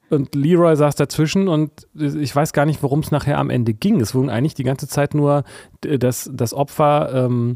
Und 0.09 0.35
Leroy 0.35 0.75
saß 0.75 0.95
dazwischen 0.95 1.47
und 1.47 1.71
ich 1.95 2.35
weiß 2.35 2.53
gar 2.53 2.65
nicht, 2.65 2.81
worum 2.83 2.99
es 2.99 3.11
nachher 3.11 3.37
am 3.37 3.49
Ende 3.49 3.73
ging. 3.73 3.99
Es 3.99 4.15
wurden 4.15 4.29
eigentlich 4.29 4.53
die 4.53 4.63
ganze 4.63 4.87
Zeit 4.87 5.13
nur 5.13 5.43
äh, 5.85 5.97
das, 5.99 6.29
das 6.33 6.53
Opfer 6.53 7.11
ähm, 7.13 7.55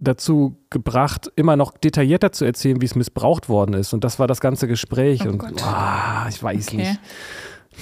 dazu 0.00 0.56
gebracht, 0.70 1.30
immer 1.36 1.56
noch 1.56 1.72
detaillierter 1.76 2.30
zu 2.32 2.44
erzählen, 2.44 2.80
wie 2.80 2.84
es 2.86 2.94
missbraucht 2.94 3.48
worden 3.48 3.74
ist. 3.74 3.92
Und 3.92 4.04
das 4.04 4.18
war 4.18 4.26
das 4.26 4.40
ganze 4.40 4.68
Gespräch. 4.68 5.22
Oh 5.26 5.30
und 5.30 5.38
Gott. 5.38 5.62
ah, 5.64 6.26
ich 6.28 6.42
weiß 6.42 6.68
Okay. 6.68 6.76
nicht. 6.76 7.00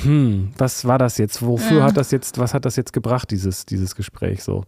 Hm, 0.03 0.53
was 0.59 0.85
war 0.87 0.99
das 0.99 1.17
jetzt? 1.19 1.45
Wofür 1.45 1.79
Ja. 1.79 1.85
hat 1.85 1.97
das 1.97 2.11
jetzt, 2.11 2.39
was 2.39 2.55
hat 2.55 2.65
das 2.67 2.77
jetzt 2.77 2.93
gebracht, 2.93 3.31
dieses, 3.31 3.67
dieses 3.67 3.95
Gespräch 3.97 4.43
so? 4.43 4.65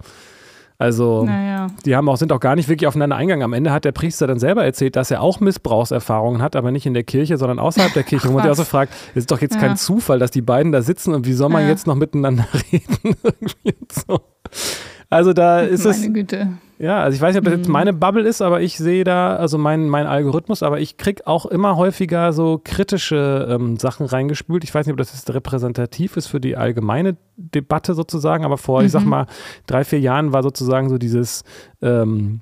Also, 0.80 1.24
Naja. 1.24 1.66
die 1.84 1.96
haben 1.96 2.08
auch, 2.08 2.16
sind 2.16 2.30
auch 2.32 2.38
gar 2.38 2.54
nicht 2.54 2.68
wirklich 2.68 2.86
aufeinander 2.86 3.16
eingegangen. 3.16 3.42
Am 3.44 3.52
Ende 3.52 3.72
hat 3.72 3.84
der 3.84 3.90
Priester 3.90 4.28
dann 4.28 4.38
selber 4.38 4.64
erzählt, 4.64 4.94
dass 4.94 5.10
er 5.10 5.20
auch 5.22 5.40
Missbrauchserfahrungen 5.40 6.40
hat, 6.40 6.54
aber 6.54 6.70
nicht 6.70 6.86
in 6.86 6.94
der 6.94 7.02
Kirche, 7.02 7.36
sondern 7.36 7.58
außerhalb 7.58 7.92
der 7.94 8.04
Kirche. 8.04 8.28
Ach, 8.28 8.32
man 8.32 8.42
sich 8.42 8.52
auch 8.52 8.56
so 8.56 8.62
fragt, 8.64 8.92
es 9.10 9.16
ist 9.22 9.30
doch 9.32 9.40
jetzt 9.40 9.56
Ja. 9.56 9.60
kein 9.60 9.76
Zufall, 9.76 10.20
dass 10.20 10.30
die 10.30 10.40
beiden 10.40 10.70
da 10.70 10.80
sitzen 10.80 11.14
und 11.14 11.26
wie 11.26 11.32
soll 11.32 11.48
man 11.48 11.62
Ja. 11.62 11.68
jetzt 11.70 11.88
noch 11.88 11.96
miteinander 11.96 12.46
reden? 12.72 13.16
Und 13.64 13.92
so. 13.92 14.20
Also 15.10 15.32
da 15.32 15.60
ist 15.62 15.84
es, 15.84 16.00
Meine 16.00 16.12
Güte. 16.12 16.48
ja, 16.78 17.00
also 17.02 17.14
ich 17.16 17.20
weiß 17.22 17.34
nicht, 17.34 17.38
ob 17.38 17.44
das 17.44 17.54
jetzt 17.54 17.66
Mhm. 17.66 17.72
meine 17.72 17.92
Bubble 17.92 18.22
ist, 18.22 18.42
aber 18.42 18.60
ich 18.60 18.76
sehe 18.78 19.04
da, 19.04 19.36
also 19.36 19.58
mein, 19.58 19.88
mein 19.88 20.06
Algorithmus, 20.06 20.62
aber 20.62 20.80
ich 20.80 20.96
kriege 20.96 21.26
auch 21.26 21.46
immer 21.46 21.76
häufiger 21.76 22.32
so 22.32 22.60
kritische 22.62 23.46
ähm, 23.50 23.76
Sachen 23.78 24.06
reingespült. 24.06 24.64
Ich 24.64 24.74
weiß 24.74 24.86
nicht, 24.86 24.92
ob 24.92 24.98
das 24.98 25.12
jetzt 25.12 25.32
repräsentativ 25.32 26.16
ist 26.16 26.26
für 26.28 26.40
die 26.40 26.56
allgemeine 26.56 27.16
Debatte 27.36 27.94
sozusagen, 27.94 28.44
aber 28.44 28.58
vor, 28.58 28.82
ich 28.82 28.92
sag 28.92 29.04
Mhm. 29.04 29.10
mal, 29.10 29.26
drei, 29.66 29.84
vier 29.84 30.00
Jahren 30.00 30.32
war 30.32 30.42
sozusagen 30.42 30.88
so 30.88 30.98
dieses 30.98 31.42
ähm, 31.82 32.40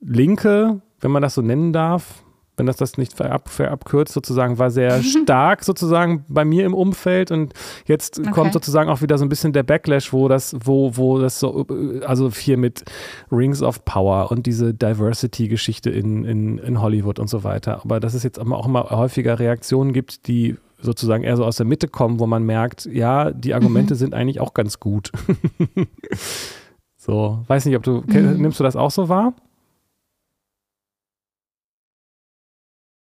linke, 0.00 0.80
wenn 1.00 1.10
man 1.10 1.22
das 1.22 1.34
so 1.34 1.42
nennen 1.42 1.72
darf, 1.72 2.23
wenn 2.56 2.66
das 2.66 2.76
das 2.76 2.98
nicht 2.98 3.12
verab, 3.14 3.48
verabkürzt, 3.48 4.12
sozusagen, 4.14 4.58
war 4.58 4.70
sehr 4.70 5.02
stark 5.02 5.64
sozusagen 5.64 6.24
bei 6.28 6.44
mir 6.44 6.64
im 6.66 6.74
Umfeld 6.74 7.30
und 7.30 7.52
jetzt 7.86 8.18
Okay. 8.20 8.30
kommt 8.30 8.52
sozusagen 8.52 8.88
auch 8.88 9.02
wieder 9.02 9.18
so 9.18 9.24
ein 9.24 9.28
bisschen 9.28 9.52
der 9.52 9.62
Backlash, 9.64 10.12
wo 10.12 10.28
das, 10.28 10.54
wo, 10.64 10.96
wo 10.96 11.18
das 11.18 11.40
so, 11.40 11.66
also 12.06 12.30
hier 12.30 12.56
mit 12.56 12.84
Rings 13.32 13.62
of 13.62 13.84
Power 13.84 14.30
und 14.30 14.46
diese 14.46 14.72
Diversity-Geschichte 14.72 15.90
in, 15.90 16.24
in, 16.24 16.58
in 16.58 16.80
Hollywood 16.80 17.18
und 17.18 17.28
so 17.28 17.42
weiter. 17.44 17.80
Aber 17.84 17.98
dass 18.00 18.14
es 18.14 18.22
jetzt 18.22 18.38
auch 18.40 18.66
immer 18.66 18.90
häufiger 18.90 19.38
Reaktionen 19.38 19.92
gibt, 19.92 20.26
die 20.28 20.56
sozusagen 20.80 21.24
eher 21.24 21.36
so 21.36 21.44
aus 21.44 21.56
der 21.56 21.66
Mitte 21.66 21.88
kommen, 21.88 22.20
wo 22.20 22.26
man 22.26 22.44
merkt, 22.44 22.84
ja, 22.86 23.30
die 23.30 23.54
Argumente 23.54 23.94
sind 23.94 24.12
eigentlich 24.14 24.40
auch 24.40 24.52
ganz 24.54 24.80
gut. 24.80 25.10
so, 26.96 27.42
weiß 27.46 27.64
nicht, 27.66 27.76
ob 27.76 27.82
du, 27.82 28.02
Mhm. 28.06 28.40
nimmst 28.40 28.60
du 28.60 28.64
das 28.64 28.76
auch 28.76 28.90
so 28.90 29.08
wahr? 29.08 29.34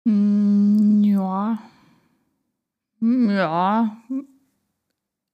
Hm, 0.05 1.03
Ja. 1.03 1.59
Hm, 2.99 3.29
Ja. 3.29 3.97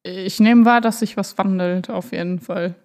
Ich 0.03 0.39
nehme 0.39 0.65
wahr, 0.65 0.81
dass 0.81 0.99
sich 0.99 1.17
was 1.17 1.37
wandelt, 1.37 1.89
auf 1.89 2.11
jeden 2.13 2.39
Fall. 2.39 2.75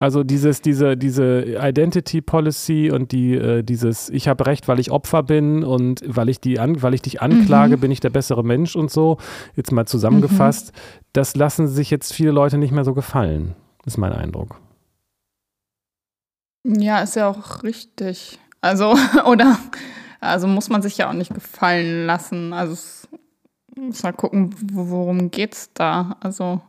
Also 0.00 0.22
dieses, 0.22 0.60
diese, 0.60 0.98
diese 0.98 1.44
Identity 1.58 2.20
Policy 2.20 2.90
und 2.90 3.10
die, 3.12 3.34
äh, 3.36 3.62
dieses, 3.62 4.10
ich 4.10 4.28
habe 4.28 4.44
Recht, 4.46 4.68
weil 4.68 4.78
ich 4.78 4.90
Opfer 4.90 5.22
bin 5.22 5.64
und 5.64 6.02
weil 6.06 6.28
ich 6.28 6.40
die 6.40 6.58
an, 6.58 6.82
weil 6.82 6.92
ich 6.92 7.00
dich 7.00 7.22
anklage, 7.22 7.76
Mhm. 7.76 7.80
bin 7.80 7.90
ich 7.90 8.00
der 8.00 8.10
bessere 8.10 8.44
Mensch 8.44 8.76
und 8.76 8.90
so, 8.90 9.16
jetzt 9.56 9.72
mal 9.72 9.86
zusammengefasst, 9.86 10.72
das 11.14 11.36
lassen 11.36 11.68
sich 11.68 11.90
jetzt 11.90 12.12
viele 12.12 12.32
Leute 12.32 12.58
nicht 12.58 12.72
mehr 12.72 12.84
so 12.84 12.92
gefallen, 12.92 13.54
ist 13.86 13.96
mein 13.96 14.12
Eindruck. 14.12 14.60
Ja, 16.66 17.00
ist 17.00 17.16
ja 17.16 17.28
auch 17.28 17.62
richtig. 17.62 18.38
Also, 18.64 18.96
oder, 19.26 19.58
also 20.20 20.46
muss 20.46 20.70
man 20.70 20.80
sich 20.82 20.96
ja 20.96 21.08
auch 21.08 21.12
nicht 21.14 21.34
gefallen 21.34 22.06
lassen. 22.06 22.52
Also, 22.52 22.72
es, 22.72 23.08
muss 23.76 24.02
mal 24.02 24.12
gucken, 24.12 24.54
wo- 24.72 24.88
worum 24.88 25.30
geht's 25.30 25.70
da? 25.74 26.16
Also, 26.20 26.60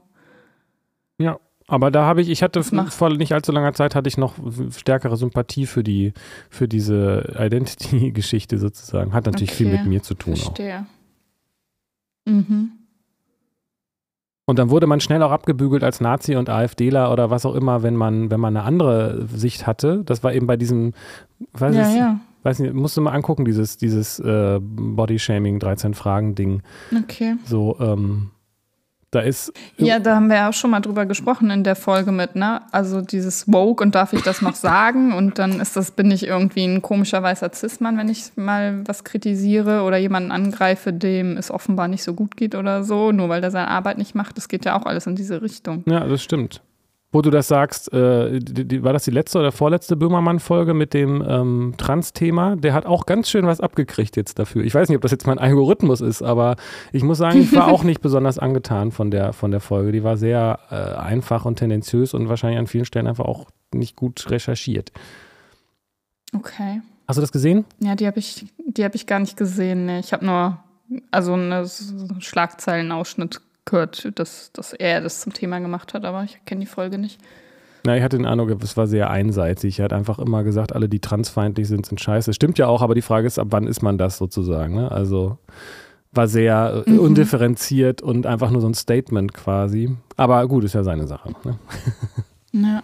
Aber 1.67 1.89
da 1.89 2.05
habe 2.05 2.21
ich, 2.21 2.29
ich 2.29 2.43
hatte 2.43 2.61
vor 2.63 3.09
nicht 3.09 3.33
allzu 3.33 3.51
langer 3.51 3.73
Zeit 3.73 3.95
hatte 3.95 4.07
ich 4.07 4.17
noch 4.17 4.35
stärkere 4.77 5.17
Sympathie 5.17 5.65
für 5.65 5.83
die, 5.83 6.13
für 6.51 6.67
diese 6.67 7.33
Identity-Geschichte 7.39 8.59
sozusagen. 8.59 9.13
Hat 9.13 9.25
natürlich 9.25 9.51
viel 9.51 9.67
Okay, 9.69 9.77
mit 9.79 9.87
mir 9.87 10.03
zu 10.03 10.13
tun 10.13 10.33
auch. 10.33 10.37
verstehe. 10.53 10.85
Mhm. 12.25 12.71
Und 14.47 14.59
dann 14.59 14.69
wurde 14.69 14.85
man 14.85 14.99
schnell 14.99 15.23
auch 15.23 15.31
abgebügelt 15.31 15.83
als 15.83 16.01
Nazi 16.01 16.35
und 16.35 16.49
AfDler 16.49 17.11
oder 17.11 17.31
was 17.31 17.45
auch 17.47 17.55
immer, 17.55 17.81
wenn 17.81 17.95
man, 17.95 18.29
wenn 18.29 18.39
man 18.39 18.55
eine 18.55 18.65
andere 18.65 19.25
Sicht 19.33 19.65
hatte. 19.65 20.03
Das 20.05 20.23
war 20.23 20.33
eben 20.33 20.45
bei 20.45 20.55
diesem, 20.55 20.93
weiß, 21.53 21.75
Ja, 21.75 21.89
ich, 21.89 21.95
ja. 21.97 22.19
weiß 22.43 22.59
nicht, 22.59 22.73
musst 22.73 22.95
du 22.95 23.01
mal 23.01 23.11
angucken, 23.11 23.43
dieses, 23.43 23.77
dieses 23.77 24.19
äh, 24.19 24.59
Body-Shaming, 24.61 25.57
13 25.59 25.95
Fragen-Ding. 25.95 26.61
Okay. 27.03 27.37
So, 27.45 27.75
ähm, 27.79 28.29
da 29.15 29.21
ist, 29.21 29.53
Ja, 29.77 29.99
da 29.99 30.15
haben 30.15 30.27
wir 30.27 30.35
ja 30.35 30.49
auch 30.49 30.53
schon 30.53 30.71
mal 30.71 30.81
drüber 30.81 31.05
gesprochen 31.05 31.49
in 31.49 31.63
der 31.63 31.75
Folge 31.75 32.11
mit, 32.11 32.35
ne? 32.35 32.61
Also 32.71 33.01
dieses 33.01 33.51
Woke 33.51 33.83
und 33.83 33.95
darf 33.95 34.13
ich 34.13 34.21
das 34.21 34.41
noch 34.41 34.55
sagen? 34.55 35.13
Und 35.13 35.39
dann 35.39 35.59
ist 35.59 35.75
das, 35.75 35.91
bin 35.91 36.11
ich 36.11 36.27
irgendwie 36.27 36.65
ein 36.65 36.81
komischer 36.81 37.23
weißer 37.23 37.51
Cis-Mann, 37.53 37.97
wenn 37.97 38.09
ich 38.09 38.31
mal 38.35 38.81
was 38.85 39.03
kritisiere 39.03 39.83
oder 39.83 39.97
jemanden 39.97 40.31
angreife, 40.31 40.93
dem 40.93 41.37
es 41.37 41.49
offenbar 41.49 41.87
nicht 41.87 42.03
so 42.03 42.13
gut 42.13 42.37
geht 42.37 42.55
oder 42.55 42.83
so, 42.83 43.11
nur 43.11 43.29
weil 43.29 43.41
der 43.41 43.51
seine 43.51 43.69
Arbeit 43.69 43.97
nicht 43.97 44.15
macht. 44.15 44.37
Das 44.37 44.47
geht 44.47 44.65
ja 44.65 44.77
auch 44.77 44.85
alles 44.85 45.07
in 45.07 45.15
diese 45.15 45.41
Richtung. 45.41 45.83
ja, 45.87 46.05
das 46.05 46.21
stimmt. 46.21 46.61
Wo 47.15 47.21
du 47.21 47.29
das 47.29 47.47
sagst, 47.47 47.93
äh, 47.93 48.41
die, 48.41 48.67
die, 48.67 48.83
war 48.83 48.91
das 48.91 49.05
die 49.05 49.11
letzte 49.11 49.39
oder 49.39 49.53
vorletzte 49.53 49.95
Böhmermann-Folge 49.95 50.73
mit 50.73 50.93
dem 50.93 51.23
ähm, 51.25 51.73
Trans-Thema? 51.77 52.57
Der 52.57 52.73
hat 52.73 52.85
auch 52.85 53.05
ganz 53.05 53.29
schön 53.29 53.47
was 53.47 53.61
abgekriegt 53.61 54.17
jetzt 54.17 54.37
dafür. 54.37 54.65
Ich 54.65 54.75
weiß 54.75 54.89
nicht, 54.89 54.97
ob 54.97 55.01
das 55.01 55.11
jetzt 55.11 55.25
mein 55.25 55.39
Algorithmus 55.39 56.01
ist, 56.01 56.21
aber 56.21 56.57
ich 56.91 57.03
muss 57.03 57.17
sagen, 57.17 57.39
ich 57.39 57.55
war 57.55 57.67
auch 57.71 57.83
nicht 57.83 58.01
besonders 58.01 58.37
angetan 58.37 58.91
von 58.91 59.11
der, 59.11 59.31
von 59.31 59.51
der 59.51 59.61
Folge. 59.61 59.93
Die 59.93 60.03
war 60.03 60.17
sehr 60.17 60.59
äh, 60.69 60.75
einfach 60.75 61.45
und 61.45 61.55
tendenziös 61.55 62.13
und 62.13 62.27
wahrscheinlich 62.27 62.59
an 62.59 62.67
vielen 62.67 62.83
Stellen 62.83 63.07
einfach 63.07 63.23
auch 63.23 63.45
nicht 63.73 63.95
gut 63.95 64.29
recherchiert. 64.29 64.91
Okay. 66.35 66.81
Hast 67.07 67.15
du 67.15 67.21
das 67.21 67.31
gesehen? 67.31 67.63
Ja, 67.79 67.95
die 67.95 68.07
habe 68.07 68.19
ich, 68.19 68.45
die 68.57 68.83
habe 68.83 68.97
ich 68.97 69.07
gar 69.07 69.19
nicht 69.19 69.37
gesehen. 69.37 69.85
Nee. 69.85 69.99
Ich 69.99 70.11
habe 70.11 70.25
nur 70.25 70.59
also 71.11 71.31
einen 71.31 71.65
Schlagzeilenausschnitt 72.19 73.39
gehört, 73.65 74.11
dass, 74.19 74.51
dass 74.53 74.73
er 74.73 75.01
das 75.01 75.21
zum 75.21 75.33
Thema 75.33 75.59
gemacht 75.59 75.93
hat, 75.93 76.05
aber 76.05 76.23
ich 76.23 76.39
kenne 76.45 76.61
die 76.61 76.67
Folge 76.67 76.97
nicht. 76.97 77.19
Na, 77.83 77.95
ich 77.95 78.01
hatte 78.03 78.17
den 78.17 78.25
Eindruck, 78.25 78.49
es 78.63 78.77
war 78.77 78.87
sehr 78.87 79.09
einseitig. 79.11 79.77
Er 79.79 79.85
hat 79.85 79.93
einfach 79.93 80.17
immer 80.17 80.43
gesagt, 80.43 80.73
alle, 80.73 80.89
die 80.89 80.99
transfeindlich 80.99 81.67
sind, 81.67 81.85
sind 81.85 82.01
scheiße. 82.01 82.33
Stimmt 82.33 82.57
ja 82.57 82.67
auch, 82.67 82.81
aber 82.81 82.95
die 82.95 83.03
Frage 83.03 83.27
ist, 83.27 83.37
ab 83.37 83.47
wann 83.51 83.67
ist 83.67 83.83
man 83.83 83.97
das 83.99 84.17
sozusagen? 84.17 84.73
Ne? 84.75 84.91
Also 84.91 85.37
war 86.11 86.27
sehr 86.27 86.83
äh, 86.87 86.89
Mhm. 86.89 86.99
undifferenziert 86.99 88.01
und 88.01 88.25
einfach 88.25 88.49
nur 88.49 88.61
so 88.61 88.67
ein 88.67 88.73
Statement 88.73 89.33
quasi. 89.33 89.95
Aber 90.17 90.47
gut, 90.47 90.63
ist 90.63 90.73
ja 90.73 90.83
seine 90.83 91.05
Sache. 91.07 91.35
Ne? 91.43 91.59
Ja. 92.53 92.83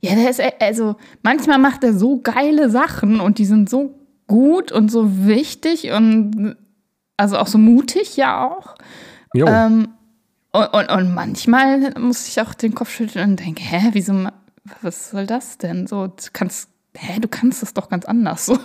Ja, 0.00 0.14
der 0.14 0.30
ist, 0.30 0.38
e- 0.40 0.52
also 0.60 0.96
manchmal 1.22 1.58
macht 1.58 1.82
er 1.82 1.92
so 1.94 2.20
geile 2.22 2.70
Sachen 2.70 3.20
und 3.20 3.38
die 3.38 3.46
sind 3.46 3.68
so 3.70 3.94
gut 4.26 4.70
und 4.72 4.90
so 4.90 5.26
wichtig 5.26 5.90
und 5.92 6.56
also 7.16 7.36
auch 7.38 7.46
so 7.46 7.58
mutig 7.58 8.16
ja 8.16 8.46
auch. 8.50 8.74
Jo, 9.34 9.46
Ähm, 9.46 9.88
und, 10.52 10.72
und, 10.72 10.88
und 10.88 11.14
manchmal 11.14 11.92
muss 11.98 12.28
ich 12.28 12.40
auch 12.40 12.54
den 12.54 12.74
Kopf 12.74 12.90
schütteln 12.90 13.30
und 13.30 13.40
denke, 13.40 13.62
hä, 13.62 13.90
wieso, 13.92 14.28
was 14.82 15.10
soll 15.10 15.26
das 15.26 15.58
denn? 15.58 15.88
So, 15.88 16.06
du 16.06 16.14
kannst, 16.32 16.70
hä, 16.96 17.18
du 17.20 17.26
kannst 17.26 17.60
das 17.60 17.74
doch 17.74 17.88
ganz 17.88 18.04
anders 18.04 18.46
so. 18.46 18.56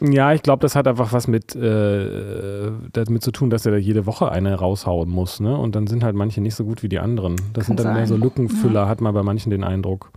ja, 0.00 0.34
ich 0.34 0.42
glaube, 0.42 0.60
das 0.60 0.76
hat 0.76 0.86
einfach 0.86 1.14
was 1.14 1.28
mit 1.28 1.56
äh, 1.56 2.70
damit 2.92 3.22
zu 3.22 3.32
tun, 3.32 3.48
dass 3.48 3.64
er 3.64 3.72
da 3.72 3.78
jede 3.78 4.04
Woche 4.04 4.30
eine 4.30 4.54
raushauen 4.54 5.08
muss. 5.08 5.40
Ne? 5.40 5.56
Und 5.56 5.74
dann 5.74 5.86
sind 5.86 6.04
halt 6.04 6.14
manche 6.14 6.42
nicht 6.42 6.54
so 6.54 6.64
gut 6.64 6.82
wie 6.82 6.90
die 6.90 6.98
anderen. 6.98 7.36
Das 7.54 7.66
Kann 7.66 7.78
sind 7.78 7.86
dann 7.86 7.94
mehr 7.94 8.06
so 8.06 8.14
sein. 8.14 8.22
Lückenfüller, 8.22 8.86
hat 8.86 9.00
man 9.00 9.14
bei 9.14 9.22
manchen 9.22 9.48
den 9.48 9.64
Eindruck. 9.64 10.12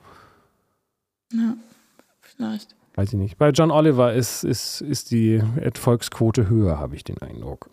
Ja, 1.31 1.53
vielleicht. 2.19 2.75
Weiß 2.95 3.13
ich 3.13 3.19
nicht. 3.19 3.37
Bei 3.37 3.51
John 3.51 3.71
Oliver 3.71 4.13
ist, 4.13 4.43
ist, 4.43 4.81
ist 4.81 5.11
die 5.11 5.41
Erfolgsquote 5.55 6.49
höher, 6.49 6.79
habe 6.79 6.95
ich 6.95 7.05
den 7.05 7.17
Eindruck. 7.21 7.69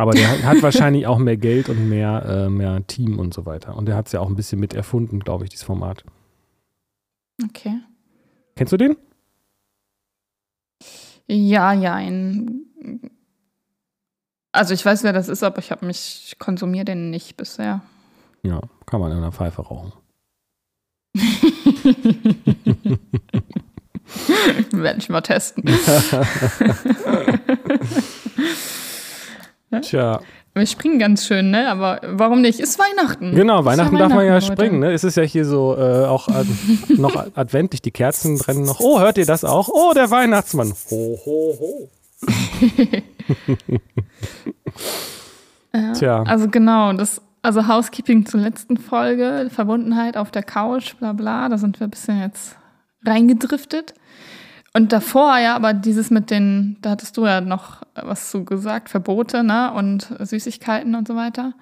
Aber 0.00 0.12
der 0.12 0.42
hat- 0.46 0.62
wahrscheinlich 0.62 1.06
auch 1.06 1.18
mehr 1.18 1.36
Geld 1.36 1.68
und 1.68 1.88
mehr, 1.88 2.24
äh, 2.26 2.48
mehr 2.48 2.86
Team 2.86 3.18
und 3.18 3.34
so 3.34 3.44
weiter. 3.46 3.76
Und 3.76 3.86
der 3.86 3.96
hat 3.96 4.06
es 4.06 4.12
ja 4.12 4.20
auch 4.20 4.28
ein 4.28 4.36
bisschen 4.36 4.58
mit 4.58 4.72
erfunden, 4.74 5.20
glaube 5.20 5.44
ich, 5.44 5.50
dieses 5.50 5.64
Format. 5.64 6.04
Okay. 7.44 7.80
Kennst 8.56 8.72
du 8.72 8.76
den? 8.76 8.96
Ja, 11.26 11.72
ja, 11.72 11.94
ein. 11.94 12.62
Also 14.52 14.74
ich 14.74 14.84
weiß, 14.84 15.04
wer 15.04 15.12
das 15.12 15.28
ist, 15.28 15.42
aber 15.44 15.58
ich 15.58 15.70
habe 15.70 15.86
mich, 15.86 16.24
ich 16.32 16.38
konsumiere 16.38 16.84
den 16.84 17.10
nicht 17.10 17.36
bisher. 17.36 17.82
Ja, 18.42 18.60
kann 18.86 19.00
man 19.00 19.12
in 19.12 19.18
einer 19.18 19.30
Pfeife 19.32 19.62
rauchen. 19.62 19.92
Werde 24.72 24.98
ich 24.98 25.08
mal 25.08 25.20
testen. 25.20 25.64
Tja. 29.82 30.20
Wir 30.52 30.66
springen 30.66 30.98
ganz 30.98 31.26
schön, 31.26 31.52
ne? 31.52 31.68
Aber 31.68 32.00
warum 32.02 32.40
nicht? 32.40 32.58
Ist 32.58 32.78
Weihnachten. 32.78 33.34
Genau, 33.34 33.64
Weihnachten, 33.64 33.94
ja 33.94 34.00
darf 34.00 34.12
man 34.12 34.26
ja 34.26 34.32
Weihnachten, 34.34 34.52
springen, 34.52 34.80
ne? 34.80 34.92
Es 34.92 35.04
ist 35.04 35.16
ja 35.16 35.22
hier 35.22 35.44
so 35.44 35.76
äh, 35.78 36.06
auch 36.06 36.28
ad 36.28 36.48
noch 36.88 37.14
adventlich, 37.36 37.80
die 37.80 37.92
Kerzen 37.92 38.36
brennen 38.38 38.64
noch. 38.64 38.80
Oh, 38.80 38.98
hört 38.98 39.16
ihr 39.16 39.26
das 39.26 39.44
auch? 39.44 39.68
Oh, 39.68 39.92
der 39.94 40.10
Weihnachtsmann. 40.10 40.74
Ho, 40.90 41.18
ho, 41.24 41.56
ho. 41.60 41.88
Ja, 45.72 45.92
Tja. 45.94 46.22
Also 46.24 46.48
genau, 46.48 46.92
das, 46.94 47.22
also 47.42 47.68
Housekeeping 47.68 48.26
zur 48.26 48.40
letzten 48.40 48.76
Folge, 48.76 49.48
Verbundenheit 49.50 50.16
auf 50.16 50.32
der 50.32 50.42
Couch, 50.42 50.96
bla 50.96 51.12
bla, 51.12 51.48
da 51.48 51.58
sind 51.58 51.78
wir 51.80 51.86
ein 51.86 51.90
bisschen 51.90 52.20
jetzt 52.20 52.56
reingedriftet. 53.06 53.94
Und 54.72 54.92
davor 54.92 55.38
ja, 55.38 55.56
aber 55.56 55.72
dieses 55.72 56.10
mit 56.10 56.30
den, 56.30 56.76
da 56.80 56.90
hattest 56.90 57.16
du 57.16 57.26
ja 57.26 57.40
noch 57.40 57.82
was 57.94 58.30
zu 58.30 58.44
gesagt, 58.44 58.88
Verbote, 58.88 59.42
ne? 59.42 59.72
Und 59.72 60.14
Süßigkeiten 60.20 60.94
und 60.94 61.08
so 61.08 61.16
weiter. 61.16 61.54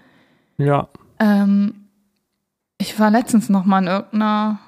Ja. 0.58 0.88
Ähm, 1.18 1.88
ich 2.76 2.98
war 3.00 3.10
letztens 3.10 3.48
noch 3.48 3.64
mal 3.64 3.80
in 3.80 3.88
irgendeiner, 3.88 4.58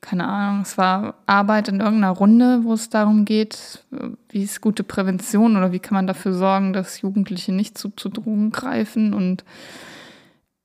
keine 0.00 0.28
Ahnung, 0.28 0.62
es 0.62 0.76
war 0.76 1.14
Arbeit 1.26 1.68
in 1.68 1.80
irgendeiner 1.80 2.12
Runde, 2.12 2.60
wo 2.62 2.74
es 2.74 2.90
darum 2.90 3.24
geht, 3.24 3.84
wie 4.28 4.42
ist 4.42 4.60
gute 4.60 4.84
Prävention 4.84 5.56
oder 5.56 5.72
wie 5.72 5.80
kann 5.80 5.94
man 5.94 6.06
dafür 6.06 6.34
sorgen, 6.34 6.72
dass 6.72 7.00
Jugendliche 7.00 7.52
nicht 7.52 7.78
zu, 7.78 7.90
zu 7.90 8.10
Drogen 8.10 8.50
greifen 8.52 9.14
und 9.14 9.44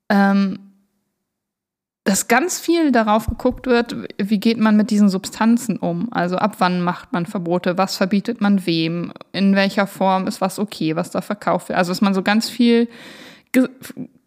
ähm, 0.10 0.60
dass 2.06 2.28
ganz 2.28 2.60
viel 2.60 2.92
darauf 2.92 3.28
geguckt 3.28 3.66
wird, 3.66 3.96
wie 4.18 4.40
geht 4.40 4.58
man 4.58 4.76
mit 4.76 4.92
diesen 4.92 5.08
Substanzen 5.08 5.78
um? 5.78 6.12
Also 6.12 6.36
ab 6.36 6.56
wann 6.60 6.82
macht 6.82 7.14
man 7.14 7.26
Verbote, 7.26 7.78
was 7.78 7.96
verbietet 7.96 8.42
man 8.42 8.66
wem, 8.66 9.14
in 9.32 9.56
welcher 9.56 9.88
Form 9.88 10.28
ist 10.28 10.42
was 10.42 10.60
okay, 10.60 10.98
was 10.98 11.12
da 11.12 11.22
verkauft 11.22 11.70
wird. 11.70 11.78
Also 11.78 11.92
dass 11.92 12.02
man 12.02 12.14
so 12.14 12.22
ganz 12.22 12.50
viel 12.50 12.90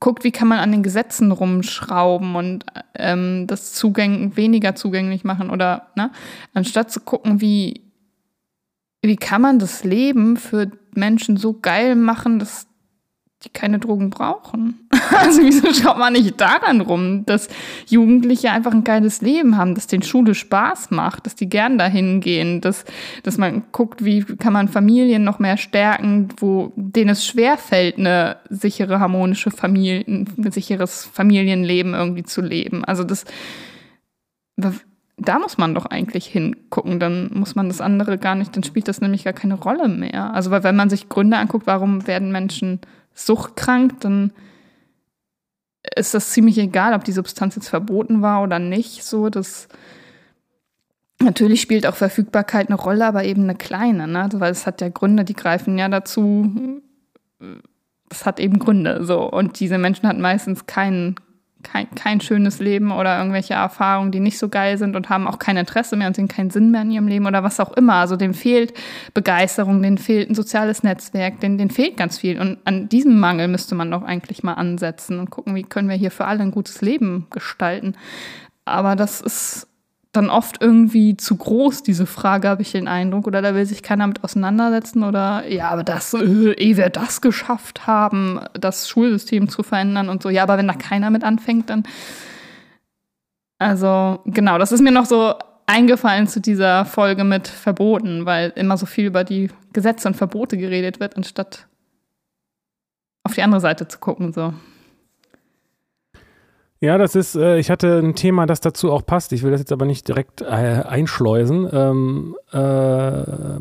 guckt, 0.00 0.24
wie 0.24 0.30
kann 0.30 0.48
man 0.48 0.60
an 0.60 0.70
den 0.70 0.82
Gesetzen 0.82 1.32
rumschrauben 1.32 2.36
und 2.36 2.64
ähm, 2.94 3.46
das 3.46 3.72
Zugang 3.72 4.36
weniger 4.36 4.74
zugänglich 4.74 5.24
machen 5.24 5.50
oder 5.50 5.88
ne, 5.96 6.12
anstatt 6.54 6.90
zu 6.90 7.00
gucken, 7.00 7.40
wie 7.40 7.82
wie 9.02 9.16
kann 9.16 9.42
man 9.42 9.58
das 9.58 9.84
Leben 9.84 10.36
für 10.36 10.70
Menschen 10.94 11.36
so 11.36 11.58
geil 11.60 11.94
machen, 11.94 12.38
dass 12.38 12.66
die 13.44 13.50
keine 13.50 13.78
Drogen 13.78 14.10
brauchen. 14.10 14.80
Also 15.08 15.40
wieso 15.42 15.72
schaut 15.72 15.98
man 15.98 16.14
nicht 16.14 16.40
daran 16.40 16.80
rum, 16.80 17.24
dass 17.26 17.48
Jugendliche 17.86 18.50
einfach 18.50 18.72
ein 18.72 18.82
geiles 18.82 19.22
Leben 19.22 19.56
haben, 19.56 19.76
dass 19.76 19.86
denen 19.86 20.02
Schule 20.02 20.34
Spaß 20.34 20.90
macht, 20.90 21.26
dass 21.26 21.36
die 21.36 21.48
gern 21.48 21.78
dahin 21.78 22.20
gehen, 22.20 22.60
dass, 22.60 22.84
dass 23.22 23.38
man 23.38 23.62
guckt, 23.70 24.04
wie 24.04 24.24
kann 24.24 24.52
man 24.52 24.66
Familien 24.66 25.22
noch 25.22 25.38
mehr 25.38 25.58
stärken, 25.58 26.28
wo 26.38 26.72
denen 26.74 27.10
es 27.10 27.24
schwerfällt, 27.24 27.98
eine 27.98 28.38
sichere, 28.50 28.98
harmonische 28.98 29.52
Familie, 29.52 30.04
ein 30.08 30.50
sicheres 30.50 31.04
Familienleben 31.04 31.94
irgendwie 31.94 32.24
zu 32.24 32.42
leben. 32.42 32.84
Also 32.84 33.04
das, 33.04 33.24
da 34.56 35.38
muss 35.38 35.56
man 35.56 35.74
doch 35.74 35.86
eigentlich 35.86 36.26
hingucken, 36.26 36.98
dann 36.98 37.30
muss 37.32 37.54
man 37.54 37.68
das 37.68 37.80
andere 37.80 38.18
gar 38.18 38.34
nicht, 38.34 38.56
dann 38.56 38.64
spielt 38.64 38.88
das 38.88 39.00
nämlich 39.00 39.24
gar 39.24 39.32
keine 39.32 39.54
Rolle 39.54 39.88
mehr. 39.88 40.34
Also 40.34 40.50
weil 40.50 40.64
wenn 40.64 40.76
man 40.76 40.90
sich 40.90 41.08
Gründe 41.08 41.38
anguckt, 41.38 41.66
warum 41.66 42.06
werden 42.06 42.32
Menschen 42.32 42.80
suchtkrank, 43.16 44.00
dann 44.00 44.32
ist 45.96 46.14
das 46.14 46.30
ziemlich 46.30 46.58
egal, 46.58 46.94
ob 46.94 47.04
die 47.04 47.12
Substanz 47.12 47.56
jetzt 47.56 47.68
verboten 47.68 48.22
war 48.22 48.42
oder 48.42 48.58
nicht. 48.58 49.04
So, 49.04 49.30
das 49.30 49.68
natürlich 51.20 51.60
spielt 51.60 51.86
auch 51.86 51.94
Verfügbarkeit 51.94 52.68
eine 52.68 52.76
Rolle, 52.76 53.06
aber 53.06 53.24
eben 53.24 53.44
eine 53.44 53.54
kleine, 53.54 54.06
ne? 54.06 54.28
weil 54.34 54.52
es 54.52 54.66
hat 54.66 54.80
ja 54.80 54.88
Gründe, 54.88 55.24
die 55.24 55.34
greifen 55.34 55.78
ja 55.78 55.88
dazu. 55.88 56.80
Es 58.10 58.26
hat 58.26 58.38
eben 58.38 58.58
Gründe, 58.58 59.04
so 59.04 59.30
und 59.30 59.58
diese 59.60 59.78
Menschen 59.78 60.08
hatten 60.08 60.20
meistens 60.20 60.66
keinen 60.66 61.16
kein, 61.62 61.90
kein 61.94 62.20
schönes 62.20 62.58
Leben 62.58 62.92
oder 62.92 63.18
irgendwelche 63.18 63.54
Erfahrungen, 63.54 64.12
die 64.12 64.20
nicht 64.20 64.38
so 64.38 64.48
geil 64.48 64.78
sind 64.78 64.94
und 64.94 65.08
haben 65.08 65.26
auch 65.26 65.38
kein 65.38 65.56
Interesse 65.56 65.96
mehr 65.96 66.06
und 66.06 66.16
sehen 66.16 66.28
keinen 66.28 66.50
Sinn 66.50 66.70
mehr 66.70 66.82
in 66.82 66.90
ihrem 66.90 67.08
Leben 67.08 67.26
oder 67.26 67.42
was 67.42 67.60
auch 67.60 67.72
immer. 67.72 67.94
Also 67.94 68.16
dem 68.16 68.34
fehlt 68.34 68.72
Begeisterung, 69.14 69.82
denen 69.82 69.98
fehlt 69.98 70.30
ein 70.30 70.34
soziales 70.34 70.82
Netzwerk, 70.82 71.40
denen, 71.40 71.58
denen 71.58 71.70
fehlt 71.70 71.96
ganz 71.96 72.18
viel. 72.18 72.40
Und 72.40 72.58
an 72.64 72.88
diesem 72.88 73.18
Mangel 73.18 73.48
müsste 73.48 73.74
man 73.74 73.90
doch 73.90 74.02
eigentlich 74.02 74.42
mal 74.42 74.54
ansetzen 74.54 75.18
und 75.18 75.30
gucken, 75.30 75.54
wie 75.54 75.64
können 75.64 75.88
wir 75.88 75.96
hier 75.96 76.10
für 76.10 76.26
alle 76.26 76.42
ein 76.42 76.50
gutes 76.52 76.82
Leben 76.82 77.26
gestalten. 77.30 77.94
Aber 78.64 78.96
das 78.96 79.20
ist 79.20 79.68
dann 80.16 80.30
oft 80.30 80.60
irgendwie 80.60 81.16
zu 81.16 81.36
groß, 81.36 81.82
diese 81.82 82.06
Frage, 82.06 82.48
habe 82.48 82.62
ich 82.62 82.72
den 82.72 82.88
Eindruck. 82.88 83.26
Oder 83.26 83.42
da 83.42 83.54
will 83.54 83.66
sich 83.66 83.82
keiner 83.82 84.06
mit 84.06 84.24
auseinandersetzen. 84.24 85.04
Oder 85.04 85.46
ja, 85.48 85.68
aber 85.68 85.84
das, 85.84 86.14
äh, 86.14 86.52
ehe 86.52 86.76
wir 86.76 86.88
das 86.90 87.20
geschafft 87.20 87.86
haben, 87.86 88.40
das 88.54 88.88
Schulsystem 88.88 89.48
zu 89.48 89.62
verändern 89.62 90.08
und 90.08 90.22
so. 90.22 90.30
Ja, 90.30 90.42
aber 90.42 90.58
wenn 90.58 90.68
da 90.68 90.74
keiner 90.74 91.10
mit 91.10 91.24
anfängt, 91.24 91.70
dann. 91.70 91.84
Also, 93.58 94.20
genau, 94.26 94.58
das 94.58 94.72
ist 94.72 94.82
mir 94.82 94.92
noch 94.92 95.06
so 95.06 95.34
eingefallen 95.66 96.28
zu 96.28 96.40
dieser 96.40 96.84
Folge 96.84 97.24
mit 97.24 97.48
Verboten, 97.48 98.26
weil 98.26 98.52
immer 98.56 98.76
so 98.76 98.86
viel 98.86 99.06
über 99.06 99.24
die 99.24 99.50
Gesetze 99.72 100.08
und 100.08 100.14
Verbote 100.14 100.56
geredet 100.56 101.00
wird, 101.00 101.16
anstatt 101.16 101.66
auf 103.24 103.34
die 103.34 103.42
andere 103.42 103.60
Seite 103.60 103.88
zu 103.88 103.98
gucken. 103.98 104.32
So. 104.32 104.54
Ja, 106.80 106.98
das 106.98 107.14
ist, 107.14 107.36
äh, 107.36 107.58
ich 107.58 107.70
hatte 107.70 107.98
ein 107.98 108.14
Thema, 108.14 108.46
das 108.46 108.60
dazu 108.60 108.92
auch 108.92 109.04
passt. 109.04 109.32
Ich 109.32 109.42
will 109.42 109.50
das 109.50 109.60
jetzt 109.60 109.72
aber 109.72 109.86
nicht 109.86 110.06
direkt 110.08 110.42
äh, 110.42 110.44
einschleusen. 110.44 111.68
Ähm, 111.72 112.36
äh, 112.52 113.60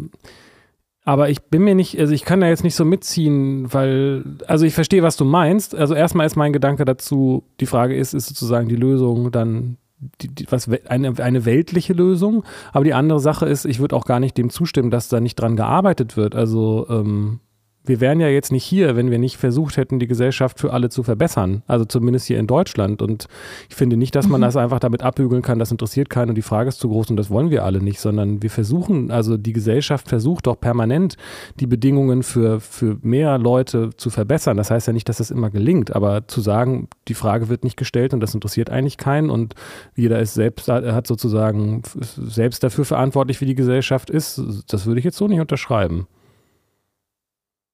aber 1.08 1.30
ich 1.30 1.44
bin 1.44 1.64
mir 1.64 1.76
nicht, 1.76 2.00
also 2.00 2.14
ich 2.14 2.26
kann 2.26 2.42
da 2.42 2.48
jetzt 2.48 2.64
nicht 2.64 2.76
so 2.76 2.84
mitziehen, 2.84 3.72
weil, 3.72 4.24
also 4.48 4.66
ich 4.66 4.74
verstehe, 4.74 5.04
was 5.04 5.18
du 5.18 5.24
meinst. 5.24 5.76
Also 5.76 5.94
erstmal 5.94 6.26
ist 6.26 6.36
mein 6.36 6.52
Gedanke 6.52 6.84
dazu, 6.84 7.44
die 7.60 7.68
Frage 7.68 7.96
ist, 7.96 8.14
ist 8.14 8.28
sozusagen 8.28 8.68
die 8.68 8.76
Lösung 8.76 9.32
dann 9.32 9.78
die, 10.22 10.28
die, 10.28 10.52
was, 10.52 10.70
eine, 10.88 11.14
eine 11.20 11.46
weltliche 11.46 11.94
Lösung. 11.94 12.44
Aber 12.74 12.84
die 12.84 12.94
andere 12.94 13.20
Sache 13.20 13.46
ist, 13.46 13.66
ich 13.66 13.80
würde 13.80 13.96
auch 13.96 14.06
gar 14.06 14.20
nicht 14.20 14.38
dem 14.38 14.50
zustimmen, 14.50 14.92
dass 14.92 15.08
da 15.08 15.20
nicht 15.20 15.36
dran 15.36 15.56
gearbeitet 15.56 16.18
wird. 16.18 16.36
Also 16.36 16.88
ähm, 16.90 17.40
wir 17.86 18.02
wären 18.02 18.20
ja 18.20 18.28
jetzt 18.28 18.52
nicht 18.52 18.64
hier, 18.64 18.96
wenn 18.96 19.12
wir 19.12 19.20
nicht 19.20 19.38
versucht 19.38 19.78
hätten, 19.78 20.00
die 20.00 20.08
Gesellschaft 20.08 20.60
für 20.60 20.74
alle 20.74 20.90
zu 20.90 21.04
verbessern. 21.04 21.64
Also 21.68 21.86
zumindest 21.86 22.28
hier 22.28 22.40
in 22.40 22.48
Deutschland. 22.48 23.02
Und 23.02 23.28
ich 23.70 23.76
finde 23.76 23.98
nicht, 23.98 24.16
dass 24.16 24.28
man 24.28 24.42
mhm. 24.42 24.46
das 24.46 24.58
einfach 24.58 24.80
damit 24.80 25.04
abbügeln 25.04 25.42
kann, 25.42 25.60
das 25.60 25.72
interessiert 25.72 26.10
keinen 26.10 26.30
und 26.30 26.36
die 26.36 26.42
Frage 26.42 26.70
ist 26.70 26.80
zu 26.80 26.90
groß 26.90 27.10
und 27.10 27.18
das 27.18 27.30
wollen 27.30 27.50
wir 27.50 27.64
alle 27.64 27.82
nicht, 27.82 28.00
sondern 28.00 28.42
wir 28.42 28.50
versuchen, 28.50 29.12
also 29.12 29.38
die 29.38 29.54
Gesellschaft 29.54 30.08
versucht 30.08 30.48
doch 30.48 30.60
permanent, 30.60 31.16
die 31.60 31.68
Bedingungen 31.68 32.24
für, 32.24 32.60
für 32.60 32.98
mehr 33.02 33.38
Leute 33.38 33.92
zu 33.96 34.10
verbessern. 34.10 34.58
Das 34.58 34.72
heißt 34.72 34.88
ja 34.88 34.94
nicht, 34.94 35.10
dass 35.10 35.18
das 35.18 35.32
immer 35.32 35.50
gelingt, 35.50 35.96
aber 35.96 36.28
zu 36.28 36.42
sagen, 36.42 36.88
die 37.08 37.14
Frage 37.14 37.50
wird 37.50 37.64
nicht 37.64 37.78
gestellt 37.78 38.14
und 38.14 38.20
das 38.20 38.34
interessiert 38.34 38.70
eigentlich 38.70 38.98
keinen 38.98 39.30
und 39.30 39.56
jeder 39.96 40.20
ist 40.20 40.34
selbst, 40.34 40.68
hat 40.68 41.08
sozusagen 41.08 41.84
selbst 42.02 42.64
dafür 42.64 42.86
verantwortlich, 42.86 43.42
wie 43.42 43.46
die 43.46 43.56
Gesellschaft 43.56 44.10
ist, 44.10 44.42
das 44.68 44.86
würde 44.86 45.00
ich 45.00 45.06
jetzt 45.06 45.18
so 45.18 45.28
nicht 45.28 45.40
unterschreiben. 45.40 46.08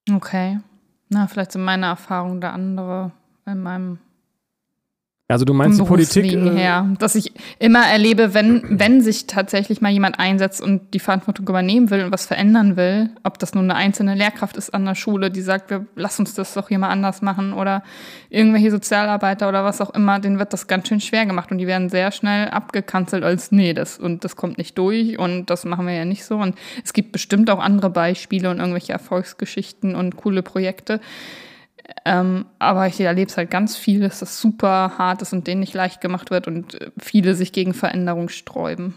Okay. 0.09 0.59
Na, 1.09 1.27
vielleicht 1.27 1.51
sind 1.51 1.63
meine 1.63 1.87
Erfahrungen 1.87 2.41
da 2.41 2.51
andere 2.51 3.11
in 3.45 3.61
meinem 3.61 3.99
also 5.31 5.45
du 5.45 5.53
meinst 5.53 5.79
die 5.79 5.83
Politik? 5.83 6.25
Äh 6.25 6.51
her, 6.51 6.87
dass 6.99 7.15
ich 7.15 7.31
immer 7.59 7.85
erlebe, 7.85 8.33
wenn, 8.33 8.63
wenn 8.69 9.01
sich 9.01 9.27
tatsächlich 9.27 9.81
mal 9.81 9.91
jemand 9.91 10.19
einsetzt 10.19 10.61
und 10.61 10.93
die 10.93 10.99
Verantwortung 10.99 11.47
übernehmen 11.47 11.89
will 11.89 12.03
und 12.03 12.11
was 12.11 12.25
verändern 12.25 12.75
will, 12.75 13.09
ob 13.23 13.39
das 13.39 13.53
nun 13.53 13.65
eine 13.65 13.75
einzelne 13.75 14.15
Lehrkraft 14.15 14.57
ist 14.57 14.73
an 14.73 14.85
der 14.85 14.95
Schule, 14.95 15.31
die 15.31 15.41
sagt, 15.41 15.69
wir 15.69 15.85
lass 15.95 16.19
uns 16.19 16.33
das 16.33 16.53
doch 16.53 16.67
hier 16.67 16.79
mal 16.79 16.89
anders 16.89 17.21
machen 17.21 17.53
oder 17.53 17.83
irgendwelche 18.29 18.71
Sozialarbeiter 18.71 19.49
oder 19.49 19.63
was 19.63 19.81
auch 19.81 19.91
immer, 19.91 20.19
denen 20.19 20.39
wird 20.39 20.53
das 20.53 20.67
ganz 20.67 20.87
schön 20.87 21.01
schwer 21.01 21.25
gemacht 21.25 21.51
und 21.51 21.57
die 21.57 21.67
werden 21.67 21.89
sehr 21.89 22.11
schnell 22.11 22.49
abgekanzelt 22.49 23.23
als 23.23 23.51
nee, 23.51 23.73
das 23.73 23.97
und 23.97 24.23
das 24.23 24.35
kommt 24.35 24.57
nicht 24.57 24.77
durch 24.77 25.17
und 25.19 25.49
das 25.49 25.65
machen 25.65 25.85
wir 25.87 25.93
ja 25.93 26.05
nicht 26.05 26.25
so 26.25 26.37
und 26.37 26.55
es 26.83 26.93
gibt 26.93 27.11
bestimmt 27.11 27.49
auch 27.49 27.59
andere 27.59 27.89
Beispiele 27.89 28.49
und 28.49 28.59
irgendwelche 28.59 28.93
Erfolgsgeschichten 28.93 29.95
und 29.95 30.15
coole 30.17 30.43
Projekte 30.43 30.99
ähm, 32.05 32.45
aber 32.59 32.87
ich 32.87 32.99
erlebe 32.99 33.29
es 33.29 33.37
halt 33.37 33.51
ganz 33.51 33.75
viel, 33.75 34.01
dass 34.01 34.19
das 34.19 34.39
super 34.39 34.97
hart 34.97 35.21
ist 35.21 35.33
und 35.33 35.47
denen 35.47 35.61
nicht 35.61 35.73
leicht 35.73 36.01
gemacht 36.01 36.31
wird 36.31 36.47
und 36.47 36.77
viele 36.99 37.35
sich 37.35 37.51
gegen 37.51 37.73
Veränderung 37.73 38.29
sträuben. 38.29 38.95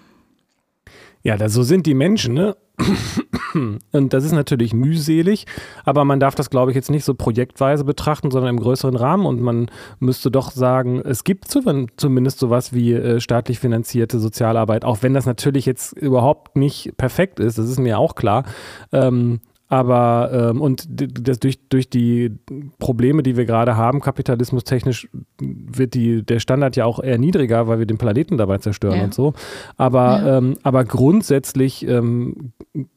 Ja, 1.22 1.36
da, 1.38 1.48
so 1.48 1.62
sind 1.62 1.86
die 1.86 1.94
Menschen, 1.94 2.34
ne? 2.34 2.56
Und 3.92 4.12
das 4.12 4.24
ist 4.24 4.32
natürlich 4.32 4.74
mühselig, 4.74 5.46
aber 5.84 6.04
man 6.04 6.18
darf 6.18 6.34
das, 6.34 6.50
glaube 6.50 6.70
ich, 6.70 6.74
jetzt 6.74 6.90
nicht 6.90 7.04
so 7.04 7.14
projektweise 7.14 7.84
betrachten, 7.84 8.30
sondern 8.30 8.50
im 8.56 8.60
größeren 8.60 8.96
Rahmen. 8.96 9.26
Und 9.26 9.40
man 9.40 9.70
müsste 10.00 10.30
doch 10.30 10.50
sagen, 10.50 11.00
es 11.00 11.24
gibt 11.24 11.46
zumindest 11.46 12.38
sowas 12.38 12.72
wie 12.72 12.92
äh, 12.92 13.20
staatlich 13.20 13.60
finanzierte 13.60 14.18
Sozialarbeit, 14.18 14.84
auch 14.84 15.02
wenn 15.02 15.14
das 15.14 15.24
natürlich 15.24 15.66
jetzt 15.66 15.92
überhaupt 15.92 16.56
nicht 16.56 16.96
perfekt 16.96 17.40
ist, 17.40 17.58
das 17.58 17.70
ist 17.70 17.78
mir 17.78 17.98
auch 17.98 18.16
klar. 18.16 18.44
Ähm, 18.92 19.40
aber 19.68 20.50
ähm, 20.50 20.60
und 20.60 20.86
das 20.88 21.40
durch, 21.40 21.58
durch 21.68 21.88
die 21.88 22.32
Probleme, 22.78 23.22
die 23.22 23.36
wir 23.36 23.46
gerade 23.46 23.76
haben, 23.76 24.00
kapitalismustechnisch 24.00 25.08
wird 25.40 25.94
die, 25.94 26.22
der 26.22 26.38
Standard 26.38 26.76
ja 26.76 26.84
auch 26.84 27.02
eher 27.02 27.18
niedriger, 27.18 27.66
weil 27.66 27.78
wir 27.78 27.86
den 27.86 27.98
Planeten 27.98 28.36
dabei 28.36 28.58
zerstören 28.58 28.98
ja. 28.98 29.04
und 29.04 29.14
so. 29.14 29.32
Aber, 29.76 30.04
ja. 30.04 30.38
ähm, 30.38 30.58
aber 30.62 30.84
grundsätzlich 30.84 31.86
ähm, 31.88 32.52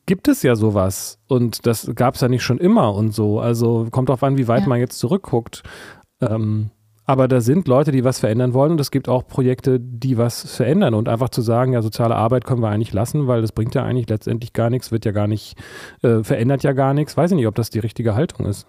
gibt 0.06 0.28
es 0.28 0.44
ja 0.44 0.56
sowas. 0.56 1.20
Und 1.28 1.66
das 1.66 1.90
gab 1.96 2.16
es 2.16 2.22
ja 2.22 2.28
nicht 2.28 2.44
schon 2.44 2.58
immer 2.58 2.94
und 2.94 3.14
so. 3.14 3.40
Also 3.40 3.88
kommt 3.90 4.10
darauf 4.10 4.24
an, 4.24 4.38
wie 4.38 4.48
weit 4.48 4.64
ja. 4.64 4.68
man 4.68 4.80
jetzt 4.80 5.00
zurückguckt. 5.00 5.64
Ähm, 6.20 6.72
aber 7.10 7.30
da 7.30 7.40
sind 7.40 7.70
Leute, 7.70 7.94
die 7.94 8.04
was 8.04 8.20
verändern 8.20 8.54
wollen 8.54 8.74
und 8.74 8.82
es 8.82 8.92
gibt 8.92 9.08
auch 9.08 9.26
Projekte, 9.26 9.80
die 9.80 10.18
was 10.18 10.54
verändern. 10.54 10.94
Und 10.94 11.08
einfach 11.08 11.30
zu 11.30 11.42
sagen, 11.42 11.72
ja, 11.72 11.82
soziale 11.82 12.18
Arbeit 12.18 12.44
können 12.44 12.62
wir 12.62 12.68
eigentlich 12.68 12.92
lassen, 12.92 13.28
weil 13.28 13.42
das 13.42 13.54
bringt 13.54 13.74
ja 13.76 13.84
eigentlich 13.84 14.10
letztendlich 14.10 14.52
gar 14.52 14.70
nichts, 14.70 14.92
wird 14.92 15.06
ja 15.06 15.14
gar 15.14 15.28
nicht, 15.28 15.56
äh, 16.02 16.22
verändert 16.22 16.64
ja 16.64 16.74
gar 16.74 16.94
nichts. 16.94 17.16
Weiß 17.16 17.32
ich 17.32 17.38
nicht, 17.38 17.48
ob 17.48 17.56
das 17.56 17.70
die 17.70 17.80
richtige 17.80 18.14
Haltung 18.14 18.46
ist. 18.46 18.68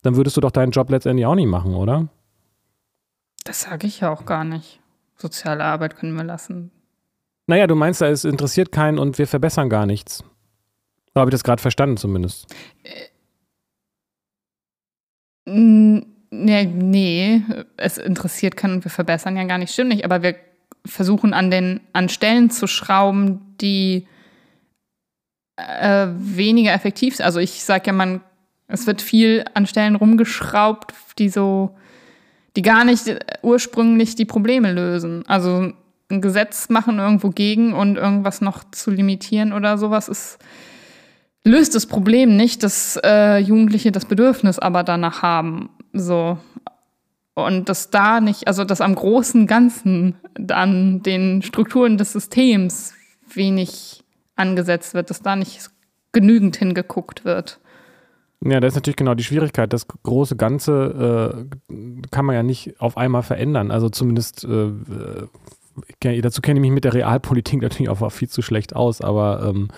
Dann 0.00 0.16
würdest 0.16 0.38
du 0.38 0.40
doch 0.40 0.52
deinen 0.52 0.72
Job 0.72 0.88
letztendlich 0.88 1.26
auch 1.26 1.34
nicht 1.34 1.48
machen, 1.48 1.74
oder? 1.74 2.08
Das 3.44 3.60
sage 3.60 3.86
ich 3.86 4.00
ja 4.00 4.10
auch 4.10 4.24
gar 4.24 4.44
nicht. 4.44 4.80
Soziale 5.16 5.62
Arbeit 5.62 5.96
können 5.96 6.14
wir 6.14 6.24
lassen. 6.24 6.70
Naja, 7.46 7.66
du 7.66 7.74
meinst, 7.74 8.00
es 8.00 8.24
interessiert 8.24 8.72
keinen 8.72 8.98
und 8.98 9.18
wir 9.18 9.26
verbessern 9.26 9.68
gar 9.68 9.84
nichts. 9.84 10.24
Habe 11.14 11.28
ich 11.28 11.32
das 11.32 11.44
gerade 11.44 11.60
verstanden 11.60 11.98
zumindest? 11.98 12.46
Äh, 15.44 16.00
Nee, 16.30 16.64
nee, 16.64 17.42
es 17.76 17.98
interessiert 17.98 18.56
kann 18.56 18.72
und 18.72 18.84
wir 18.84 18.90
verbessern 18.90 19.36
ja 19.36 19.44
gar 19.44 19.58
nicht, 19.58 19.72
stimmt 19.72 19.90
nicht, 19.90 20.04
aber 20.04 20.22
wir 20.22 20.36
versuchen 20.86 21.34
an 21.34 21.50
den 21.50 21.80
an 21.92 22.08
Stellen 22.08 22.50
zu 22.50 22.66
schrauben, 22.66 23.56
die 23.60 24.06
äh, 25.56 26.06
weniger 26.12 26.72
effektiv 26.72 27.16
sind. 27.16 27.26
Also 27.26 27.40
ich 27.40 27.64
sage 27.64 27.84
ja, 27.86 27.92
man, 27.92 28.20
es 28.68 28.86
wird 28.86 29.02
viel 29.02 29.44
an 29.54 29.66
Stellen 29.66 29.96
rumgeschraubt, 29.96 30.94
die 31.18 31.28
so, 31.28 31.76
die 32.56 32.62
gar 32.62 32.84
nicht 32.84 33.04
ursprünglich 33.42 34.14
die 34.14 34.24
Probleme 34.24 34.72
lösen. 34.72 35.24
Also 35.26 35.72
ein 36.10 36.20
Gesetz 36.20 36.68
machen 36.68 36.98
irgendwo 36.98 37.30
gegen 37.30 37.72
und 37.72 37.96
irgendwas 37.96 38.40
noch 38.40 38.64
zu 38.70 38.90
limitieren 38.90 39.52
oder 39.52 39.78
sowas 39.78 40.08
ist 40.08 40.38
löst 41.44 41.74
das 41.74 41.86
Problem 41.86 42.36
nicht, 42.36 42.62
dass 42.62 42.98
äh, 43.02 43.38
Jugendliche 43.38 43.92
das 43.92 44.04
Bedürfnis 44.04 44.58
aber 44.58 44.82
danach 44.82 45.22
haben. 45.22 45.70
So. 45.92 46.38
Und 47.34 47.68
dass 47.68 47.90
da 47.90 48.20
nicht, 48.20 48.48
also 48.48 48.64
dass 48.64 48.80
am 48.80 48.94
großen 48.94 49.46
Ganzen 49.46 50.16
an 50.50 51.02
den 51.02 51.42
Strukturen 51.42 51.96
des 51.96 52.12
Systems 52.12 52.92
wenig 53.34 54.04
angesetzt 54.36 54.94
wird, 54.94 55.10
dass 55.10 55.22
da 55.22 55.36
nicht 55.36 55.70
genügend 56.12 56.56
hingeguckt 56.56 57.24
wird. 57.24 57.60
Ja, 58.42 58.58
das 58.58 58.72
ist 58.72 58.76
natürlich 58.76 58.96
genau 58.96 59.14
die 59.14 59.24
Schwierigkeit. 59.24 59.72
Das 59.72 59.86
große 59.86 60.36
Ganze 60.36 61.46
äh, 61.68 61.74
kann 62.10 62.24
man 62.24 62.34
ja 62.34 62.42
nicht 62.42 62.80
auf 62.80 62.96
einmal 62.96 63.22
verändern. 63.22 63.70
Also 63.70 63.90
zumindest 63.90 64.44
äh, 64.44 64.72
dazu 66.00 66.40
kenne 66.40 66.58
ich 66.58 66.62
mich 66.62 66.70
mit 66.70 66.84
der 66.84 66.94
Realpolitik 66.94 67.60
natürlich 67.62 67.90
auch 67.90 68.10
viel 68.10 68.28
zu 68.28 68.42
schlecht 68.42 68.74
aus, 68.74 69.02
aber 69.02 69.46
ähm, 69.48 69.68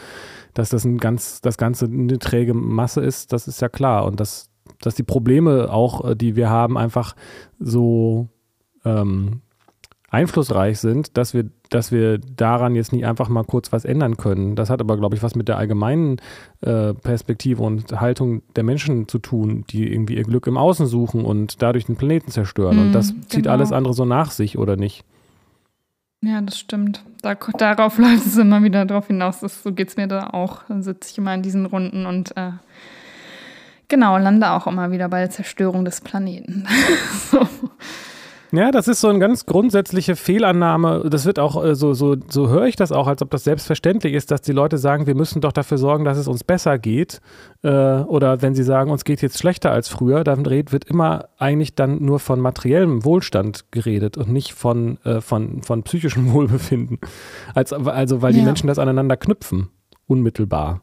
dass 0.55 0.69
das 0.69 0.85
ein 0.85 0.99
ganz, 0.99 1.41
das 1.41 1.57
Ganze 1.57 1.87
eine 1.87 2.19
träge 2.19 2.55
Masse 2.55 3.01
ist, 3.01 3.33
das 3.33 3.49
ist 3.49 3.61
ja 3.61 3.69
klar. 3.69 4.05
Und 4.05 4.21
dass, 4.21 4.51
dass 4.81 4.95
die 4.95 5.03
Probleme 5.03 5.73
auch, 5.73 6.11
äh, 6.11 6.17
die 6.17 6.37
wir 6.37 6.51
haben, 6.51 6.77
einfach 6.77 7.15
so 7.59 8.29
ähm, 8.85 9.43
einflussreich 10.13 10.79
sind, 10.79 11.17
dass 11.17 11.33
wir, 11.33 11.49
dass 11.71 11.91
wir 11.91 12.19
daran 12.19 12.75
jetzt 12.75 12.93
nicht 12.93 13.07
einfach 13.07 13.31
mal 13.31 13.45
kurz 13.45 13.73
was 13.73 13.87
ändern 13.87 14.19
können. 14.19 14.57
Das 14.57 14.69
hat 14.69 14.81
aber, 14.81 14.99
glaube 14.99 15.17
ich, 15.17 15.23
was 15.23 15.35
mit 15.35 15.49
der 15.49 15.57
allgemeinen 15.57 16.19
äh, 16.61 16.93
Perspektive 16.93 17.63
und 17.63 17.99
Haltung 17.99 18.43
der 18.55 18.63
Menschen 18.63 19.09
zu 19.09 19.19
tun, 19.19 19.65
die 19.71 19.91
irgendwie 19.91 20.17
ihr 20.17 20.25
Glück 20.25 20.47
im 20.47 20.59
Außen 20.59 20.87
suchen 20.87 21.25
und 21.25 21.63
dadurch 21.63 21.87
den 21.87 21.97
Planeten 21.97 22.31
zerstören. 22.31 22.77
Mhm, 22.77 22.83
und 22.83 22.93
das 22.93 23.15
zieht 23.29 23.45
genau. 23.45 23.53
alles 23.53 23.73
andere 23.73 23.95
so 23.95 24.05
nach 24.05 24.31
sich, 24.31 24.59
oder 24.59 24.77
nicht? 24.77 25.05
Ja, 26.21 26.43
das 26.43 26.59
stimmt. 26.59 27.03
Da, 27.23 27.35
darauf 27.35 27.97
läuft 27.99 28.27
es 28.27 28.37
immer 28.37 28.63
wieder 28.63 28.85
darauf 28.85 29.07
hinaus. 29.07 29.41
Das, 29.41 29.63
so 29.63 29.73
geht 29.73 29.89
es 29.89 29.97
mir 29.97 30.09
da 30.09 30.29
auch. 30.29 30.63
Dann 30.69 30.83
sitze 30.83 31.11
ich 31.11 31.19
immer 31.19 31.35
in 31.35 31.43
diesen 31.43 31.65
Runden 31.65 32.05
und 32.05 32.37
äh, 32.37 32.53
genau, 33.93 34.17
lande 34.17 34.51
auch 34.51 34.67
immer 34.67 34.91
wieder 34.91 35.11
bei 35.11 35.21
der 35.21 35.29
Zerstörung 35.29 35.85
des 35.85 36.01
Planeten. 36.01 36.67
so. 37.31 37.47
Ja, 38.51 38.71
das 38.71 38.89
ist 38.89 39.03
so 39.03 39.09
eine 39.09 39.19
ganz 39.19 39.45
grundsätzliche 39.45 40.17
Fehlannahme. 40.17 41.09
Das 41.11 41.27
wird 41.27 41.39
auch, 41.39 41.63
äh, 41.63 41.75
so, 41.75 41.93
so, 41.93 42.17
so 42.27 42.49
höre 42.49 42.65
ich 42.65 42.77
das 42.77 42.91
auch, 42.91 43.07
als 43.07 43.21
ob 43.21 43.31
das 43.31 43.45
selbstverständlich 43.45 44.15
ist, 44.15 44.31
dass 44.31 44.41
die 44.41 44.53
Leute 44.53 44.79
sagen, 44.79 45.07
wir 45.07 45.15
müssen 45.15 45.43
doch 45.43 45.53
dafür 45.53 45.77
sorgen, 45.77 46.05
dass 46.05 46.17
es 46.17 46.27
uns 46.27 46.43
besser 46.43 46.79
geht. 46.79 47.21
Äh, 47.63 47.69
oder 47.69 48.41
wenn 48.41 48.55
sie 48.55 48.63
sagen, 48.63 48.91
uns 48.91 49.05
geht 49.05 49.21
jetzt 49.21 49.39
schlechter 49.39 49.71
als 49.73 49.89
früher, 49.89 50.25
dann 50.25 50.47
wird 50.47 50.85
immer 50.85 51.29
eigentlich 51.37 51.75
dann 51.75 52.03
nur 52.03 52.19
von 52.19 52.41
materiellem 52.41 53.05
Wohlstand 53.05 53.71
geredet 53.73 54.17
und 54.17 54.31
nicht 54.31 54.55
von, 54.55 54.99
äh, 55.05 55.21
von, 55.21 55.63
von 55.63 55.83
psychischem 55.83 56.33
Wohlbefinden. 56.33 56.99
Als, 57.55 57.75
also, 57.75 58.23
weil 58.23 58.33
ja. 58.33 58.41
die 58.41 58.45
Menschen 58.45 58.69
das 58.69 58.79
aneinander 58.79 59.19
knüpfen, 59.19 59.69
unmittelbar. 60.07 60.81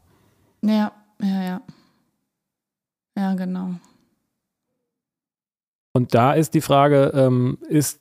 Ja, 0.62 0.92
ja, 1.20 1.42
ja. 1.42 1.60
Ja, 3.20 3.34
genau. 3.34 3.74
Und 5.92 6.14
da 6.14 6.32
ist 6.32 6.54
die 6.54 6.62
Frage, 6.62 7.12
ähm, 7.14 7.58
ist 7.68 8.00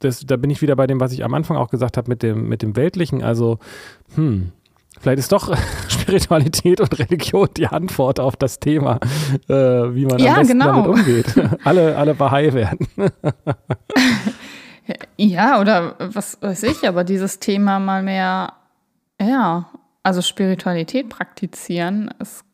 das, 0.00 0.20
da 0.20 0.36
bin 0.36 0.48
ich 0.48 0.62
wieder 0.62 0.74
bei 0.74 0.86
dem, 0.86 1.00
was 1.00 1.12
ich 1.12 1.22
am 1.22 1.34
Anfang 1.34 1.58
auch 1.58 1.68
gesagt 1.68 1.98
habe 1.98 2.08
mit 2.08 2.22
dem, 2.22 2.48
mit 2.48 2.62
dem 2.62 2.74
Weltlichen. 2.76 3.22
Also, 3.22 3.58
hm, 4.14 4.52
vielleicht 4.98 5.18
ist 5.18 5.32
doch 5.32 5.54
Spiritualität 5.88 6.80
und 6.80 6.98
Religion 6.98 7.48
die 7.58 7.66
Antwort 7.66 8.20
auf 8.20 8.36
das 8.36 8.58
Thema, 8.58 9.00
äh, 9.48 9.54
wie 9.54 10.06
man 10.06 10.18
ja, 10.18 10.30
am 10.30 10.38
besten 10.38 10.58
genau. 10.60 10.82
damit 10.82 10.86
umgeht. 10.86 11.26
alle, 11.64 11.94
alle 11.94 12.14
Bahai 12.14 12.54
werden. 12.54 12.88
ja, 15.18 15.60
oder 15.60 15.96
was 15.98 16.40
weiß 16.40 16.62
ich, 16.62 16.88
aber 16.88 17.04
dieses 17.04 17.38
Thema 17.38 17.80
mal 17.80 18.02
mehr, 18.02 18.54
ja, 19.20 19.68
also 20.02 20.22
Spiritualität 20.22 21.10
praktizieren, 21.10 22.14
ist, 22.18 22.47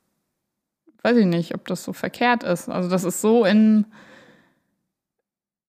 weiß 1.05 1.16
ich 1.18 1.26
nicht, 1.26 1.55
ob 1.55 1.66
das 1.68 1.84
so 1.84 1.92
verkehrt 1.92 2.42
ist. 2.42 2.68
Also, 2.68 2.88
das 2.88 3.05
ist 3.05 3.20
so 3.20 3.44
in 3.44 3.86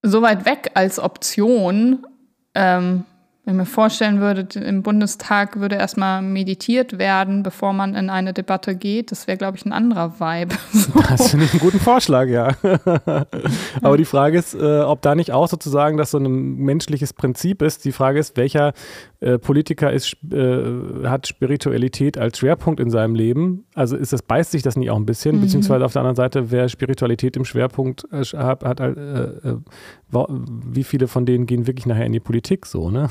so 0.02 0.22
weit 0.22 0.44
weg 0.46 0.70
als 0.74 0.98
Option. 0.98 2.06
Ähm, 2.54 3.04
wenn 3.46 3.54
ich 3.54 3.58
mir 3.58 3.66
vorstellen 3.66 4.18
würde, 4.18 4.58
im 4.58 4.82
Bundestag 4.82 5.60
würde 5.60 5.76
erstmal 5.76 6.20
meditiert 6.20 6.98
werden, 6.98 7.44
bevor 7.44 7.72
man 7.72 7.94
in 7.94 8.10
eine 8.10 8.32
Debatte 8.32 8.74
geht, 8.74 9.12
das 9.12 9.28
wäre, 9.28 9.38
glaube 9.38 9.56
ich, 9.56 9.64
ein 9.64 9.72
anderer 9.72 10.18
Vibe. 10.18 10.56
So. 10.76 11.00
Das 11.00 11.30
finde 11.30 11.46
ich 11.46 11.52
einen 11.52 11.60
guten 11.60 11.80
Vorschlag, 11.80 12.26
ja. 12.26 12.54
Aber 13.82 13.96
die 13.96 14.04
Frage 14.04 14.38
ist, 14.38 14.54
äh, 14.54 14.80
ob 14.80 15.00
da 15.00 15.14
nicht 15.14 15.32
auch 15.32 15.48
sozusagen 15.48 15.96
das 15.96 16.10
so 16.10 16.18
ein 16.18 16.56
menschliches 16.56 17.12
Prinzip 17.12 17.62
ist. 17.62 17.84
Die 17.84 17.92
Frage 17.92 18.18
ist, 18.18 18.36
welcher 18.36 18.72
äh, 19.20 19.38
Politiker 19.38 19.92
ist, 19.92 20.16
äh, 20.32 21.06
hat 21.06 21.26
Spiritualität 21.26 22.18
als 22.18 22.38
Schwerpunkt 22.38 22.80
in 22.80 22.90
seinem 22.90 23.14
Leben? 23.14 23.64
Also 23.74 23.96
ist 23.96 24.12
das, 24.12 24.22
beißt 24.22 24.50
sich 24.50 24.62
das 24.62 24.76
nicht 24.76 24.90
auch 24.90 24.96
ein 24.96 25.06
bisschen? 25.06 25.36
Mhm. 25.36 25.42
Beziehungsweise 25.42 25.84
auf 25.84 25.92
der 25.92 26.02
anderen 26.02 26.16
Seite, 26.16 26.50
wer 26.50 26.68
Spiritualität 26.68 27.36
im 27.36 27.44
Schwerpunkt 27.44 28.06
äh, 28.12 28.22
hat, 28.36 28.64
hat 28.64 28.80
äh, 28.80 28.90
äh, 28.90 29.56
wie 30.08 30.84
viele 30.84 31.08
von 31.08 31.26
denen 31.26 31.46
gehen 31.46 31.66
wirklich 31.66 31.86
nachher 31.86 32.06
in 32.06 32.12
die 32.12 32.20
Politik 32.20 32.66
so, 32.66 32.90
ne? 32.90 33.08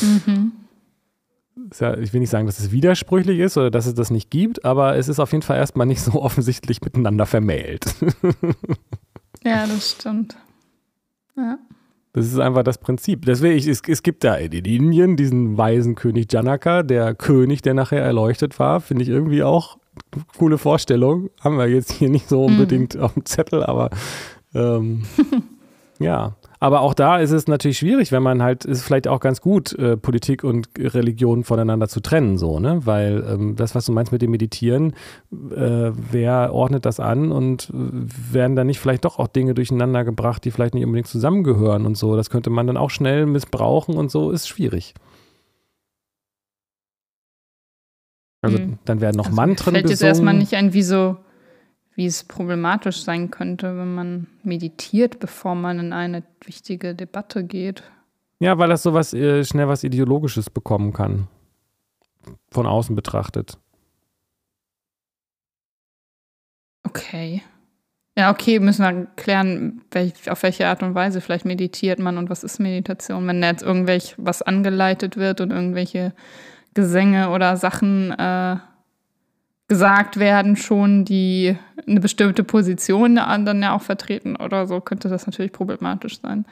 mhm. 0.00 0.52
Ja, 1.80 1.96
ich 1.96 2.12
will 2.12 2.20
nicht 2.20 2.30
sagen, 2.30 2.46
dass 2.46 2.60
es 2.60 2.70
widersprüchlich 2.70 3.40
ist 3.40 3.56
oder 3.56 3.70
dass 3.70 3.86
es 3.86 3.94
das 3.94 4.10
nicht 4.10 4.30
gibt, 4.30 4.64
aber 4.64 4.96
es 4.96 5.08
ist 5.08 5.18
auf 5.18 5.32
jeden 5.32 5.42
Fall 5.42 5.56
erstmal 5.56 5.86
nicht 5.86 6.00
so 6.00 6.12
offensichtlich 6.22 6.82
miteinander 6.82 7.26
vermählt. 7.26 7.86
ja, 9.42 9.66
das 9.66 9.92
stimmt. 9.92 10.36
Ja. 11.36 11.58
Das 12.12 12.26
ist 12.26 12.38
einfach 12.38 12.62
das 12.62 12.78
Prinzip. 12.78 13.26
Deswegen, 13.26 13.58
es, 13.68 13.82
es 13.86 14.02
gibt 14.02 14.24
da 14.24 14.36
in 14.36 14.52
Indien 14.52 15.16
diesen 15.16 15.58
weisen 15.58 15.96
König 15.96 16.32
Janaka, 16.32 16.82
der 16.82 17.14
König, 17.14 17.60
der 17.60 17.74
nachher 17.74 18.02
erleuchtet 18.02 18.58
war, 18.58 18.80
finde 18.80 19.02
ich 19.02 19.10
irgendwie 19.10 19.42
auch 19.42 19.78
eine 20.12 20.24
coole 20.38 20.56
Vorstellung. 20.56 21.30
Haben 21.40 21.58
wir 21.58 21.68
jetzt 21.68 21.92
hier 21.92 22.08
nicht 22.08 22.28
so 22.28 22.40
mhm. 22.40 22.54
unbedingt 22.54 22.94
mhm. 22.94 23.00
auf 23.02 23.14
dem 23.14 23.24
Zettel, 23.26 23.62
aber 23.64 23.90
ähm, 24.54 25.04
ja. 25.98 26.36
Aber 26.58 26.80
auch 26.80 26.94
da 26.94 27.18
ist 27.18 27.32
es 27.32 27.48
natürlich 27.48 27.78
schwierig, 27.78 28.12
wenn 28.12 28.22
man 28.22 28.42
halt, 28.42 28.64
ist 28.64 28.82
vielleicht 28.82 29.08
auch 29.08 29.20
ganz 29.20 29.40
gut, 29.40 29.72
äh, 29.74 29.96
Politik 29.96 30.42
und 30.42 30.68
Religion 30.78 31.44
voneinander 31.44 31.88
zu 31.88 32.00
trennen, 32.00 32.38
so, 32.38 32.58
ne? 32.60 32.80
Weil 32.84 33.24
ähm, 33.28 33.56
das, 33.56 33.74
was 33.74 33.84
du 33.86 33.92
meinst 33.92 34.10
mit 34.10 34.22
dem 34.22 34.30
Meditieren, 34.30 34.92
äh, 35.32 35.92
wer 35.92 36.54
ordnet 36.54 36.86
das 36.86 36.98
an 36.98 37.30
und 37.30 37.70
äh, 37.70 38.32
werden 38.32 38.56
da 38.56 38.64
nicht 38.64 38.80
vielleicht 38.80 39.04
doch 39.04 39.18
auch 39.18 39.28
Dinge 39.28 39.54
durcheinander 39.54 40.04
gebracht, 40.04 40.44
die 40.44 40.50
vielleicht 40.50 40.74
nicht 40.74 40.84
unbedingt 40.84 41.08
zusammengehören 41.08 41.84
und 41.84 41.96
so. 41.96 42.16
Das 42.16 42.30
könnte 42.30 42.50
man 42.50 42.66
dann 42.66 42.76
auch 42.76 42.90
schnell 42.90 43.26
missbrauchen 43.26 43.96
und 43.96 44.10
so, 44.10 44.30
ist 44.30 44.48
schwierig. 44.48 44.94
Also 48.42 48.58
hm. 48.58 48.78
dann 48.84 49.00
werden 49.00 49.16
noch 49.16 49.26
also 49.26 49.36
Mantren 49.36 49.74
fällt 49.74 49.86
besungen. 49.86 49.88
Fällt 49.88 49.90
jetzt 49.90 50.02
erstmal 50.02 50.34
nicht 50.34 50.54
ein, 50.54 50.72
wie 50.72 50.82
so, 50.82 51.16
wie 51.96 52.06
es 52.06 52.24
problematisch 52.24 53.02
sein 53.02 53.30
könnte, 53.30 53.76
wenn 53.76 53.94
man 53.94 54.26
meditiert, 54.42 55.18
bevor 55.18 55.54
man 55.54 55.78
in 55.78 55.92
eine 55.92 56.22
wichtige 56.44 56.94
Debatte 56.94 57.42
geht. 57.42 57.82
Ja, 58.38 58.58
weil 58.58 58.68
das 58.68 58.82
sowas 58.82 59.14
äh, 59.14 59.44
schnell 59.44 59.66
was 59.66 59.82
Ideologisches 59.82 60.50
bekommen 60.50 60.92
kann. 60.92 61.26
Von 62.50 62.66
außen 62.66 62.94
betrachtet. 62.94 63.58
Okay. 66.84 67.42
Ja, 68.18 68.30
okay, 68.30 68.60
müssen 68.60 68.82
wir 68.82 69.06
klären, 69.16 69.82
welch, 69.90 70.30
auf 70.30 70.42
welche 70.42 70.66
Art 70.66 70.82
und 70.82 70.94
Weise 70.94 71.20
vielleicht 71.20 71.44
meditiert 71.44 71.98
man 71.98 72.18
und 72.18 72.28
was 72.30 72.44
ist 72.44 72.58
Meditation. 72.58 73.26
Wenn 73.26 73.40
da 73.40 73.48
jetzt 73.48 73.62
irgendwelch 73.62 74.14
was 74.18 74.42
angeleitet 74.42 75.16
wird 75.16 75.40
und 75.40 75.50
irgendwelche 75.50 76.12
Gesänge 76.74 77.30
oder 77.30 77.56
Sachen 77.56 78.12
äh, 78.12 78.56
gesagt 79.68 80.18
werden, 80.18 80.56
schon 80.56 81.04
die 81.04 81.56
eine 81.86 82.00
bestimmte 82.00 82.44
Position 82.44 83.16
dann 83.16 83.62
ja 83.62 83.74
auch 83.74 83.82
vertreten 83.82 84.36
oder 84.36 84.66
so, 84.66 84.80
könnte 84.80 85.08
das 85.08 85.26
natürlich 85.26 85.52
problematisch 85.52 86.20
sein. 86.20 86.46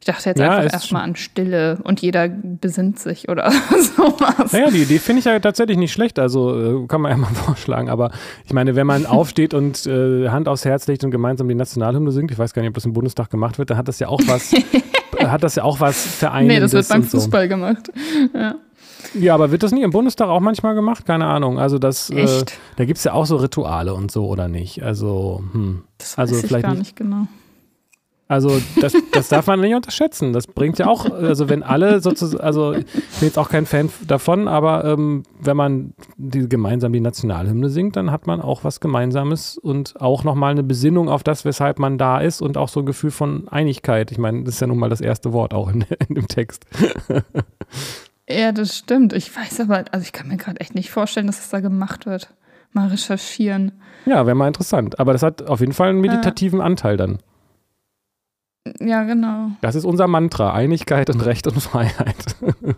Ich 0.00 0.06
dachte 0.06 0.28
jetzt 0.28 0.38
ja, 0.38 0.50
einfach 0.50 0.72
erstmal 0.72 1.02
an 1.02 1.16
Stille 1.16 1.78
und 1.82 2.00
jeder 2.00 2.28
besinnt 2.28 2.98
sich 2.98 3.28
oder 3.28 3.50
sowas. 3.96 4.52
Naja, 4.52 4.70
die 4.70 4.82
Idee 4.82 4.98
finde 4.98 5.20
ich 5.20 5.24
ja 5.24 5.38
tatsächlich 5.40 5.78
nicht 5.78 5.92
schlecht. 5.92 6.18
Also 6.18 6.84
äh, 6.84 6.86
kann 6.86 7.00
man 7.00 7.10
ja 7.10 7.16
mal 7.16 7.26
vorschlagen. 7.34 7.88
Aber 7.88 8.10
ich 8.44 8.52
meine, 8.52 8.76
wenn 8.76 8.86
man 8.86 9.06
aufsteht 9.06 9.52
und 9.52 9.86
äh, 9.86 10.28
Hand 10.28 10.48
aufs 10.48 10.64
Herz 10.64 10.86
legt 10.86 11.02
und 11.02 11.10
gemeinsam 11.10 11.48
die 11.48 11.54
Nationalhymne 11.54 12.12
singt, 12.12 12.30
ich 12.30 12.38
weiß 12.38 12.52
gar 12.52 12.62
nicht, 12.62 12.68
ob 12.68 12.74
das 12.74 12.84
im 12.84 12.92
Bundestag 12.92 13.30
gemacht 13.30 13.58
wird, 13.58 13.70
dann 13.70 13.78
hat 13.78 13.88
das 13.88 13.98
ja 13.98 14.08
auch 14.08 14.20
was, 14.26 14.52
hat 15.18 15.42
das 15.42 15.56
ja 15.56 15.64
auch 15.64 15.80
was 15.80 16.06
Vereinendes. 16.06 16.54
Nee, 16.54 16.60
das 16.60 16.72
wird 16.72 16.88
beim 16.88 17.02
Fußball 17.02 17.44
so. 17.44 17.48
gemacht. 17.48 17.90
Ja. 18.34 18.54
Ja, 19.14 19.34
aber 19.34 19.50
wird 19.50 19.62
das 19.62 19.72
nicht 19.72 19.82
im 19.82 19.90
Bundestag 19.90 20.28
auch 20.28 20.40
manchmal 20.40 20.74
gemacht? 20.74 21.06
Keine 21.06 21.26
Ahnung. 21.26 21.58
Also 21.58 21.78
das, 21.78 22.10
äh, 22.10 22.44
da 22.76 22.84
gibt 22.84 22.98
es 22.98 23.04
ja 23.04 23.12
auch 23.12 23.26
so 23.26 23.36
Rituale 23.36 23.94
und 23.94 24.10
so, 24.10 24.26
oder 24.26 24.48
nicht? 24.48 24.82
Also, 24.82 25.42
hm. 25.52 25.82
Das 25.98 26.18
weiß 26.18 26.32
also 26.32 26.44
ich 26.44 26.62
gar 26.62 26.70
nicht, 26.70 26.78
nicht 26.78 26.96
genau. 26.96 27.26
Also 28.28 28.60
das, 28.80 28.92
das 29.12 29.28
darf 29.28 29.46
man 29.46 29.60
nicht 29.60 29.74
unterschätzen. 29.74 30.32
Das 30.32 30.48
bringt 30.48 30.78
ja 30.78 30.88
auch, 30.88 31.08
also 31.10 31.48
wenn 31.48 31.62
alle 31.62 32.00
sozusagen, 32.00 32.42
also 32.42 32.72
ich 32.72 32.84
bin 32.84 33.28
jetzt 33.28 33.38
auch 33.38 33.48
kein 33.48 33.66
Fan 33.66 33.88
davon, 34.08 34.48
aber 34.48 34.84
ähm, 34.84 35.22
wenn 35.40 35.56
man 35.56 35.92
die, 36.16 36.48
gemeinsam 36.48 36.92
die 36.92 37.00
Nationalhymne 37.00 37.68
singt, 37.68 37.94
dann 37.94 38.10
hat 38.10 38.26
man 38.26 38.40
auch 38.40 38.64
was 38.64 38.80
Gemeinsames 38.80 39.58
und 39.58 40.00
auch 40.00 40.24
nochmal 40.24 40.50
eine 40.50 40.64
Besinnung 40.64 41.08
auf 41.08 41.22
das, 41.22 41.44
weshalb 41.44 41.78
man 41.78 41.98
da 41.98 42.18
ist 42.18 42.42
und 42.42 42.56
auch 42.56 42.68
so 42.68 42.80
ein 42.80 42.86
Gefühl 42.86 43.12
von 43.12 43.46
Einigkeit. 43.46 44.10
Ich 44.10 44.18
meine, 44.18 44.42
das 44.42 44.54
ist 44.54 44.60
ja 44.60 44.66
nun 44.66 44.78
mal 44.78 44.90
das 44.90 45.00
erste 45.00 45.32
Wort 45.32 45.54
auch 45.54 45.70
in, 45.70 45.84
in 46.08 46.16
dem 46.16 46.26
Text. 46.26 46.66
Ja, 48.28 48.52
das 48.52 48.78
stimmt. 48.78 49.12
Ich 49.12 49.34
weiß 49.34 49.60
aber, 49.60 49.84
also 49.92 50.02
ich 50.02 50.12
kann 50.12 50.28
mir 50.28 50.36
gerade 50.36 50.60
echt 50.60 50.74
nicht 50.74 50.90
vorstellen, 50.90 51.26
dass 51.26 51.40
es 51.40 51.48
da 51.50 51.60
gemacht 51.60 52.06
wird. 52.06 52.34
Mal 52.72 52.88
recherchieren. 52.88 53.72
Ja, 54.04 54.26
wäre 54.26 54.34
mal 54.34 54.48
interessant. 54.48 54.98
Aber 54.98 55.12
das 55.12 55.22
hat 55.22 55.42
auf 55.42 55.60
jeden 55.60 55.72
Fall 55.72 55.90
einen 55.90 56.00
meditativen 56.00 56.58
ja. 56.58 56.64
Anteil 56.64 56.96
dann. 56.96 57.18
Ja, 58.80 59.04
genau. 59.04 59.50
Das 59.60 59.76
ist 59.76 59.84
unser 59.84 60.08
Mantra: 60.08 60.52
Einigkeit 60.52 61.08
und 61.10 61.24
Recht 61.24 61.46
und 61.46 61.60
Freiheit. 61.60 62.36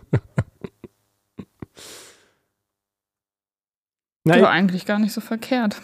Na, 4.25 4.41
war 4.41 4.51
eigentlich 4.51 4.85
gar 4.85 4.99
nicht 4.99 5.13
so 5.13 5.21
verkehrt. 5.21 5.81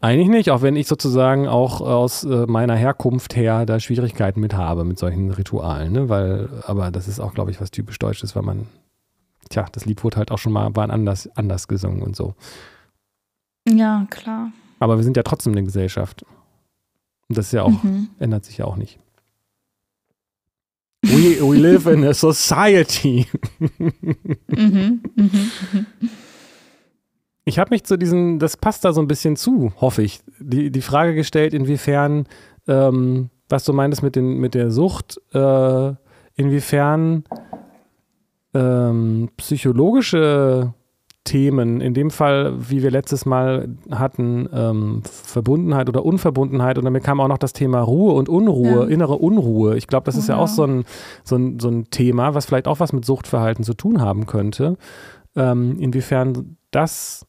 Eigentlich 0.00 0.28
nicht, 0.28 0.50
auch 0.50 0.62
wenn 0.62 0.74
ich 0.74 0.88
sozusagen 0.88 1.46
auch 1.46 1.80
aus 1.80 2.24
äh, 2.24 2.46
meiner 2.46 2.74
Herkunft 2.74 3.36
her 3.36 3.66
da 3.66 3.78
Schwierigkeiten 3.78 4.40
mit 4.40 4.54
habe, 4.54 4.84
mit 4.84 4.98
solchen 4.98 5.30
Ritualen, 5.30 5.92
ne? 5.92 6.08
Weil, 6.08 6.48
aber 6.66 6.90
das 6.90 7.06
ist 7.06 7.20
auch, 7.20 7.34
glaube 7.34 7.52
ich, 7.52 7.60
was 7.60 7.70
typisch 7.70 8.00
Deutsches, 8.00 8.34
weil 8.34 8.42
man, 8.42 8.66
tja, 9.52 9.66
das 9.70 9.84
Lied 9.84 10.02
wurde 10.02 10.16
halt 10.16 10.30
auch 10.30 10.38
schon 10.38 10.52
mal, 10.52 10.66
anders, 10.74 11.28
anders 11.36 11.68
gesungen 11.68 12.02
und 12.02 12.16
so. 12.16 12.34
Ja, 13.68 14.06
klar. 14.10 14.52
Aber 14.80 14.96
wir 14.96 15.04
sind 15.04 15.16
ja 15.16 15.22
trotzdem 15.22 15.52
eine 15.52 15.62
Gesellschaft. 15.62 16.24
Und 17.28 17.38
das 17.38 17.46
ist 17.46 17.52
ja 17.52 17.62
auch, 17.62 17.82
mhm. 17.82 18.08
ändert 18.18 18.44
sich 18.44 18.58
ja 18.58 18.64
auch 18.64 18.76
nicht. 18.76 18.98
We, 21.02 21.40
we 21.40 21.56
live 21.56 21.86
in 21.86 22.04
a 22.04 22.14
society. 22.14 23.26
mhm, 24.48 25.02
mhm, 25.16 25.50
mhm. 25.72 25.86
Ich 27.44 27.58
habe 27.58 27.70
mich 27.70 27.84
zu 27.84 27.96
diesen, 27.96 28.38
das 28.38 28.56
passt 28.56 28.84
da 28.84 28.92
so 28.92 29.00
ein 29.00 29.08
bisschen 29.08 29.36
zu, 29.36 29.72
hoffe 29.80 30.02
ich, 30.02 30.20
die, 30.38 30.70
die 30.70 30.82
Frage 30.82 31.14
gestellt, 31.14 31.54
inwiefern, 31.54 32.26
ähm, 32.68 33.30
was 33.48 33.64
du 33.64 33.72
meintest 33.72 34.02
mit, 34.02 34.14
den, 34.14 34.38
mit 34.38 34.54
der 34.54 34.70
Sucht, 34.70 35.20
äh, 35.32 35.92
inwiefern 36.36 37.24
ähm, 38.54 39.30
psychologische 39.36 40.74
Themen, 41.24 41.80
in 41.80 41.94
dem 41.94 42.10
Fall, 42.10 42.54
wie 42.58 42.82
wir 42.82 42.90
letztes 42.90 43.26
Mal 43.26 43.76
hatten, 43.92 44.48
ähm, 44.52 45.02
Verbundenheit 45.04 45.88
oder 45.88 46.04
Unverbundenheit 46.04 46.78
und 46.78 46.84
damit 46.84 47.04
kam 47.04 47.20
auch 47.20 47.28
noch 47.28 47.38
das 47.38 47.52
Thema 47.52 47.80
Ruhe 47.80 48.14
und 48.14 48.28
Unruhe, 48.28 48.68
ja. 48.68 48.84
innere 48.84 49.14
Unruhe. 49.14 49.76
Ich 49.76 49.86
glaube, 49.86 50.04
das 50.04 50.16
ist 50.16 50.28
ja, 50.28 50.34
ja 50.34 50.42
auch 50.42 50.48
so 50.48 50.64
ein, 50.64 50.84
so, 51.22 51.36
ein, 51.36 51.60
so 51.60 51.68
ein 51.68 51.90
Thema, 51.90 52.34
was 52.34 52.46
vielleicht 52.46 52.66
auch 52.66 52.80
was 52.80 52.92
mit 52.92 53.04
Suchtverhalten 53.04 53.62
zu 53.62 53.74
tun 53.74 54.00
haben 54.00 54.26
könnte. 54.26 54.76
Ähm, 55.36 55.78
inwiefern 55.78 56.56
das, 56.72 57.24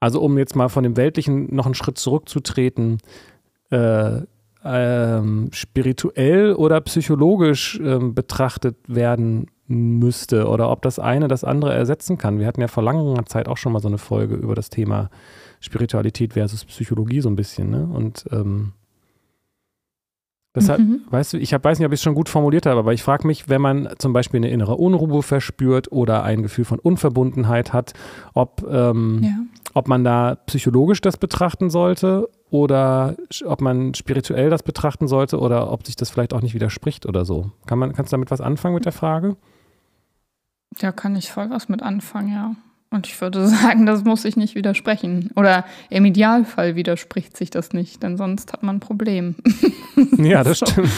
also 0.00 0.22
um 0.22 0.38
jetzt 0.38 0.56
mal 0.56 0.70
von 0.70 0.84
dem 0.84 0.96
Weltlichen 0.96 1.54
noch 1.54 1.66
einen 1.66 1.74
Schritt 1.74 1.98
zurückzutreten, 1.98 2.98
äh, 3.70 4.22
ähm, 4.64 5.48
spirituell 5.52 6.54
oder 6.54 6.80
psychologisch 6.82 7.80
ähm, 7.82 8.14
betrachtet 8.14 8.76
werden 8.86 9.46
müsste 9.66 10.48
oder 10.48 10.70
ob 10.70 10.82
das 10.82 10.98
eine 10.98 11.28
das 11.28 11.44
andere 11.44 11.72
ersetzen 11.72 12.18
kann. 12.18 12.38
Wir 12.38 12.46
hatten 12.46 12.60
ja 12.60 12.68
vor 12.68 12.82
langer 12.82 13.24
Zeit 13.26 13.48
auch 13.48 13.56
schon 13.56 13.72
mal 13.72 13.80
so 13.80 13.88
eine 13.88 13.98
Folge 13.98 14.34
über 14.34 14.54
das 14.54 14.70
Thema 14.70 15.10
Spiritualität 15.60 16.34
versus 16.34 16.64
Psychologie 16.64 17.20
so 17.20 17.30
ein 17.30 17.36
bisschen. 17.36 17.70
Ne? 17.70 17.88
Und 17.92 18.26
ähm, 18.30 18.72
deshalb, 20.54 20.80
mhm. 20.80 21.02
weißt 21.10 21.32
du, 21.32 21.38
ich 21.38 21.54
hab, 21.54 21.64
weiß 21.64 21.78
nicht, 21.78 21.86
ob 21.86 21.92
ich 21.92 22.00
es 22.00 22.02
schon 22.02 22.14
gut 22.14 22.28
formuliert 22.28 22.66
habe, 22.66 22.80
aber 22.80 22.92
ich 22.92 23.02
frage 23.02 23.26
mich, 23.26 23.48
wenn 23.48 23.62
man 23.62 23.88
zum 23.98 24.12
Beispiel 24.12 24.38
eine 24.38 24.50
innere 24.50 24.76
Unruhe 24.76 25.22
verspürt 25.22 25.90
oder 25.90 26.22
ein 26.24 26.42
Gefühl 26.42 26.64
von 26.64 26.78
Unverbundenheit 26.78 27.72
hat, 27.72 27.94
ob, 28.34 28.66
ähm, 28.68 29.20
ja. 29.22 29.36
ob 29.74 29.88
man 29.88 30.04
da 30.04 30.34
psychologisch 30.46 31.00
das 31.00 31.16
betrachten 31.16 31.70
sollte 31.70 32.28
oder 32.52 33.16
ob 33.46 33.62
man 33.62 33.94
spirituell 33.94 34.50
das 34.50 34.62
betrachten 34.62 35.08
sollte 35.08 35.40
oder 35.40 35.72
ob 35.72 35.86
sich 35.86 35.96
das 35.96 36.10
vielleicht 36.10 36.34
auch 36.34 36.42
nicht 36.42 36.54
widerspricht 36.54 37.06
oder 37.06 37.24
so. 37.24 37.50
Kann 37.66 37.78
man, 37.78 37.94
kannst 37.94 38.12
du 38.12 38.14
damit 38.14 38.30
was 38.30 38.42
anfangen 38.42 38.74
mit 38.74 38.84
der 38.84 38.92
Frage? 38.92 39.36
Ja, 40.78 40.92
kann 40.92 41.16
ich 41.16 41.30
voll 41.30 41.48
was 41.48 41.70
mit 41.70 41.82
anfangen, 41.82 42.32
ja. 42.32 42.54
Und 42.90 43.06
ich 43.06 43.18
würde 43.18 43.48
sagen, 43.48 43.86
das 43.86 44.04
muss 44.04 44.22
sich 44.22 44.36
nicht 44.36 44.54
widersprechen. 44.54 45.30
Oder 45.34 45.64
im 45.88 46.04
Idealfall 46.04 46.76
widerspricht 46.76 47.38
sich 47.38 47.48
das 47.48 47.72
nicht, 47.72 48.02
denn 48.02 48.18
sonst 48.18 48.52
hat 48.52 48.62
man 48.62 48.76
ein 48.76 48.80
Problem. 48.80 49.34
Ja, 50.16 50.42
das 50.42 50.58
stimmt. 50.66 50.90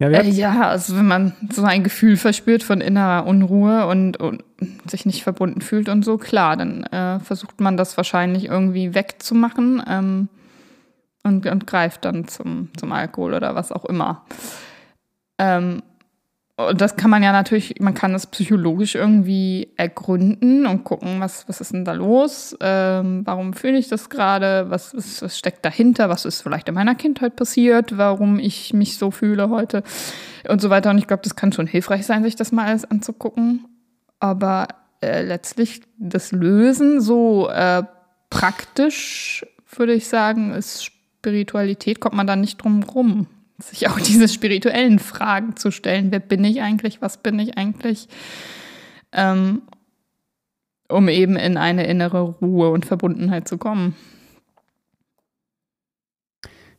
Ja, 0.00 0.08
äh, 0.08 0.30
ja, 0.30 0.68
also 0.68 0.96
wenn 0.96 1.06
man 1.06 1.32
so 1.52 1.62
ein 1.62 1.84
Gefühl 1.84 2.16
verspürt 2.16 2.62
von 2.62 2.80
innerer 2.80 3.26
Unruhe 3.26 3.86
und, 3.86 4.16
und 4.16 4.42
sich 4.86 5.04
nicht 5.04 5.22
verbunden 5.22 5.60
fühlt 5.60 5.90
und 5.90 6.04
so, 6.04 6.16
klar, 6.16 6.56
dann 6.56 6.84
äh, 6.84 7.20
versucht 7.20 7.60
man 7.60 7.76
das 7.76 7.96
wahrscheinlich 7.98 8.46
irgendwie 8.46 8.94
wegzumachen 8.94 9.82
ähm, 9.86 10.28
und, 11.22 11.46
und 11.46 11.66
greift 11.66 12.06
dann 12.06 12.26
zum, 12.26 12.70
zum 12.78 12.92
Alkohol 12.92 13.34
oder 13.34 13.54
was 13.54 13.72
auch 13.72 13.84
immer. 13.84 14.24
Ähm, 15.38 15.82
und 16.68 16.80
das 16.80 16.96
kann 16.96 17.10
man 17.10 17.22
ja 17.22 17.32
natürlich, 17.32 17.80
man 17.80 17.94
kann 17.94 18.12
das 18.12 18.26
psychologisch 18.26 18.94
irgendwie 18.94 19.72
ergründen 19.76 20.66
und 20.66 20.84
gucken, 20.84 21.20
was, 21.20 21.48
was 21.48 21.60
ist 21.60 21.72
denn 21.72 21.84
da 21.84 21.92
los? 21.92 22.56
Ähm, 22.60 23.22
warum 23.24 23.52
fühle 23.52 23.78
ich 23.78 23.88
das 23.88 24.10
gerade? 24.10 24.66
Was, 24.68 24.94
was, 24.94 25.22
was, 25.22 25.38
steckt 25.38 25.64
dahinter? 25.64 26.08
Was 26.08 26.24
ist 26.24 26.42
vielleicht 26.42 26.68
in 26.68 26.74
meiner 26.74 26.94
Kindheit 26.94 27.36
passiert? 27.36 27.96
Warum 27.96 28.38
ich 28.38 28.72
mich 28.72 28.98
so 28.98 29.10
fühle 29.10 29.50
heute? 29.50 29.82
Und 30.48 30.60
so 30.60 30.70
weiter. 30.70 30.90
Und 30.90 30.98
ich 30.98 31.06
glaube, 31.06 31.22
das 31.22 31.36
kann 31.36 31.52
schon 31.52 31.66
hilfreich 31.66 32.06
sein, 32.06 32.22
sich 32.22 32.36
das 32.36 32.52
mal 32.52 32.66
alles 32.66 32.84
anzugucken. 32.84 33.66
Aber 34.18 34.68
äh, 35.00 35.22
letztlich 35.22 35.82
das 35.98 36.32
Lösen 36.32 37.00
so 37.00 37.48
äh, 37.48 37.82
praktisch, 38.28 39.46
würde 39.74 39.94
ich 39.94 40.08
sagen, 40.08 40.52
ist 40.52 40.84
Spiritualität, 40.84 42.00
kommt 42.00 42.16
man 42.16 42.26
da 42.26 42.36
nicht 42.36 42.58
drum 42.58 42.82
rum 42.82 43.26
sich 43.62 43.88
auch 43.88 44.00
diese 44.00 44.28
spirituellen 44.28 44.98
Fragen 44.98 45.56
zu 45.56 45.70
stellen. 45.70 46.10
Wer 46.10 46.20
bin 46.20 46.44
ich 46.44 46.60
eigentlich? 46.62 47.02
Was 47.02 47.18
bin 47.18 47.38
ich 47.38 47.56
eigentlich? 47.56 48.08
Ähm, 49.12 49.62
um 50.88 51.08
eben 51.08 51.36
in 51.36 51.56
eine 51.56 51.86
innere 51.86 52.20
Ruhe 52.40 52.70
und 52.70 52.84
Verbundenheit 52.84 53.46
zu 53.46 53.58
kommen. 53.58 53.94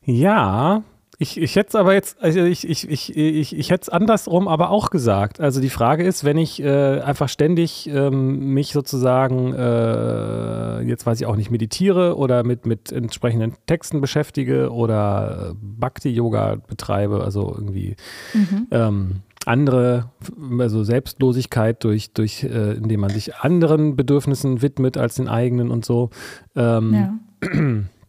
Ja, 0.04 0.84
ich, 1.22 1.40
ich 1.40 1.56
hätte 1.56 1.70
es 1.70 1.76
aber 1.76 1.94
jetzt, 1.94 2.20
also 2.20 2.40
ich, 2.40 2.68
ich, 2.68 2.90
ich, 2.90 3.16
ich, 3.16 3.56
ich 3.56 3.70
hätte 3.70 3.84
es 3.84 3.90
andersrum 3.90 4.48
aber 4.48 4.72
auch 4.72 4.90
gesagt. 4.90 5.40
Also 5.40 5.62
die 5.62 5.70
Frage 5.70 6.04
ist, 6.04 6.24
wenn 6.24 6.40
ich 6.40 6.64
äh, 6.64 7.00
einfach 7.00 7.30
ständig 7.30 7.88
ähm, 7.94 8.56
mich 8.56 8.74
sozusagen, 8.74 9.54
äh, 9.54 10.82
jetzt 10.82 11.06
weiß 11.06 11.22
ich 11.22 11.28
auch 11.28 11.36
nicht, 11.36 11.52
meditiere 11.52 12.18
oder 12.18 12.44
mit, 12.44 12.66
mit 12.66 12.92
entsprechenden 12.92 13.54
Texten 13.68 14.02
beschäftige 14.02 14.72
oder 14.72 15.52
äh, 15.52 15.54
Bhakti-Yoga 15.62 16.56
betreibe, 16.68 17.24
also 17.24 17.54
irgendwie 17.56 17.98
mhm. 18.34 18.68
ähm, 18.72 19.12
andere, 19.46 20.10
also 20.58 20.84
Selbstlosigkeit 20.84 21.84
durch, 21.84 22.14
durch 22.14 22.44
äh, 22.44 22.74
indem 22.74 23.00
man 23.02 23.12
sich 23.12 23.36
anderen 23.36 23.96
Bedürfnissen 23.96 24.64
widmet 24.64 24.98
als 24.98 25.16
den 25.16 25.28
eigenen 25.28 25.70
und 25.70 25.86
so. 25.86 26.10
Ähm, 26.56 27.20
ja. 27.44 27.84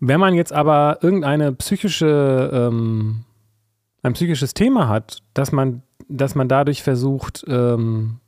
Wenn 0.00 0.20
man 0.20 0.34
jetzt 0.34 0.52
aber 0.52 0.98
irgendeine 1.00 1.52
psychische, 1.52 2.50
ähm, 2.52 3.24
ein 4.02 4.12
psychisches 4.12 4.54
Thema 4.54 4.88
hat, 4.88 5.22
dass 5.34 5.52
man, 5.52 5.82
dass 6.08 6.34
man 6.34 6.48
dadurch 6.48 6.82
versucht, 6.82 7.44
ähm, 7.48 8.20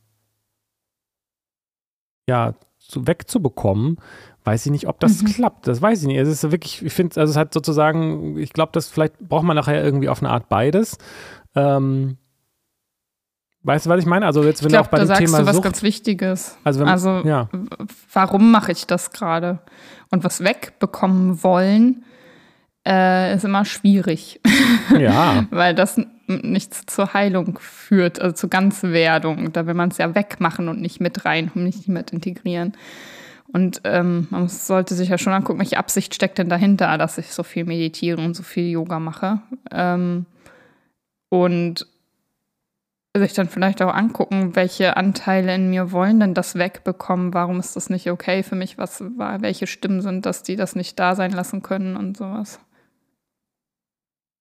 ja, 2.27 2.55
zu, 2.79 3.07
wegzubekommen, 3.07 3.99
weiß 4.45 4.67
ich 4.67 4.73
nicht, 4.73 4.89
ob 4.89 4.99
das 5.01 5.23
mhm. 5.23 5.27
klappt. 5.27 5.67
Das 5.67 5.83
weiß 5.83 6.03
ich 6.03 6.09
nicht. 6.09 6.19
Es 6.19 6.29
ist 6.29 6.51
wirklich, 6.51 6.83
ich 6.83 6.93
finde, 6.93 7.21
also 7.21 7.31
es 7.31 7.37
hat 7.37 7.53
sozusagen, 7.53 8.39
ich 8.39 8.53
glaube, 8.53 8.73
das 8.73 8.89
vielleicht 8.89 9.19
braucht 9.19 9.45
man 9.45 9.57
nachher 9.57 9.85
irgendwie 9.85 10.09
auf 10.09 10.23
eine 10.23 10.31
Art 10.31 10.49
beides. 10.49 10.97
Ähm, 11.55 12.17
weißt 13.63 13.87
du, 13.87 13.91
was 13.91 14.01
ich 14.01 14.07
meine? 14.07 14.25
Also 14.27 14.43
jetzt, 14.45 14.63
wenn 14.63 14.69
ich 14.69 14.73
glaub, 14.73 14.87
auch 14.87 14.91
bei 14.91 14.99
da 14.99 15.05
dem 15.05 15.09
sagst 15.09 15.25
Thema 15.27 15.39
du 15.41 15.47
was 15.47 15.57
Sucht, 15.57 15.65
ganz 15.65 15.83
Wichtiges. 15.83 16.57
Also, 16.65 16.81
wenn, 16.81 16.89
also 16.89 17.21
ja. 17.25 17.49
warum 18.13 18.51
mache 18.51 18.73
ich 18.73 18.87
das 18.87 19.11
gerade? 19.11 19.59
Und 20.11 20.25
was 20.25 20.43
wegbekommen 20.43 21.43
wollen, 21.43 22.05
äh, 22.87 23.35
ist 23.35 23.45
immer 23.45 23.65
schwierig. 23.65 24.41
Ja. 24.99 25.47
Weil 25.51 25.75
das 25.75 26.01
nichts 26.27 26.87
zur 26.87 27.13
Heilung 27.13 27.59
führt, 27.61 28.23
also 28.23 28.35
zur 28.35 28.49
Ganzwerdung. 28.49 29.53
Da 29.53 29.67
will 29.67 29.75
man 29.75 29.91
es 29.91 29.99
ja 29.99 30.15
wegmachen 30.15 30.69
und 30.69 30.81
nicht 30.81 30.99
mit 30.99 31.27
rein 31.27 31.51
und 31.55 31.63
nicht 31.63 31.89
mit 31.89 32.11
integrieren. 32.11 32.73
Und 33.53 33.83
ähm, 33.85 34.29
man 34.31 34.49
sollte 34.49 34.95
sich 34.95 35.11
ja 35.11 35.19
schon 35.19 35.35
angucken, 35.35 35.59
welche 35.59 35.77
Absicht 35.77 36.15
steckt 36.15 36.39
denn 36.39 36.49
dahinter, 36.49 36.97
dass 36.97 37.19
ich 37.19 37.33
so 37.33 37.43
viel 37.43 37.65
meditiere 37.65 38.21
und 38.21 38.35
so 38.35 38.43
viel 38.43 38.71
Yoga 38.71 38.99
mache. 38.99 39.41
Ähm, 39.71 40.25
und 41.29 41.87
sich 43.19 43.33
dann 43.33 43.49
vielleicht 43.49 43.83
auch 43.83 43.93
angucken, 43.93 44.57
welche 44.57 44.97
Anteile 44.97 45.55
in 45.55 45.71
mir 45.71 45.93
wollen 45.93 46.21
denn 46.21 46.35
das 46.35 46.57
wegbekommen, 46.57 47.35
warum 47.35 47.61
ist 47.61 47.77
das 47.77 47.91
nicht 47.91 48.11
okay 48.11 48.43
für 48.43 48.57
mich, 48.57 48.79
was 48.79 49.01
welche 49.01 49.67
Stimmen 49.67 50.01
sind, 50.01 50.27
dass 50.27 50.43
die 50.43 50.57
das 50.57 50.77
nicht 50.77 50.99
da 50.99 51.15
sein 51.15 51.33
lassen 51.33 51.63
können 51.63 51.97
und 51.97 52.17
sowas. 52.17 52.61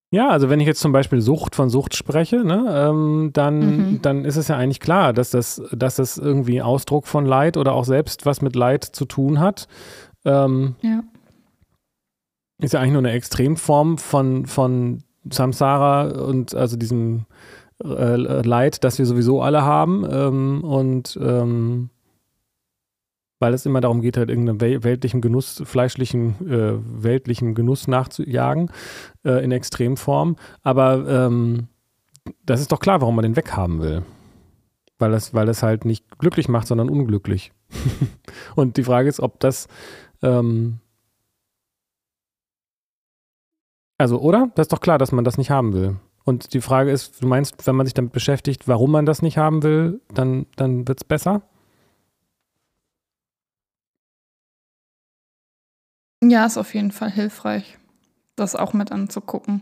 Ja, 0.10 0.30
also 0.30 0.50
wenn 0.50 0.62
ich 0.62 0.68
jetzt 0.68 0.80
zum 0.80 0.94
Beispiel 0.94 1.20
Sucht 1.20 1.54
von 1.54 1.70
Sucht 1.70 1.96
spreche, 1.96 2.38
ne, 2.38 2.66
ähm, 2.70 3.32
dann, 3.34 3.60
mhm. 3.60 4.02
dann 4.02 4.24
ist 4.24 4.38
es 4.38 4.48
ja 4.48 4.56
eigentlich 4.56 4.80
klar, 4.80 5.12
dass 5.12 5.32
das, 5.32 5.62
dass 5.74 5.98
das 5.98 6.18
irgendwie 6.18 6.62
Ausdruck 6.62 7.08
von 7.08 7.26
Leid 7.26 7.58
oder 7.58 7.74
auch 7.74 7.84
selbst 7.84 8.26
was 8.26 8.42
mit 8.42 8.56
Leid 8.56 8.86
zu 8.86 9.04
tun 9.04 9.42
hat. 9.42 9.68
Ähm, 10.24 10.76
ja. 10.82 11.04
Ist 12.62 12.74
ja 12.74 12.80
eigentlich 12.80 12.94
nur 12.94 13.02
eine 13.02 13.12
Extremform 13.12 13.98
von, 13.98 14.46
von 14.46 15.04
Samsara 15.30 16.10
und 16.10 16.56
also 16.56 16.78
diesem 16.78 17.26
äh, 17.84 18.16
Leid, 18.16 18.84
das 18.84 18.98
wir 18.98 19.06
sowieso 19.06 19.42
alle 19.42 19.64
haben. 19.64 20.06
Ähm, 20.10 20.64
und 20.64 21.18
ähm, 21.22 21.90
weil 23.40 23.54
es 23.54 23.66
immer 23.66 23.82
darum 23.82 24.02
geht, 24.02 24.18
halt 24.18 24.30
irgendeinem 24.30 24.62
weltlichen 24.62 25.22
Genuss, 25.22 25.62
fleischlichen, 25.64 26.36
äh, 26.50 27.04
weltlichen 27.04 27.54
Genuss 27.54 27.88
nachzujagen, 27.88 28.72
äh, 29.24 29.44
in 29.44 29.52
Extremform. 29.52 30.38
Aber 30.64 31.08
ähm, 31.08 31.68
das 32.46 32.62
ist 32.62 32.72
doch 32.72 32.80
klar, 32.80 33.02
warum 33.02 33.16
man 33.16 33.24
den 33.24 33.36
weghaben 33.36 33.82
will. 33.82 34.04
Weil 34.98 35.14
es, 35.14 35.36
weil 35.36 35.48
es 35.50 35.62
halt 35.62 35.86
nicht 35.86 36.18
glücklich 36.18 36.50
macht, 36.50 36.68
sondern 36.68 36.90
unglücklich. 36.90 37.52
und 38.56 38.78
die 38.78 38.84
Frage 38.84 39.08
ist, 39.08 39.20
ob 39.20 39.40
das 39.40 39.68
ähm, 40.24 40.80
also, 43.98 44.20
oder? 44.20 44.52
Das 44.56 44.66
ist 44.66 44.74
doch 44.74 44.80
klar, 44.80 44.98
dass 44.98 45.12
man 45.12 45.24
das 45.24 45.38
nicht 45.38 45.50
haben 45.50 45.74
will. 45.74 45.96
Und 46.28 46.54
die 46.54 46.60
Frage 46.60 46.92
ist, 46.92 47.24
du 47.24 47.28
meinst, 47.28 47.66
wenn 47.66 47.78
man 47.78 47.86
sich 47.86 47.94
damit 47.94 48.12
beschäftigt, 48.12 48.68
warum 48.68 48.92
man 48.92 49.06
das 49.06 49.22
nicht 49.22 49.38
haben 49.38 49.64
will, 49.64 50.02
dann, 50.14 50.46
dann 50.58 50.86
wird 50.86 51.00
es 51.00 51.06
besser? 51.06 51.42
Ja, 56.22 56.46
ist 56.46 56.58
auf 56.58 56.74
jeden 56.74 56.92
Fall 56.92 57.10
hilfreich, 57.10 57.78
das 58.36 58.58
auch 58.58 58.74
mit 58.74 58.92
anzugucken. 58.92 59.62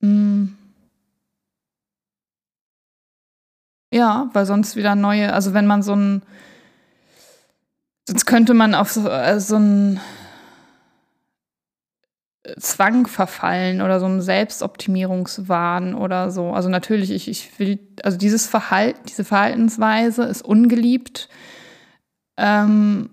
Mhm. 0.00 0.58
Ja, 3.90 4.28
weil 4.34 4.44
sonst 4.44 4.76
wieder 4.76 4.94
neue, 4.94 5.32
also 5.32 5.54
wenn 5.54 5.66
man 5.66 5.82
so 5.82 5.96
ein, 5.96 6.22
sonst 8.06 8.26
könnte 8.26 8.52
man 8.52 8.74
auf 8.74 8.92
so, 8.92 9.08
äh, 9.08 9.40
so 9.40 9.56
ein 9.56 10.00
Zwang 12.64 13.06
verfallen 13.06 13.82
oder 13.82 14.00
so 14.00 14.06
einem 14.06 14.22
Selbstoptimierungswahn 14.22 15.94
oder 15.94 16.30
so. 16.30 16.52
Also 16.52 16.70
natürlich, 16.70 17.10
ich, 17.10 17.28
ich 17.28 17.58
will, 17.58 17.78
also 18.02 18.16
dieses 18.16 18.46
Verhalten, 18.46 19.00
diese 19.06 19.24
Verhaltensweise 19.24 20.24
ist 20.24 20.42
ungeliebt, 20.42 21.28
ähm, 22.38 23.10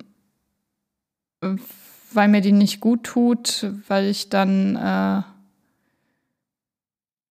weil 2.14 2.30
mir 2.30 2.40
die 2.40 2.54
nicht 2.54 2.80
gut 2.80 3.04
tut, 3.04 3.70
weil 3.90 4.06
ich 4.06 4.30
dann 4.30 4.78
äh, 4.78 5.22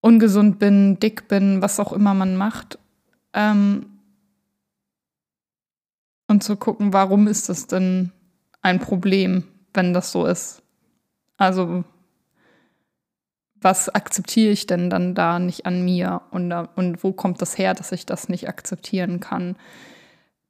ungesund 0.03 0.59
bin, 0.59 1.01
dick 1.01 1.27
bin, 1.27 1.63
was 1.63 1.81
auch 1.81 1.93
immer 1.93 2.13
man 2.13 2.37
macht. 2.37 2.79
Ähm, 3.33 3.87
und 6.29 6.45
zu 6.45 6.57
gucken, 6.57 6.93
warum 6.93 7.27
ist 7.29 7.49
das 7.49 7.67
denn 7.67 8.13
ein 8.61 8.79
Problem, 8.79 9.45
wenn 9.73 9.95
das 9.95 10.13
so 10.13 10.27
ist. 10.27 10.63
Also 11.39 11.85
was 13.63 13.89
akzeptiere 13.89 14.53
ich 14.53 14.67
denn 14.67 14.91
dann 14.91 15.15
da 15.15 15.39
nicht 15.39 15.67
an 15.67 15.85
mir 15.85 16.23
und, 16.31 16.53
und 16.53 17.05
wo 17.05 17.13
kommt 17.13 17.43
das 17.43 17.59
her, 17.59 17.75
dass 17.75 17.93
ich 17.93 18.07
das 18.07 18.29
nicht 18.29 18.49
akzeptieren 18.49 19.21
kann? 19.21 19.57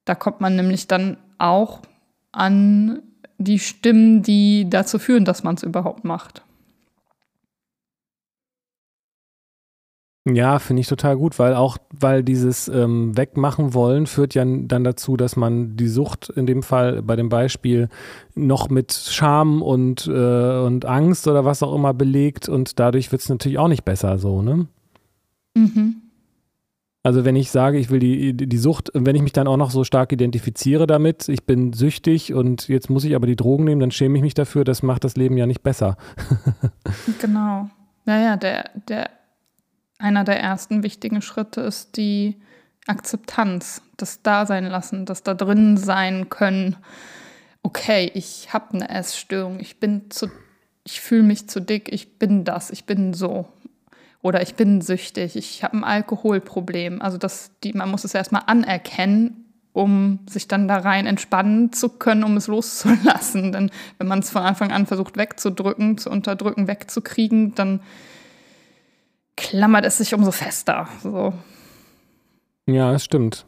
Da 0.05 0.15
kommt 0.15 0.41
man 0.41 0.57
nämlich 0.57 0.87
dann 0.87 1.17
auch 1.39 1.81
an 2.33 3.03
die 3.39 3.59
Stimmen, 3.59 4.23
die 4.23 4.69
dazu 4.69 4.99
führen, 4.99 5.25
dass 5.25 5.43
man 5.43 5.57
es 5.57 5.63
überhaupt 5.63 6.05
macht. 6.05 6.43
Ja, 10.27 10.59
finde 10.59 10.81
ich 10.81 10.87
total 10.87 11.17
gut, 11.17 11.39
weil 11.39 11.55
auch, 11.55 11.79
weil 11.93 12.23
dieses 12.23 12.69
ähm, 12.69 13.17
Wegmachen 13.17 13.73
wollen 13.73 14.07
führt 14.07 14.35
ja 14.35 14.45
dann 14.45 14.85
dazu, 14.85 15.17
dass 15.17 15.35
man 15.35 15.77
die 15.77 15.89
Sucht 15.89 16.29
in 16.29 16.45
dem 16.45 16.63
Fall 16.63 17.01
bei 17.03 17.17
dem 17.17 17.31
Beispiel 17.31 17.89
noch 18.35 18.69
mit 18.69 18.93
Scham 18.93 19.63
und, 19.63 20.07
äh, 20.07 20.61
und 20.61 20.85
Angst 20.85 21.27
oder 21.27 21.47
was 21.47 21.63
auch 21.63 21.75
immer 21.75 21.95
belegt 21.95 22.51
und 22.51 22.79
dadurch 22.79 23.11
wird 23.13 23.23
es 23.23 23.31
natürlich 23.31 23.59
auch 23.59 23.69
nicht 23.69 23.87
besser 23.87 24.19
so, 24.19 24.43
ne? 24.43 24.67
Mhm. 25.55 26.03
Also 27.03 27.25
wenn 27.25 27.35
ich 27.35 27.51
sage, 27.51 27.79
ich 27.79 27.89
will 27.89 27.99
die, 27.99 28.35
die 28.35 28.59
Sucht, 28.59 28.91
wenn 28.93 29.17
ich 29.17 29.23
mich 29.23 29.33
dann 29.33 29.49
auch 29.49 29.57
noch 29.57 29.71
so 29.71 29.85
stark 29.85 30.13
identifiziere 30.13 30.87
damit, 30.87 31.31
ich 31.31 31.45
bin 31.45 31.73
süchtig 31.73 32.35
und 32.35 32.69
jetzt 32.69 32.91
muss 32.91 33.05
ich 33.05 33.17
aber 33.17 33.27
die 33.27 33.37
Drogen 33.37 33.65
nehmen, 33.65 33.81
dann 33.81 33.91
schäme 33.91 34.19
ich 34.19 34.23
mich 34.23 34.35
dafür, 34.35 34.65
das 34.65 34.83
macht 34.83 35.05
das 35.05 35.17
Leben 35.17 35.39
ja 35.39 35.47
nicht 35.47 35.63
besser. 35.63 35.97
genau. 37.23 37.71
Naja, 38.05 38.37
der, 38.37 38.69
der 38.87 39.09
einer 40.01 40.25
der 40.25 40.41
ersten 40.41 40.83
wichtigen 40.83 41.23
Schritte 41.23 41.61
ist 41.61 41.97
die 41.97 42.37
Akzeptanz, 42.87 43.83
das 43.97 44.23
Dasein 44.23 44.65
lassen, 44.65 45.07
das 45.07 45.23
da 45.23 45.35
drin 45.35 45.77
sein 45.77 46.29
können. 46.29 46.77
Okay, 47.63 48.11
ich 48.15 48.53
habe 48.53 48.75
eine 48.75 48.89
Essstörung, 48.89 49.61
ich 49.61 49.79
bin 49.79 50.11
zu, 50.11 50.29
ich 50.85 51.01
fühle 51.01 51.23
mich 51.23 51.49
zu 51.49 51.61
dick, 51.61 51.93
ich 51.93 52.19
bin 52.19 52.45
das, 52.45 52.71
ich 52.71 52.85
bin 52.85 53.13
so. 53.13 53.47
Oder 54.23 54.43
ich 54.43 54.55
bin 54.55 54.81
süchtig, 54.81 55.37
ich 55.37 55.63
habe 55.65 55.77
ein 55.79 55.85
Alkoholproblem. 55.85 57.01
Also 57.01 57.17
das, 57.17 57.53
die, 57.63 57.73
man 57.73 57.91
muss 57.91 58.05
es 58.05 58.15
erstmal 58.15 58.43
anerkennen, 58.47 59.47
um 59.73 60.21
sich 60.29 60.49
dann 60.49 60.69
da 60.69 60.79
rein 60.79 61.07
entspannen 61.07 61.73
zu 61.73 61.89
können, 61.91 62.25
um 62.25 62.37
es 62.37 62.47
loszulassen. 62.47 63.53
Denn 63.53 63.71
wenn 63.99 64.09
man 64.09 64.19
es 64.19 64.31
von 64.31 64.43
Anfang 64.43 64.73
an 64.73 64.87
versucht 64.87 65.17
wegzudrücken, 65.17 65.97
zu 65.97 66.11
unterdrücken, 66.11 66.67
wegzukriegen, 66.67 67.55
dann 67.55 67.81
klammert 69.41 69.85
es 69.85 69.99
sich 69.99 70.15
umso 70.15 70.31
fester. 70.31 70.87
So. 71.03 71.33
Ja, 72.67 72.93
das 72.93 73.05
stimmt. 73.05 73.47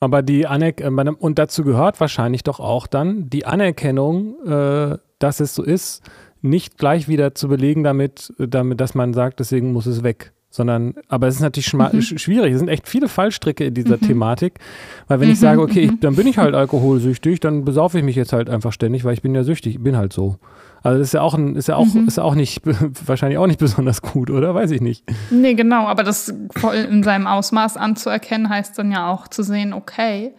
Aber 0.00 0.22
die 0.22 0.46
Anerkennung, 0.46 0.98
äh, 0.98 1.10
und 1.18 1.38
dazu 1.38 1.64
gehört 1.64 2.00
wahrscheinlich 2.00 2.42
doch 2.42 2.60
auch 2.60 2.86
dann 2.86 3.30
die 3.30 3.46
Anerkennung, 3.46 4.34
äh, 4.46 4.98
dass 5.18 5.40
es 5.40 5.54
so 5.54 5.62
ist, 5.62 6.02
nicht 6.42 6.76
gleich 6.76 7.08
wieder 7.08 7.34
zu 7.34 7.48
belegen 7.48 7.84
damit, 7.84 8.32
damit, 8.38 8.80
dass 8.80 8.94
man 8.94 9.14
sagt, 9.14 9.40
deswegen 9.40 9.72
muss 9.72 9.86
es 9.86 10.02
weg. 10.02 10.32
Sondern, 10.50 10.94
aber 11.08 11.26
es 11.26 11.36
ist 11.36 11.40
natürlich 11.40 11.72
mhm. 11.72 12.00
schwierig. 12.00 12.52
Es 12.52 12.60
sind 12.60 12.68
echt 12.68 12.86
viele 12.86 13.08
Fallstricke 13.08 13.64
in 13.64 13.74
dieser 13.74 13.96
mhm. 13.96 14.02
Thematik. 14.02 14.60
Weil 15.08 15.20
wenn 15.20 15.28
mhm. 15.28 15.32
ich 15.32 15.40
sage, 15.40 15.60
okay, 15.60 15.80
ich, 15.80 15.90
mhm. 15.90 16.00
dann 16.00 16.16
bin 16.16 16.26
ich 16.26 16.38
halt 16.38 16.54
alkoholsüchtig, 16.54 17.40
dann 17.40 17.64
besaufe 17.64 17.98
ich 17.98 18.04
mich 18.04 18.14
jetzt 18.14 18.32
halt 18.32 18.48
einfach 18.48 18.72
ständig, 18.72 19.04
weil 19.04 19.14
ich 19.14 19.22
bin 19.22 19.34
ja 19.34 19.42
süchtig, 19.42 19.76
ich 19.76 19.82
bin 19.82 19.96
halt 19.96 20.12
so. 20.12 20.36
Also 20.84 20.98
das 20.98 21.08
ist 21.08 21.14
ja 21.14 21.22
auch 21.22 21.32
ein, 21.32 21.56
ist 21.56 21.66
ja 21.66 21.76
auch, 21.76 21.86
mhm. 21.86 22.06
ist 22.06 22.18
ja 22.18 22.22
auch 22.24 22.34
nicht, 22.34 22.60
wahrscheinlich 23.06 23.38
auch 23.38 23.46
nicht 23.46 23.58
besonders 23.58 24.02
gut, 24.02 24.30
oder? 24.30 24.54
Weiß 24.54 24.70
ich 24.70 24.82
nicht. 24.82 25.02
Nee, 25.30 25.54
genau, 25.54 25.86
aber 25.86 26.04
das 26.04 26.32
voll 26.54 26.74
in 26.74 27.02
seinem 27.02 27.26
Ausmaß 27.26 27.78
anzuerkennen, 27.78 28.50
heißt 28.50 28.78
dann 28.78 28.92
ja 28.92 29.10
auch 29.10 29.26
zu 29.26 29.42
sehen, 29.42 29.72
okay, 29.72 30.34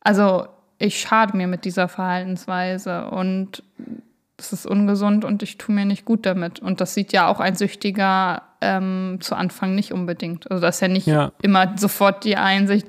also 0.00 0.46
ich 0.78 0.98
schade 0.98 1.36
mir 1.36 1.46
mit 1.46 1.66
dieser 1.66 1.88
Verhaltensweise 1.88 3.10
und 3.10 3.62
es 4.38 4.54
ist 4.54 4.66
ungesund 4.66 5.26
und 5.26 5.42
ich 5.42 5.58
tue 5.58 5.74
mir 5.74 5.84
nicht 5.84 6.06
gut 6.06 6.24
damit. 6.24 6.58
Und 6.58 6.80
das 6.80 6.94
sieht 6.94 7.12
ja 7.12 7.28
auch 7.28 7.40
ein 7.40 7.54
Süchtiger 7.54 8.42
ähm, 8.66 9.18
zu 9.20 9.36
Anfang 9.36 9.74
nicht 9.74 9.92
unbedingt. 9.92 10.50
Also 10.50 10.60
das 10.60 10.76
ist 10.76 10.80
ja 10.80 10.88
nicht 10.88 11.06
ja. 11.06 11.32
immer 11.42 11.76
sofort 11.76 12.24
die 12.24 12.36
Einsicht, 12.36 12.86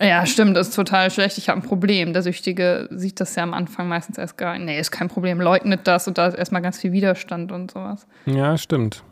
ja, 0.00 0.26
stimmt, 0.26 0.56
das 0.56 0.68
ist 0.68 0.76
total 0.76 1.10
schlecht, 1.10 1.38
ich 1.38 1.48
habe 1.48 1.60
ein 1.60 1.62
Problem. 1.62 2.12
Der 2.12 2.22
Süchtige 2.22 2.88
sieht 2.90 3.20
das 3.20 3.36
ja 3.36 3.44
am 3.44 3.54
Anfang 3.54 3.88
meistens 3.88 4.18
erst 4.18 4.36
gar 4.36 4.54
nicht. 4.54 4.64
Nee, 4.64 4.80
ist 4.80 4.90
kein 4.90 5.08
Problem, 5.08 5.40
leugnet 5.40 5.80
das 5.84 6.08
und 6.08 6.18
da 6.18 6.26
ist 6.26 6.34
erstmal 6.34 6.62
ganz 6.62 6.78
viel 6.78 6.92
Widerstand 6.92 7.52
und 7.52 7.70
sowas. 7.70 8.06
Ja, 8.26 8.58
stimmt. 8.58 9.04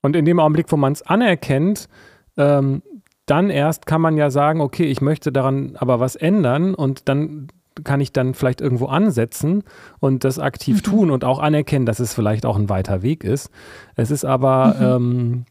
Und 0.00 0.16
in 0.16 0.24
dem 0.24 0.40
Augenblick, 0.40 0.70
wo 0.70 0.76
man 0.76 0.92
es 0.92 1.02
anerkennt, 1.02 1.88
ähm, 2.36 2.82
dann 3.26 3.50
erst 3.50 3.84
kann 3.86 4.00
man 4.00 4.16
ja 4.16 4.30
sagen, 4.30 4.60
okay, 4.60 4.84
ich 4.84 5.00
möchte 5.00 5.32
daran 5.32 5.76
aber 5.78 6.00
was 6.00 6.16
ändern 6.16 6.74
und 6.74 7.08
dann 7.08 7.48
kann 7.84 8.00
ich 8.00 8.12
dann 8.12 8.34
vielleicht 8.34 8.60
irgendwo 8.60 8.86
ansetzen 8.86 9.64
und 10.00 10.24
das 10.24 10.38
aktiv 10.38 10.76
mhm. 10.78 10.82
tun 10.82 11.10
und 11.10 11.24
auch 11.24 11.38
anerkennen, 11.38 11.86
dass 11.86 12.00
es 12.00 12.14
vielleicht 12.14 12.46
auch 12.46 12.56
ein 12.56 12.68
weiter 12.68 13.02
Weg 13.02 13.24
ist. 13.24 13.50
Es 13.96 14.10
ist 14.10 14.24
aber, 14.24 14.74
mhm. 14.78 14.84
ähm, 15.06 15.44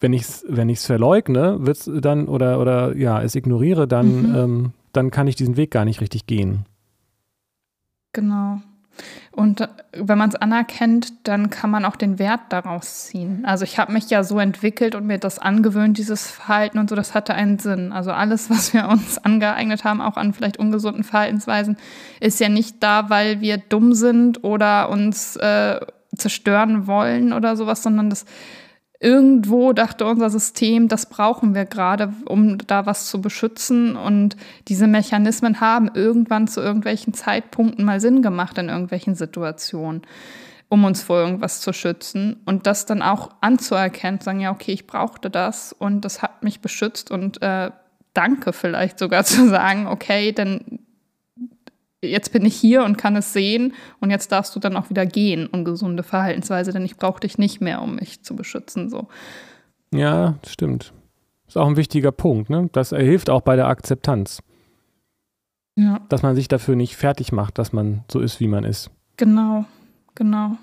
wenn 0.00 0.12
ich 0.12 0.22
es 0.22 0.44
wenn 0.48 0.74
verleugne, 0.74 1.64
wird's 1.66 1.90
dann 1.92 2.28
oder, 2.28 2.60
oder 2.60 2.96
ja, 2.96 3.22
es 3.22 3.34
ignoriere, 3.34 3.86
dann, 3.86 4.30
mhm. 4.30 4.34
ähm, 4.34 4.72
dann 4.92 5.10
kann 5.10 5.26
ich 5.26 5.36
diesen 5.36 5.56
Weg 5.56 5.70
gar 5.70 5.84
nicht 5.84 6.00
richtig 6.00 6.26
gehen. 6.26 6.66
Genau. 8.12 8.60
Und 9.30 9.66
wenn 9.92 10.18
man 10.18 10.28
es 10.28 10.36
anerkennt, 10.36 11.12
dann 11.24 11.48
kann 11.48 11.70
man 11.70 11.84
auch 11.84 11.96
den 11.96 12.18
Wert 12.18 12.40
daraus 12.50 13.06
ziehen. 13.06 13.44
Also 13.46 13.64
ich 13.64 13.78
habe 13.78 13.92
mich 13.92 14.10
ja 14.10 14.24
so 14.24 14.38
entwickelt 14.38 14.94
und 14.94 15.06
mir 15.06 15.18
das 15.18 15.38
angewöhnt, 15.38 15.96
dieses 15.96 16.30
Verhalten 16.30 16.78
und 16.78 16.90
so, 16.90 16.96
das 16.96 17.14
hatte 17.14 17.34
einen 17.34 17.58
Sinn. 17.58 17.92
Also 17.92 18.12
alles, 18.12 18.50
was 18.50 18.74
wir 18.74 18.88
uns 18.88 19.18
angeeignet 19.18 19.84
haben, 19.84 20.00
auch 20.00 20.16
an 20.16 20.34
vielleicht 20.34 20.58
ungesunden 20.58 21.04
Verhaltensweisen, 21.04 21.78
ist 22.20 22.40
ja 22.40 22.48
nicht 22.48 22.82
da, 22.82 23.08
weil 23.08 23.40
wir 23.40 23.56
dumm 23.56 23.94
sind 23.94 24.44
oder 24.44 24.90
uns 24.90 25.36
äh, 25.36 25.80
zerstören 26.16 26.86
wollen 26.86 27.32
oder 27.32 27.56
sowas, 27.56 27.82
sondern 27.82 28.10
das 28.10 28.26
irgendwo 29.02 29.72
dachte 29.72 30.06
unser 30.06 30.30
System, 30.30 30.86
das 30.86 31.06
brauchen 31.06 31.54
wir 31.54 31.64
gerade, 31.64 32.12
um 32.24 32.58
da 32.58 32.86
was 32.86 33.06
zu 33.06 33.20
beschützen. 33.20 33.96
Und 33.96 34.36
diese 34.68 34.86
Mechanismen 34.86 35.60
haben 35.60 35.90
irgendwann 35.92 36.46
zu 36.46 36.60
irgendwelchen 36.60 37.12
Zeitpunkten 37.12 37.84
mal 37.84 38.00
Sinn 38.00 38.22
gemacht 38.22 38.58
in 38.58 38.68
irgendwelchen 38.68 39.16
Situationen, 39.16 40.02
um 40.68 40.84
uns 40.84 41.02
vor 41.02 41.18
irgendwas 41.18 41.60
zu 41.60 41.72
schützen. 41.72 42.40
Und 42.44 42.68
das 42.68 42.86
dann 42.86 43.02
auch 43.02 43.30
anzuerkennen, 43.40 44.20
sagen, 44.20 44.40
ja, 44.40 44.52
okay, 44.52 44.72
ich 44.72 44.86
brauchte 44.86 45.30
das 45.30 45.72
und 45.72 46.04
das 46.04 46.22
hat 46.22 46.44
mich 46.44 46.60
beschützt 46.60 47.10
und 47.10 47.42
äh, 47.42 47.72
danke 48.14 48.52
vielleicht 48.52 49.00
sogar 49.00 49.24
zu 49.24 49.48
sagen, 49.48 49.88
okay, 49.88 50.30
dann 50.30 50.78
jetzt 52.02 52.32
bin 52.32 52.44
ich 52.44 52.54
hier 52.54 52.84
und 52.84 52.98
kann 52.98 53.16
es 53.16 53.32
sehen 53.32 53.74
und 54.00 54.10
jetzt 54.10 54.32
darfst 54.32 54.54
du 54.54 54.60
dann 54.60 54.76
auch 54.76 54.90
wieder 54.90 55.06
gehen, 55.06 55.46
ungesunde 55.46 56.02
Verhaltensweise, 56.02 56.72
denn 56.72 56.84
ich 56.84 56.96
brauche 56.96 57.20
dich 57.20 57.38
nicht 57.38 57.60
mehr, 57.60 57.80
um 57.80 57.96
mich 57.96 58.22
zu 58.22 58.36
beschützen. 58.36 58.90
So. 58.90 59.08
Ja, 59.92 60.36
stimmt. 60.46 60.92
Ist 61.46 61.56
auch 61.56 61.68
ein 61.68 61.76
wichtiger 61.76 62.12
Punkt, 62.12 62.50
ne? 62.50 62.68
Das 62.72 62.90
hilft 62.90 63.30
auch 63.30 63.42
bei 63.42 63.56
der 63.56 63.68
Akzeptanz. 63.68 64.42
Ja. 65.76 66.00
Dass 66.08 66.22
man 66.22 66.34
sich 66.34 66.48
dafür 66.48 66.76
nicht 66.76 66.96
fertig 66.96 67.32
macht, 67.32 67.58
dass 67.58 67.72
man 67.72 68.04
so 68.10 68.20
ist, 68.20 68.40
wie 68.40 68.48
man 68.48 68.64
ist. 68.64 68.90
Genau, 69.16 69.64
genau. 70.14 70.56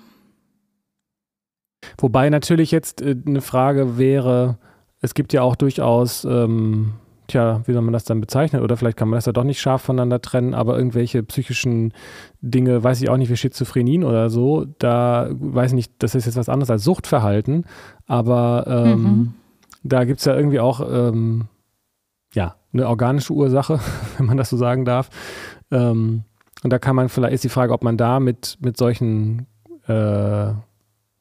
Wobei 1.98 2.30
natürlich 2.30 2.70
jetzt 2.70 3.02
äh, 3.02 3.16
eine 3.26 3.40
Frage 3.40 3.98
wäre, 3.98 4.58
es 5.00 5.14
gibt 5.14 5.32
ja 5.32 5.42
auch 5.42 5.56
durchaus 5.56 6.24
ähm, 6.24 6.94
tja, 7.30 7.62
wie 7.66 7.72
soll 7.72 7.82
man 7.82 7.92
das 7.92 8.04
dann 8.04 8.20
bezeichnen? 8.20 8.62
Oder 8.62 8.76
vielleicht 8.76 8.96
kann 8.96 9.08
man 9.08 9.16
das 9.16 9.26
ja 9.26 9.32
doch 9.32 9.44
nicht 9.44 9.60
scharf 9.60 9.82
voneinander 9.82 10.20
trennen, 10.20 10.54
aber 10.54 10.76
irgendwelche 10.76 11.22
psychischen 11.22 11.92
Dinge, 12.40 12.82
weiß 12.82 13.00
ich 13.00 13.08
auch 13.08 13.16
nicht, 13.16 13.30
wie 13.30 13.36
Schizophrenien 13.36 14.04
oder 14.04 14.30
so, 14.30 14.66
da 14.78 15.28
weiß 15.30 15.72
ich 15.72 15.76
nicht, 15.76 15.92
das 15.98 16.14
ist 16.14 16.26
jetzt 16.26 16.36
was 16.36 16.48
anderes 16.48 16.70
als 16.70 16.84
Suchtverhalten, 16.84 17.64
aber 18.06 18.64
ähm, 18.66 19.02
mhm. 19.02 19.34
da 19.82 20.04
gibt 20.04 20.20
es 20.20 20.24
ja 20.26 20.34
irgendwie 20.34 20.60
auch, 20.60 20.80
ähm, 20.80 21.46
ja, 22.34 22.56
eine 22.72 22.88
organische 22.88 23.32
Ursache, 23.32 23.80
wenn 24.18 24.26
man 24.26 24.36
das 24.36 24.50
so 24.50 24.56
sagen 24.56 24.84
darf. 24.84 25.10
Ähm, 25.70 26.24
und 26.62 26.72
da 26.72 26.78
kann 26.78 26.96
man 26.96 27.08
vielleicht, 27.08 27.34
ist 27.34 27.44
die 27.44 27.48
Frage, 27.48 27.72
ob 27.72 27.82
man 27.82 27.96
da 27.96 28.20
mit, 28.20 28.58
mit 28.60 28.76
solchen 28.76 29.46
äh, 29.86 30.52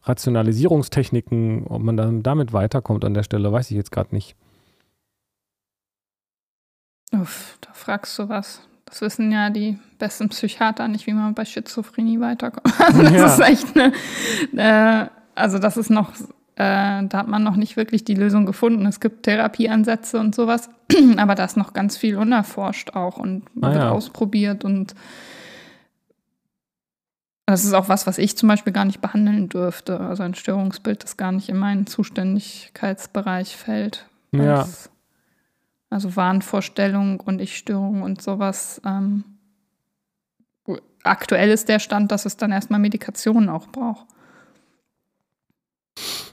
Rationalisierungstechniken, 0.03 1.67
ob 1.67 1.81
man 1.81 1.97
dann 1.97 2.23
damit 2.23 2.53
weiterkommt 2.53 3.05
an 3.05 3.13
der 3.13 3.23
Stelle, 3.23 3.51
weiß 3.51 3.71
ich 3.71 3.77
jetzt 3.77 3.91
gerade 3.91 4.13
nicht. 4.13 4.35
Uff, 7.11 7.57
da 7.61 7.69
fragst 7.73 8.17
du 8.19 8.29
was. 8.29 8.61
Das 8.85 9.01
wissen 9.01 9.31
ja 9.31 9.49
die 9.49 9.77
besten 9.99 10.29
Psychiater 10.29 10.87
nicht, 10.87 11.05
wie 11.07 11.13
man 11.13 11.35
bei 11.35 11.45
Schizophrenie 11.45 12.19
weiterkommt. 12.19 12.73
Also 12.79 13.03
das 13.03 13.13
ja. 13.13 13.25
ist 13.25 13.39
echt 13.39 13.77
eine, 13.77 15.05
äh, 15.05 15.09
also 15.35 15.59
das 15.59 15.77
ist 15.77 15.89
noch, 15.89 16.11
äh, 16.55 17.03
da 17.03 17.09
hat 17.13 17.27
man 17.27 17.43
noch 17.43 17.55
nicht 17.55 17.77
wirklich 17.77 18.03
die 18.03 18.15
Lösung 18.15 18.45
gefunden. 18.45 18.85
Es 18.85 18.99
gibt 18.99 19.23
Therapieansätze 19.23 20.19
und 20.19 20.33
sowas, 20.33 20.69
aber 21.17 21.35
da 21.35 21.45
ist 21.45 21.57
noch 21.57 21.73
ganz 21.73 21.97
viel 21.97 22.17
unerforscht 22.17 22.95
auch 22.95 23.17
und 23.17 23.43
ah, 23.61 23.67
wird 23.67 23.75
ja. 23.75 23.91
ausprobiert 23.91 24.65
und 24.65 24.95
das 27.45 27.65
ist 27.65 27.73
auch 27.73 27.89
was, 27.89 28.05
was 28.05 28.19
ich 28.19 28.37
zum 28.37 28.47
Beispiel 28.47 28.73
gar 28.73 28.85
nicht 28.85 29.01
behandeln 29.01 29.49
dürfte. 29.49 29.99
Also 29.99 30.21
ein 30.21 30.35
Störungsbild, 30.35 31.03
das 31.03 31.17
gar 31.17 31.31
nicht 31.31 31.49
in 31.49 31.57
meinen 31.57 31.87
Zuständigkeitsbereich 31.87 33.57
fällt. 33.57 34.05
Ja. 34.31 34.67
Also 35.89 36.15
Wahnvorstellung 36.15 37.19
und 37.19 37.41
Ich-Störung 37.41 38.03
und 38.03 38.21
sowas. 38.21 38.81
Ähm, 38.85 39.23
aktuell 41.03 41.49
ist 41.49 41.69
der 41.69 41.79
Stand, 41.79 42.11
dass 42.11 42.25
es 42.25 42.37
dann 42.37 42.51
erstmal 42.51 42.79
Medikationen 42.79 43.49
auch 43.49 43.67
braucht. 43.67 44.05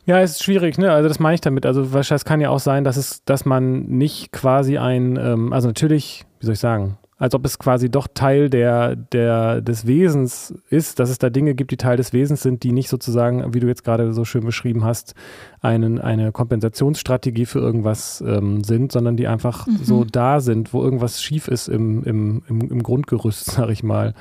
Ja, 0.05 0.21
es 0.21 0.33
ist 0.33 0.45
schwierig, 0.45 0.79
ne? 0.79 0.93
Also 0.93 1.09
das 1.09 1.19
meine 1.19 1.35
ich 1.35 1.41
damit. 1.41 1.67
Also 1.67 1.83
es 1.83 2.25
kann 2.25 2.41
ja 2.41 2.51
auch 2.51 2.61
sein, 2.61 2.85
dass 2.85 2.97
es, 2.97 3.25
dass 3.25 3.45
man 3.45 3.87
nicht 3.87 4.31
quasi 4.31 4.79
ein, 4.79 5.17
ähm, 5.17 5.53
also 5.53 5.67
natürlich, 5.67 6.25
wie 6.39 6.47
soll 6.47 6.53
ich 6.53 6.61
sagen, 6.61 6.99
als 7.19 7.35
ob 7.35 7.47
es 7.47 7.59
quasi 7.59 7.91
doch 7.91 8.09
Teil 8.13 8.51
der, 8.51 8.95
der, 8.95 9.63
des 9.63 9.87
Wesens 9.87 10.55
ist, 10.69 11.01
dass 11.01 11.09
es 11.09 11.19
da 11.19 11.31
Dinge 11.31 11.55
gibt, 11.55 11.71
die 11.71 11.79
Teil 11.79 11.97
des 11.97 12.13
Wesens 12.13 12.43
sind, 12.43 12.63
die 12.63 12.73
nicht 12.73 12.91
sozusagen, 12.91 13.55
wie 13.55 13.61
du 13.61 13.67
jetzt 13.67 13.85
gerade 13.85 14.13
so 14.13 14.27
schön 14.27 14.45
beschrieben 14.45 14.85
hast, 14.85 15.15
einen, 15.63 15.99
eine 15.99 16.31
Kompensationsstrategie 16.31 17.47
für 17.47 17.61
irgendwas 17.61 18.21
ähm, 18.21 18.63
sind, 18.65 18.93
sondern 18.93 19.17
die 19.17 19.29
einfach 19.29 19.67
mhm. 19.67 19.79
so 19.83 20.05
da 20.05 20.41
sind, 20.41 20.75
wo 20.75 20.83
irgendwas 20.83 21.23
schief 21.23 21.49
ist 21.49 21.69
im, 21.69 22.05
im, 22.05 22.43
im, 22.49 22.61
im 22.61 22.83
Grundgerüst, 22.83 23.45
sag 23.51 23.71
ich 23.71 23.83
mal. 23.83 24.13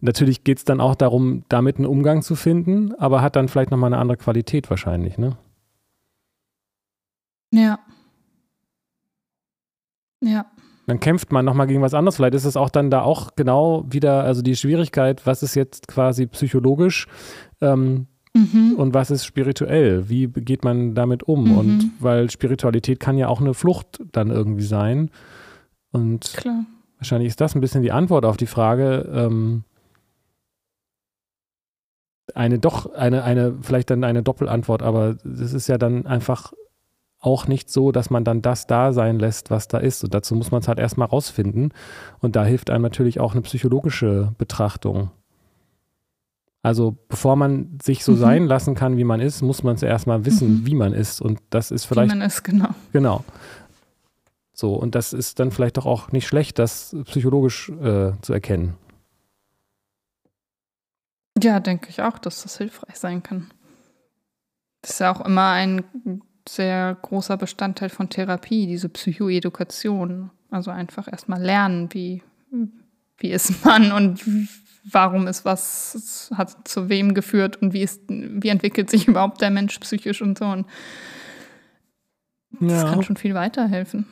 Natürlich 0.00 0.44
geht 0.44 0.58
es 0.58 0.64
dann 0.64 0.82
auch 0.82 0.94
darum, 0.94 1.44
damit 1.48 1.78
einen 1.78 1.86
Umgang 1.86 2.20
zu 2.20 2.34
finden, 2.36 2.94
aber 2.96 3.22
hat 3.22 3.34
dann 3.34 3.48
vielleicht 3.48 3.70
nochmal 3.70 3.94
eine 3.94 4.00
andere 4.00 4.18
Qualität 4.18 4.68
wahrscheinlich, 4.68 5.16
ne? 5.16 5.38
Ja. 7.50 7.78
Ja. 10.20 10.44
Dann 10.86 11.00
kämpft 11.00 11.32
man 11.32 11.44
nochmal 11.44 11.66
gegen 11.66 11.82
was 11.82 11.94
anderes. 11.94 12.16
Vielleicht 12.16 12.34
ist 12.34 12.44
es 12.44 12.56
auch 12.56 12.70
dann 12.70 12.90
da 12.90 13.02
auch 13.02 13.34
genau 13.34 13.84
wieder, 13.88 14.22
also 14.22 14.42
die 14.42 14.56
Schwierigkeit, 14.56 15.26
was 15.26 15.42
ist 15.42 15.54
jetzt 15.54 15.88
quasi 15.88 16.26
psychologisch 16.26 17.08
ähm, 17.60 18.06
mhm. 18.34 18.74
und 18.76 18.94
was 18.94 19.10
ist 19.10 19.24
spirituell? 19.24 20.08
Wie 20.08 20.28
geht 20.28 20.62
man 20.62 20.94
damit 20.94 21.24
um? 21.24 21.50
Mhm. 21.50 21.58
Und 21.58 21.90
weil 21.98 22.30
Spiritualität 22.30 23.00
kann 23.00 23.18
ja 23.18 23.28
auch 23.28 23.40
eine 23.40 23.54
Flucht 23.54 24.00
dann 24.12 24.30
irgendwie 24.30 24.64
sein. 24.64 25.10
Und 25.90 26.34
Klar. 26.36 26.64
wahrscheinlich 26.98 27.28
ist 27.28 27.40
das 27.40 27.56
ein 27.56 27.60
bisschen 27.60 27.82
die 27.82 27.92
Antwort 27.92 28.24
auf 28.24 28.36
die 28.36 28.46
Frage, 28.46 29.10
ähm, 29.12 29.64
eine 32.34 32.58
doch, 32.58 32.92
eine, 32.92 33.24
eine, 33.24 33.56
vielleicht 33.62 33.90
dann 33.90 34.04
eine 34.04 34.22
Doppelantwort, 34.22 34.82
aber 34.82 35.16
das 35.24 35.52
ist 35.52 35.68
ja 35.68 35.78
dann 35.78 36.06
einfach 36.06 36.52
auch 37.18 37.48
nicht 37.48 37.70
so, 37.70 37.92
dass 37.92 38.10
man 38.10 38.24
dann 38.24 38.42
das 38.42 38.66
da 38.66 38.92
sein 38.92 39.18
lässt, 39.18 39.50
was 39.50 39.68
da 39.68 39.78
ist. 39.78 40.04
Und 40.04 40.14
dazu 40.14 40.34
muss 40.34 40.50
man 40.50 40.60
es 40.60 40.68
halt 40.68 40.78
erstmal 40.78 41.08
rausfinden. 41.08 41.72
Und 42.20 42.36
da 42.36 42.44
hilft 42.44 42.70
einem 42.70 42.82
natürlich 42.82 43.20
auch 43.20 43.32
eine 43.32 43.42
psychologische 43.42 44.34
Betrachtung. 44.38 45.10
Also 46.62 46.96
bevor 47.08 47.36
man 47.36 47.78
sich 47.82 48.04
so 48.04 48.12
mhm. 48.12 48.16
sein 48.16 48.46
lassen 48.46 48.74
kann, 48.74 48.96
wie 48.96 49.04
man 49.04 49.20
ist, 49.20 49.42
muss 49.42 49.62
man 49.62 49.76
es 49.76 49.82
erstmal 49.82 50.24
wissen, 50.24 50.62
mhm. 50.62 50.66
wie 50.66 50.74
man 50.74 50.92
ist. 50.92 51.20
Und 51.20 51.40
das 51.50 51.70
ist 51.70 51.84
vielleicht. 51.84 52.12
Wie 52.12 52.18
man 52.18 52.26
ist, 52.26 52.42
genau. 52.42 52.70
Genau. 52.92 53.24
So, 54.52 54.74
und 54.74 54.94
das 54.94 55.12
ist 55.12 55.38
dann 55.38 55.50
vielleicht 55.50 55.76
doch 55.76 55.86
auch 55.86 56.12
nicht 56.12 56.26
schlecht, 56.26 56.58
das 56.58 56.96
psychologisch 57.04 57.68
äh, 57.68 58.12
zu 58.22 58.32
erkennen. 58.32 58.74
Ja, 61.40 61.60
denke 61.60 61.90
ich 61.90 62.00
auch, 62.02 62.18
dass 62.18 62.42
das 62.42 62.56
hilfreich 62.56 62.96
sein 62.96 63.22
kann. 63.22 63.50
Das 64.80 64.92
ist 64.92 65.00
ja 65.00 65.14
auch 65.14 65.20
immer 65.20 65.50
ein 65.50 65.84
sehr 66.48 66.96
großer 67.02 67.36
Bestandteil 67.36 67.88
von 67.88 68.08
Therapie, 68.08 68.66
diese 68.66 68.88
Psychoedukation. 68.88 70.30
Also 70.50 70.70
einfach 70.70 71.10
erstmal 71.10 71.42
lernen, 71.42 71.88
wie, 71.92 72.22
wie 73.18 73.30
ist 73.30 73.64
man 73.64 73.92
und 73.92 74.24
warum 74.90 75.26
ist 75.26 75.44
was, 75.44 76.30
hat 76.36 76.68
zu 76.68 76.88
wem 76.88 77.14
geführt 77.14 77.56
und 77.56 77.72
wie, 77.72 77.82
ist, 77.82 78.02
wie 78.08 78.48
entwickelt 78.48 78.90
sich 78.90 79.08
überhaupt 79.08 79.40
der 79.40 79.50
Mensch 79.50 79.78
psychisch 79.80 80.22
und 80.22 80.38
so. 80.38 80.46
Und 80.46 80.66
das 82.60 82.82
ja. 82.82 82.90
kann 82.90 83.02
schon 83.02 83.16
viel 83.16 83.34
weiterhelfen. 83.34 84.06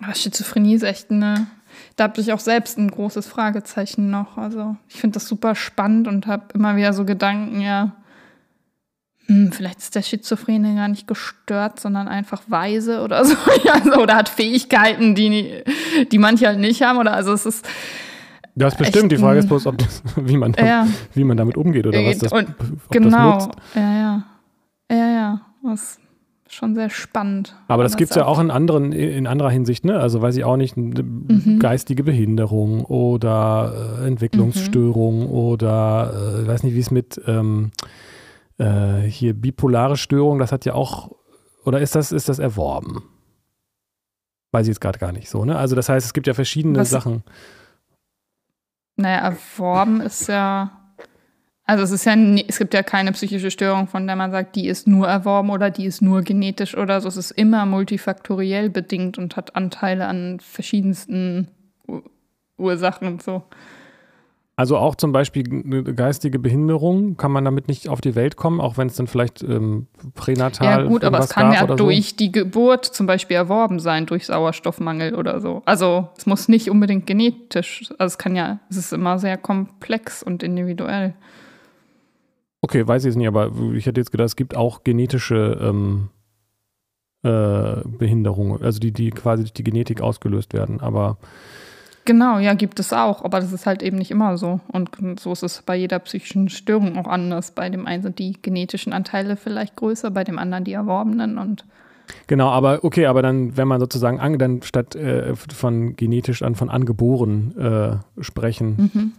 Aber 0.00 0.14
Schizophrenie 0.14 0.74
ist 0.74 0.82
echt 0.82 1.10
eine, 1.10 1.46
da 1.96 2.04
habe 2.04 2.20
ich 2.20 2.32
auch 2.32 2.40
selbst 2.40 2.78
ein 2.78 2.90
großes 2.90 3.28
Fragezeichen 3.28 4.10
noch. 4.10 4.36
Also 4.36 4.76
ich 4.88 4.96
finde 4.96 5.14
das 5.14 5.28
super 5.28 5.54
spannend 5.54 6.08
und 6.08 6.26
habe 6.26 6.46
immer 6.54 6.76
wieder 6.76 6.92
so 6.92 7.04
Gedanken, 7.04 7.60
ja, 7.60 8.01
hm, 9.26 9.52
vielleicht 9.52 9.78
ist 9.78 9.94
der 9.94 10.02
Schizophrene 10.02 10.74
gar 10.74 10.88
nicht 10.88 11.06
gestört, 11.06 11.78
sondern 11.78 12.08
einfach 12.08 12.42
weise 12.48 13.02
oder 13.02 13.24
so. 13.24 13.34
Also, 13.72 13.94
oder 14.00 14.16
hat 14.16 14.28
Fähigkeiten, 14.28 15.14
die, 15.14 15.62
die 16.10 16.18
manche 16.18 16.46
halt 16.46 16.58
nicht 16.58 16.82
haben. 16.82 16.98
Oder 16.98 17.14
also 17.14 17.32
es 17.32 17.46
ist. 17.46 17.66
Das 18.54 18.74
ist 18.74 18.78
bestimmt. 18.78 19.12
Die 19.12 19.16
Frage 19.16 19.38
ist 19.38 19.48
bloß, 19.48 19.66
ob 19.66 19.78
das, 19.78 20.02
wie, 20.16 20.36
man, 20.36 20.54
ja. 20.58 20.86
wie 21.14 21.24
man 21.24 21.36
damit 21.36 21.56
umgeht 21.56 21.86
oder 21.86 21.98
was 22.04 22.18
das, 22.18 22.32
Und, 22.32 22.48
genau. 22.90 23.38
Das 23.38 23.48
ja, 23.74 23.80
ja. 23.80 24.22
Ja, 24.90 25.08
ja. 25.08 25.40
Das 25.62 25.98
schon 26.52 26.74
sehr 26.74 26.90
spannend. 26.90 27.56
Aber 27.68 27.82
das 27.82 27.96
gibt 27.96 28.10
es 28.10 28.16
ja 28.16 28.26
auch 28.26 28.38
in 28.38 28.50
anderen, 28.50 28.92
in 28.92 29.26
anderer 29.26 29.50
Hinsicht, 29.50 29.84
ne? 29.84 29.98
Also 29.98 30.20
weiß 30.20 30.36
ich 30.36 30.44
auch 30.44 30.56
nicht, 30.56 30.76
mhm. 30.76 31.58
geistige 31.60 32.04
Behinderung 32.04 32.84
oder 32.84 34.00
äh, 34.02 34.06
Entwicklungsstörung 34.06 35.20
mhm. 35.20 35.30
oder 35.30 36.42
äh, 36.42 36.46
weiß 36.46 36.62
nicht, 36.64 36.74
wie 36.74 36.80
es 36.80 36.90
mit 36.90 37.20
ähm, 37.26 37.70
äh, 38.62 39.08
hier 39.08 39.34
bipolare 39.34 39.96
Störung, 39.96 40.38
das 40.38 40.52
hat 40.52 40.64
ja 40.64 40.74
auch, 40.74 41.10
oder 41.64 41.80
ist 41.80 41.94
das, 41.94 42.12
ist 42.12 42.28
das 42.28 42.38
erworben? 42.38 43.02
Weiß 44.52 44.66
ich 44.66 44.70
jetzt 44.70 44.80
gerade 44.80 44.98
gar 44.98 45.12
nicht 45.12 45.28
so, 45.28 45.44
ne? 45.44 45.56
Also 45.56 45.74
das 45.76 45.88
heißt, 45.88 46.06
es 46.06 46.12
gibt 46.12 46.26
ja 46.26 46.34
verschiedene 46.34 46.78
Was, 46.78 46.90
Sachen. 46.90 47.22
Naja, 48.96 49.18
erworben 49.20 50.00
ist 50.00 50.28
ja 50.28 50.82
also 51.64 51.84
es 51.84 51.90
ist 51.92 52.04
ja, 52.04 52.14
es 52.14 52.58
gibt 52.58 52.74
ja 52.74 52.82
keine 52.82 53.12
psychische 53.12 53.50
Störung, 53.50 53.86
von 53.86 54.06
der 54.06 54.16
man 54.16 54.32
sagt, 54.32 54.56
die 54.56 54.66
ist 54.66 54.88
nur 54.88 55.06
erworben 55.06 55.50
oder 55.50 55.70
die 55.70 55.86
ist 55.86 56.02
nur 56.02 56.22
genetisch 56.22 56.76
oder 56.76 57.00
so. 57.00 57.08
Es 57.08 57.16
ist 57.16 57.30
immer 57.30 57.66
multifaktoriell 57.66 58.68
bedingt 58.68 59.16
und 59.16 59.36
hat 59.36 59.54
Anteile 59.54 60.06
an 60.06 60.40
verschiedensten 60.40 61.48
Ursachen 62.58 63.06
und 63.06 63.22
so. 63.22 63.44
Also 64.54 64.76
auch 64.76 64.96
zum 64.96 65.12
Beispiel 65.12 65.44
eine 65.48 65.82
geistige 65.82 66.38
Behinderung, 66.38 67.16
kann 67.16 67.32
man 67.32 67.44
damit 67.44 67.68
nicht 67.68 67.88
auf 67.88 68.02
die 68.02 68.14
Welt 68.14 68.36
kommen, 68.36 68.60
auch 68.60 68.76
wenn 68.76 68.86
es 68.86 68.96
dann 68.96 69.06
vielleicht 69.06 69.42
ähm, 69.42 69.86
pränatal 70.14 70.82
Ja 70.82 70.88
gut, 70.88 71.04
aber 71.04 71.20
es 71.20 71.30
kann 71.30 71.52
ja 71.54 71.66
durch 71.66 72.10
so? 72.10 72.16
die 72.16 72.32
Geburt 72.32 72.84
zum 72.84 73.06
Beispiel 73.06 73.36
erworben 73.36 73.80
sein, 73.80 74.04
durch 74.04 74.26
Sauerstoffmangel 74.26 75.14
oder 75.14 75.40
so. 75.40 75.62
Also 75.64 76.08
es 76.18 76.26
muss 76.26 76.48
nicht 76.48 76.68
unbedingt 76.68 77.06
genetisch, 77.06 77.90
also 77.98 78.12
es 78.12 78.18
kann 78.18 78.36
ja, 78.36 78.60
es 78.68 78.76
ist 78.76 78.92
immer 78.92 79.18
sehr 79.18 79.38
komplex 79.38 80.22
und 80.22 80.42
individuell. 80.42 81.14
Okay, 82.60 82.86
weiß 82.86 83.04
ich 83.04 83.10
es 83.10 83.16
nicht, 83.16 83.28
aber 83.28 83.50
ich 83.74 83.86
hätte 83.86 84.02
jetzt 84.02 84.12
gedacht, 84.12 84.26
es 84.26 84.36
gibt 84.36 84.54
auch 84.54 84.84
genetische 84.84 85.58
ähm, 85.62 86.10
äh, 87.22 87.80
Behinderungen, 87.86 88.62
also 88.62 88.78
die, 88.78 88.92
die 88.92 89.10
quasi 89.10 89.44
durch 89.44 89.54
die 89.54 89.64
Genetik 89.64 90.02
ausgelöst 90.02 90.52
werden, 90.52 90.80
aber 90.80 91.16
Genau, 92.04 92.38
ja, 92.38 92.54
gibt 92.54 92.80
es 92.80 92.92
auch, 92.92 93.24
aber 93.24 93.40
das 93.40 93.52
ist 93.52 93.66
halt 93.66 93.82
eben 93.82 93.96
nicht 93.96 94.10
immer 94.10 94.36
so. 94.36 94.60
Und 94.72 94.90
so 95.20 95.32
ist 95.32 95.42
es 95.42 95.62
bei 95.62 95.76
jeder 95.76 95.98
psychischen 96.00 96.48
Störung 96.48 96.98
auch 96.98 97.06
anders. 97.06 97.52
Bei 97.52 97.70
dem 97.70 97.86
einen 97.86 98.02
sind 98.02 98.18
die 98.18 98.36
genetischen 98.40 98.92
Anteile 98.92 99.36
vielleicht 99.36 99.76
größer, 99.76 100.10
bei 100.10 100.24
dem 100.24 100.38
anderen 100.38 100.64
die 100.64 100.72
erworbenen 100.72 101.38
und 101.38 101.64
Genau, 102.26 102.50
aber 102.50 102.80
okay, 102.82 103.06
aber 103.06 103.22
dann, 103.22 103.56
wenn 103.56 103.68
man 103.68 103.80
sozusagen 103.80 104.18
an, 104.18 104.36
dann 104.36 104.60
statt 104.62 104.96
äh, 104.96 105.34
von 105.36 105.94
genetisch 105.96 106.42
an 106.42 106.56
von 106.56 106.68
angeboren 106.68 107.56
äh, 107.56 108.22
sprechen, 108.22 108.90
mhm 108.92 109.12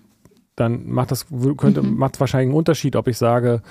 dann 0.56 0.88
macht 0.90 1.12
das 1.12 1.28
könnte 1.58 1.82
mhm. 1.82 1.98
macht 1.98 2.20
wahrscheinlich 2.20 2.50
einen 2.50 2.58
Unterschied, 2.58 2.96
ob 2.96 3.08
ich 3.08 3.18
sage, 3.18 3.62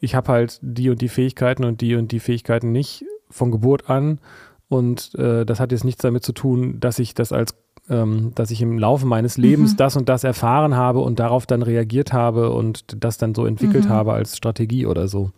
ich 0.00 0.14
habe 0.14 0.32
halt 0.32 0.58
die 0.62 0.90
und 0.90 1.00
die 1.00 1.08
Fähigkeiten 1.08 1.64
und 1.64 1.80
die 1.80 1.96
und 1.96 2.12
die 2.12 2.20
Fähigkeiten 2.20 2.72
nicht 2.72 3.04
von 3.30 3.50
Geburt 3.50 3.90
an 3.90 4.20
und 4.68 5.14
äh, 5.16 5.44
das 5.44 5.60
hat 5.60 5.72
jetzt 5.72 5.84
nichts 5.84 6.02
damit 6.02 6.22
zu 6.24 6.32
tun, 6.32 6.78
dass 6.80 6.98
ich 6.98 7.14
das 7.14 7.32
als 7.32 7.54
ähm, 7.90 8.32
dass 8.34 8.50
ich 8.50 8.62
im 8.62 8.78
Laufe 8.78 9.06
meines 9.06 9.36
Lebens 9.36 9.72
mhm. 9.72 9.76
das 9.76 9.96
und 9.96 10.08
das 10.08 10.24
erfahren 10.24 10.76
habe 10.76 11.00
und 11.00 11.18
darauf 11.18 11.46
dann 11.46 11.62
reagiert 11.62 12.12
habe 12.12 12.50
und 12.50 12.84
das 13.02 13.18
dann 13.18 13.34
so 13.34 13.46
entwickelt 13.46 13.86
mhm. 13.86 13.90
habe 13.90 14.12
als 14.12 14.36
Strategie 14.36 14.86
oder 14.86 15.08
so. 15.08 15.30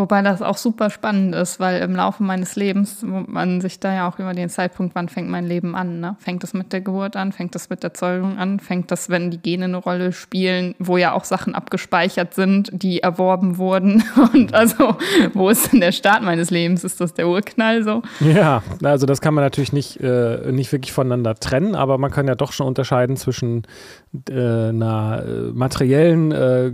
Wobei 0.00 0.22
das 0.22 0.40
auch 0.40 0.56
super 0.56 0.88
spannend 0.88 1.34
ist, 1.34 1.60
weil 1.60 1.82
im 1.82 1.94
Laufe 1.94 2.22
meines 2.22 2.56
Lebens, 2.56 3.04
man 3.04 3.60
sich 3.60 3.80
da 3.80 3.94
ja 3.94 4.08
auch 4.08 4.18
über 4.18 4.32
den 4.32 4.48
Zeitpunkt, 4.48 4.94
wann 4.94 5.10
fängt 5.10 5.28
mein 5.28 5.46
Leben 5.46 5.76
an, 5.76 6.00
ne? 6.00 6.16
Fängt 6.20 6.42
es 6.42 6.54
mit 6.54 6.72
der 6.72 6.80
Geburt 6.80 7.16
an, 7.16 7.32
fängt 7.32 7.54
es 7.54 7.68
mit 7.68 7.82
der 7.82 7.92
Zeugung 7.92 8.38
an, 8.38 8.60
fängt 8.60 8.90
das, 8.90 9.10
wenn 9.10 9.30
die 9.30 9.36
Gene 9.36 9.66
eine 9.66 9.76
Rolle 9.76 10.12
spielen, 10.12 10.74
wo 10.78 10.96
ja 10.96 11.12
auch 11.12 11.24
Sachen 11.24 11.54
abgespeichert 11.54 12.32
sind, 12.32 12.70
die 12.72 13.02
erworben 13.02 13.58
wurden. 13.58 14.02
Und 14.32 14.54
also, 14.54 14.96
wo 15.34 15.50
ist 15.50 15.70
denn 15.70 15.80
der 15.80 15.92
Start 15.92 16.22
meines 16.22 16.48
Lebens? 16.48 16.82
Ist 16.82 17.02
das 17.02 17.12
der 17.12 17.28
Urknall 17.28 17.82
so? 17.82 18.00
Ja, 18.20 18.62
also 18.82 19.04
das 19.04 19.20
kann 19.20 19.34
man 19.34 19.44
natürlich 19.44 19.74
nicht, 19.74 20.00
äh, 20.00 20.50
nicht 20.50 20.72
wirklich 20.72 20.94
voneinander 20.94 21.34
trennen, 21.34 21.74
aber 21.74 21.98
man 21.98 22.10
kann 22.10 22.26
ja 22.26 22.36
doch 22.36 22.52
schon 22.52 22.66
unterscheiden 22.66 23.18
zwischen 23.18 23.64
äh, 24.30 24.32
einer 24.32 25.24
äh, 25.26 25.52
materiellen 25.52 26.32
äh, 26.32 26.72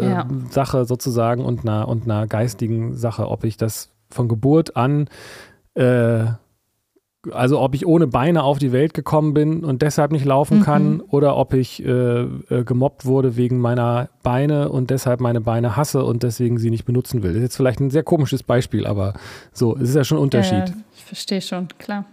ja. 0.00 0.26
Sache 0.50 0.84
sozusagen 0.84 1.44
und 1.44 1.62
einer, 1.62 1.88
und 1.88 2.04
einer 2.04 2.27
geistigen 2.28 2.94
Sache, 2.94 3.28
ob 3.28 3.44
ich 3.44 3.56
das 3.56 3.90
von 4.10 4.28
Geburt 4.28 4.76
an, 4.76 5.08
äh, 5.74 6.24
also 7.32 7.60
ob 7.60 7.74
ich 7.74 7.86
ohne 7.86 8.06
Beine 8.06 8.42
auf 8.42 8.58
die 8.58 8.72
Welt 8.72 8.94
gekommen 8.94 9.34
bin 9.34 9.64
und 9.64 9.82
deshalb 9.82 10.12
nicht 10.12 10.24
laufen 10.24 10.58
mhm. 10.58 10.62
kann 10.62 11.00
oder 11.00 11.36
ob 11.36 11.52
ich 11.52 11.84
äh, 11.84 12.20
äh, 12.20 12.64
gemobbt 12.64 13.04
wurde 13.06 13.36
wegen 13.36 13.58
meiner 13.58 14.08
Beine 14.22 14.68
und 14.68 14.90
deshalb 14.90 15.20
meine 15.20 15.40
Beine 15.40 15.76
hasse 15.76 16.04
und 16.04 16.22
deswegen 16.22 16.58
sie 16.58 16.70
nicht 16.70 16.84
benutzen 16.84 17.22
will. 17.22 17.30
Das 17.30 17.38
ist 17.38 17.42
jetzt 17.42 17.56
vielleicht 17.56 17.80
ein 17.80 17.90
sehr 17.90 18.04
komisches 18.04 18.42
Beispiel, 18.42 18.86
aber 18.86 19.14
so, 19.52 19.76
es 19.76 19.90
ist 19.90 19.96
ja 19.96 20.04
schon 20.04 20.18
ein 20.18 20.22
Unterschied. 20.22 20.72
ich 20.96 21.04
verstehe 21.04 21.42
schon, 21.42 21.68
klar. 21.78 22.04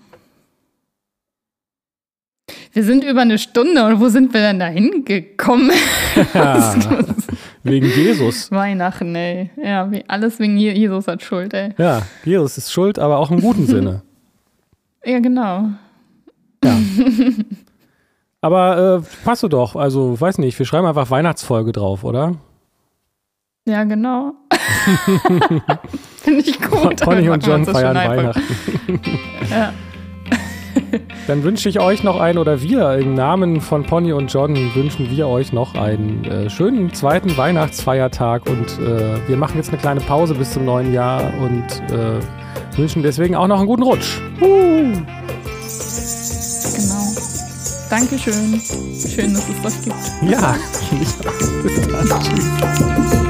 Wir 2.73 2.83
sind 2.83 3.03
über 3.03 3.21
eine 3.21 3.37
Stunde 3.37 3.85
und 3.85 3.99
wo 3.99 4.09
sind 4.09 4.33
wir 4.33 4.41
denn 4.41 4.59
da 4.59 4.67
hingekommen? 4.67 5.71
Ja, 6.33 6.73
wegen 7.65 7.87
Jesus. 7.87 8.51
Weihnachten, 8.51 9.13
ey. 9.15 9.49
Ja, 9.61 9.91
wie, 9.91 10.03
alles 10.07 10.39
wegen 10.39 10.57
Jesus 10.57 11.07
hat 11.07 11.21
Schuld, 11.23 11.53
ey. 11.53 11.73
Ja, 11.77 12.03
Jesus 12.23 12.57
ist 12.57 12.71
schuld, 12.71 12.97
aber 12.99 13.17
auch 13.19 13.31
im 13.31 13.41
guten 13.41 13.65
Sinne. 13.67 14.01
Ja, 15.03 15.19
genau. 15.19 15.69
Ja. 16.63 16.77
Aber 18.41 19.01
äh, 19.03 19.23
passt 19.25 19.41
du 19.41 19.47
doch. 19.47 19.75
Also, 19.75 20.19
weiß 20.21 20.37
nicht, 20.37 20.57
wir 20.59 20.65
schreiben 20.67 20.85
einfach 20.85 21.09
Weihnachtsfolge 21.09 21.71
drauf, 21.71 22.03
oder? 22.03 22.35
Ja, 23.67 23.83
genau. 23.85 24.33
Finde 26.17 26.41
ich 26.41 26.61
gut. 26.61 27.01
Pony 27.01 27.29
und 27.29 27.45
John 27.45 27.65
feiern 27.65 27.95
Weihnachten. 27.95 28.41
ja. 29.49 29.73
Dann 31.27 31.43
wünsche 31.43 31.69
ich 31.69 31.79
euch 31.79 32.03
noch 32.03 32.19
einen, 32.19 32.37
oder 32.37 32.61
wir 32.61 32.93
im 32.93 33.15
Namen 33.15 33.61
von 33.61 33.83
Pony 33.83 34.13
und 34.13 34.31
John 34.31 34.55
wünschen 34.75 35.09
wir 35.09 35.27
euch 35.27 35.53
noch 35.53 35.75
einen 35.75 36.23
äh, 36.25 36.49
schönen 36.49 36.93
zweiten 36.93 37.35
Weihnachtsfeiertag 37.37 38.47
und 38.47 38.79
äh, 38.79 39.27
wir 39.27 39.37
machen 39.37 39.57
jetzt 39.57 39.69
eine 39.69 39.77
kleine 39.77 40.01
Pause 40.01 40.35
bis 40.35 40.51
zum 40.53 40.65
neuen 40.65 40.93
Jahr 40.93 41.33
und 41.39 41.93
äh, 41.93 42.19
wünschen 42.77 43.03
deswegen 43.03 43.35
auch 43.35 43.47
noch 43.47 43.57
einen 43.57 43.67
guten 43.67 43.83
Rutsch. 43.83 44.19
Uh. 44.41 44.93
Genau. 46.75 47.05
Dankeschön. 47.89 48.59
Schön, 48.59 49.33
dass 49.33 49.49
es 49.49 49.61
das 49.61 49.81
gibt. 49.81 49.95
Ja. 50.29 50.55
Bis 50.99 51.87
dann. 51.87 52.09
Tschüss. 52.21 53.24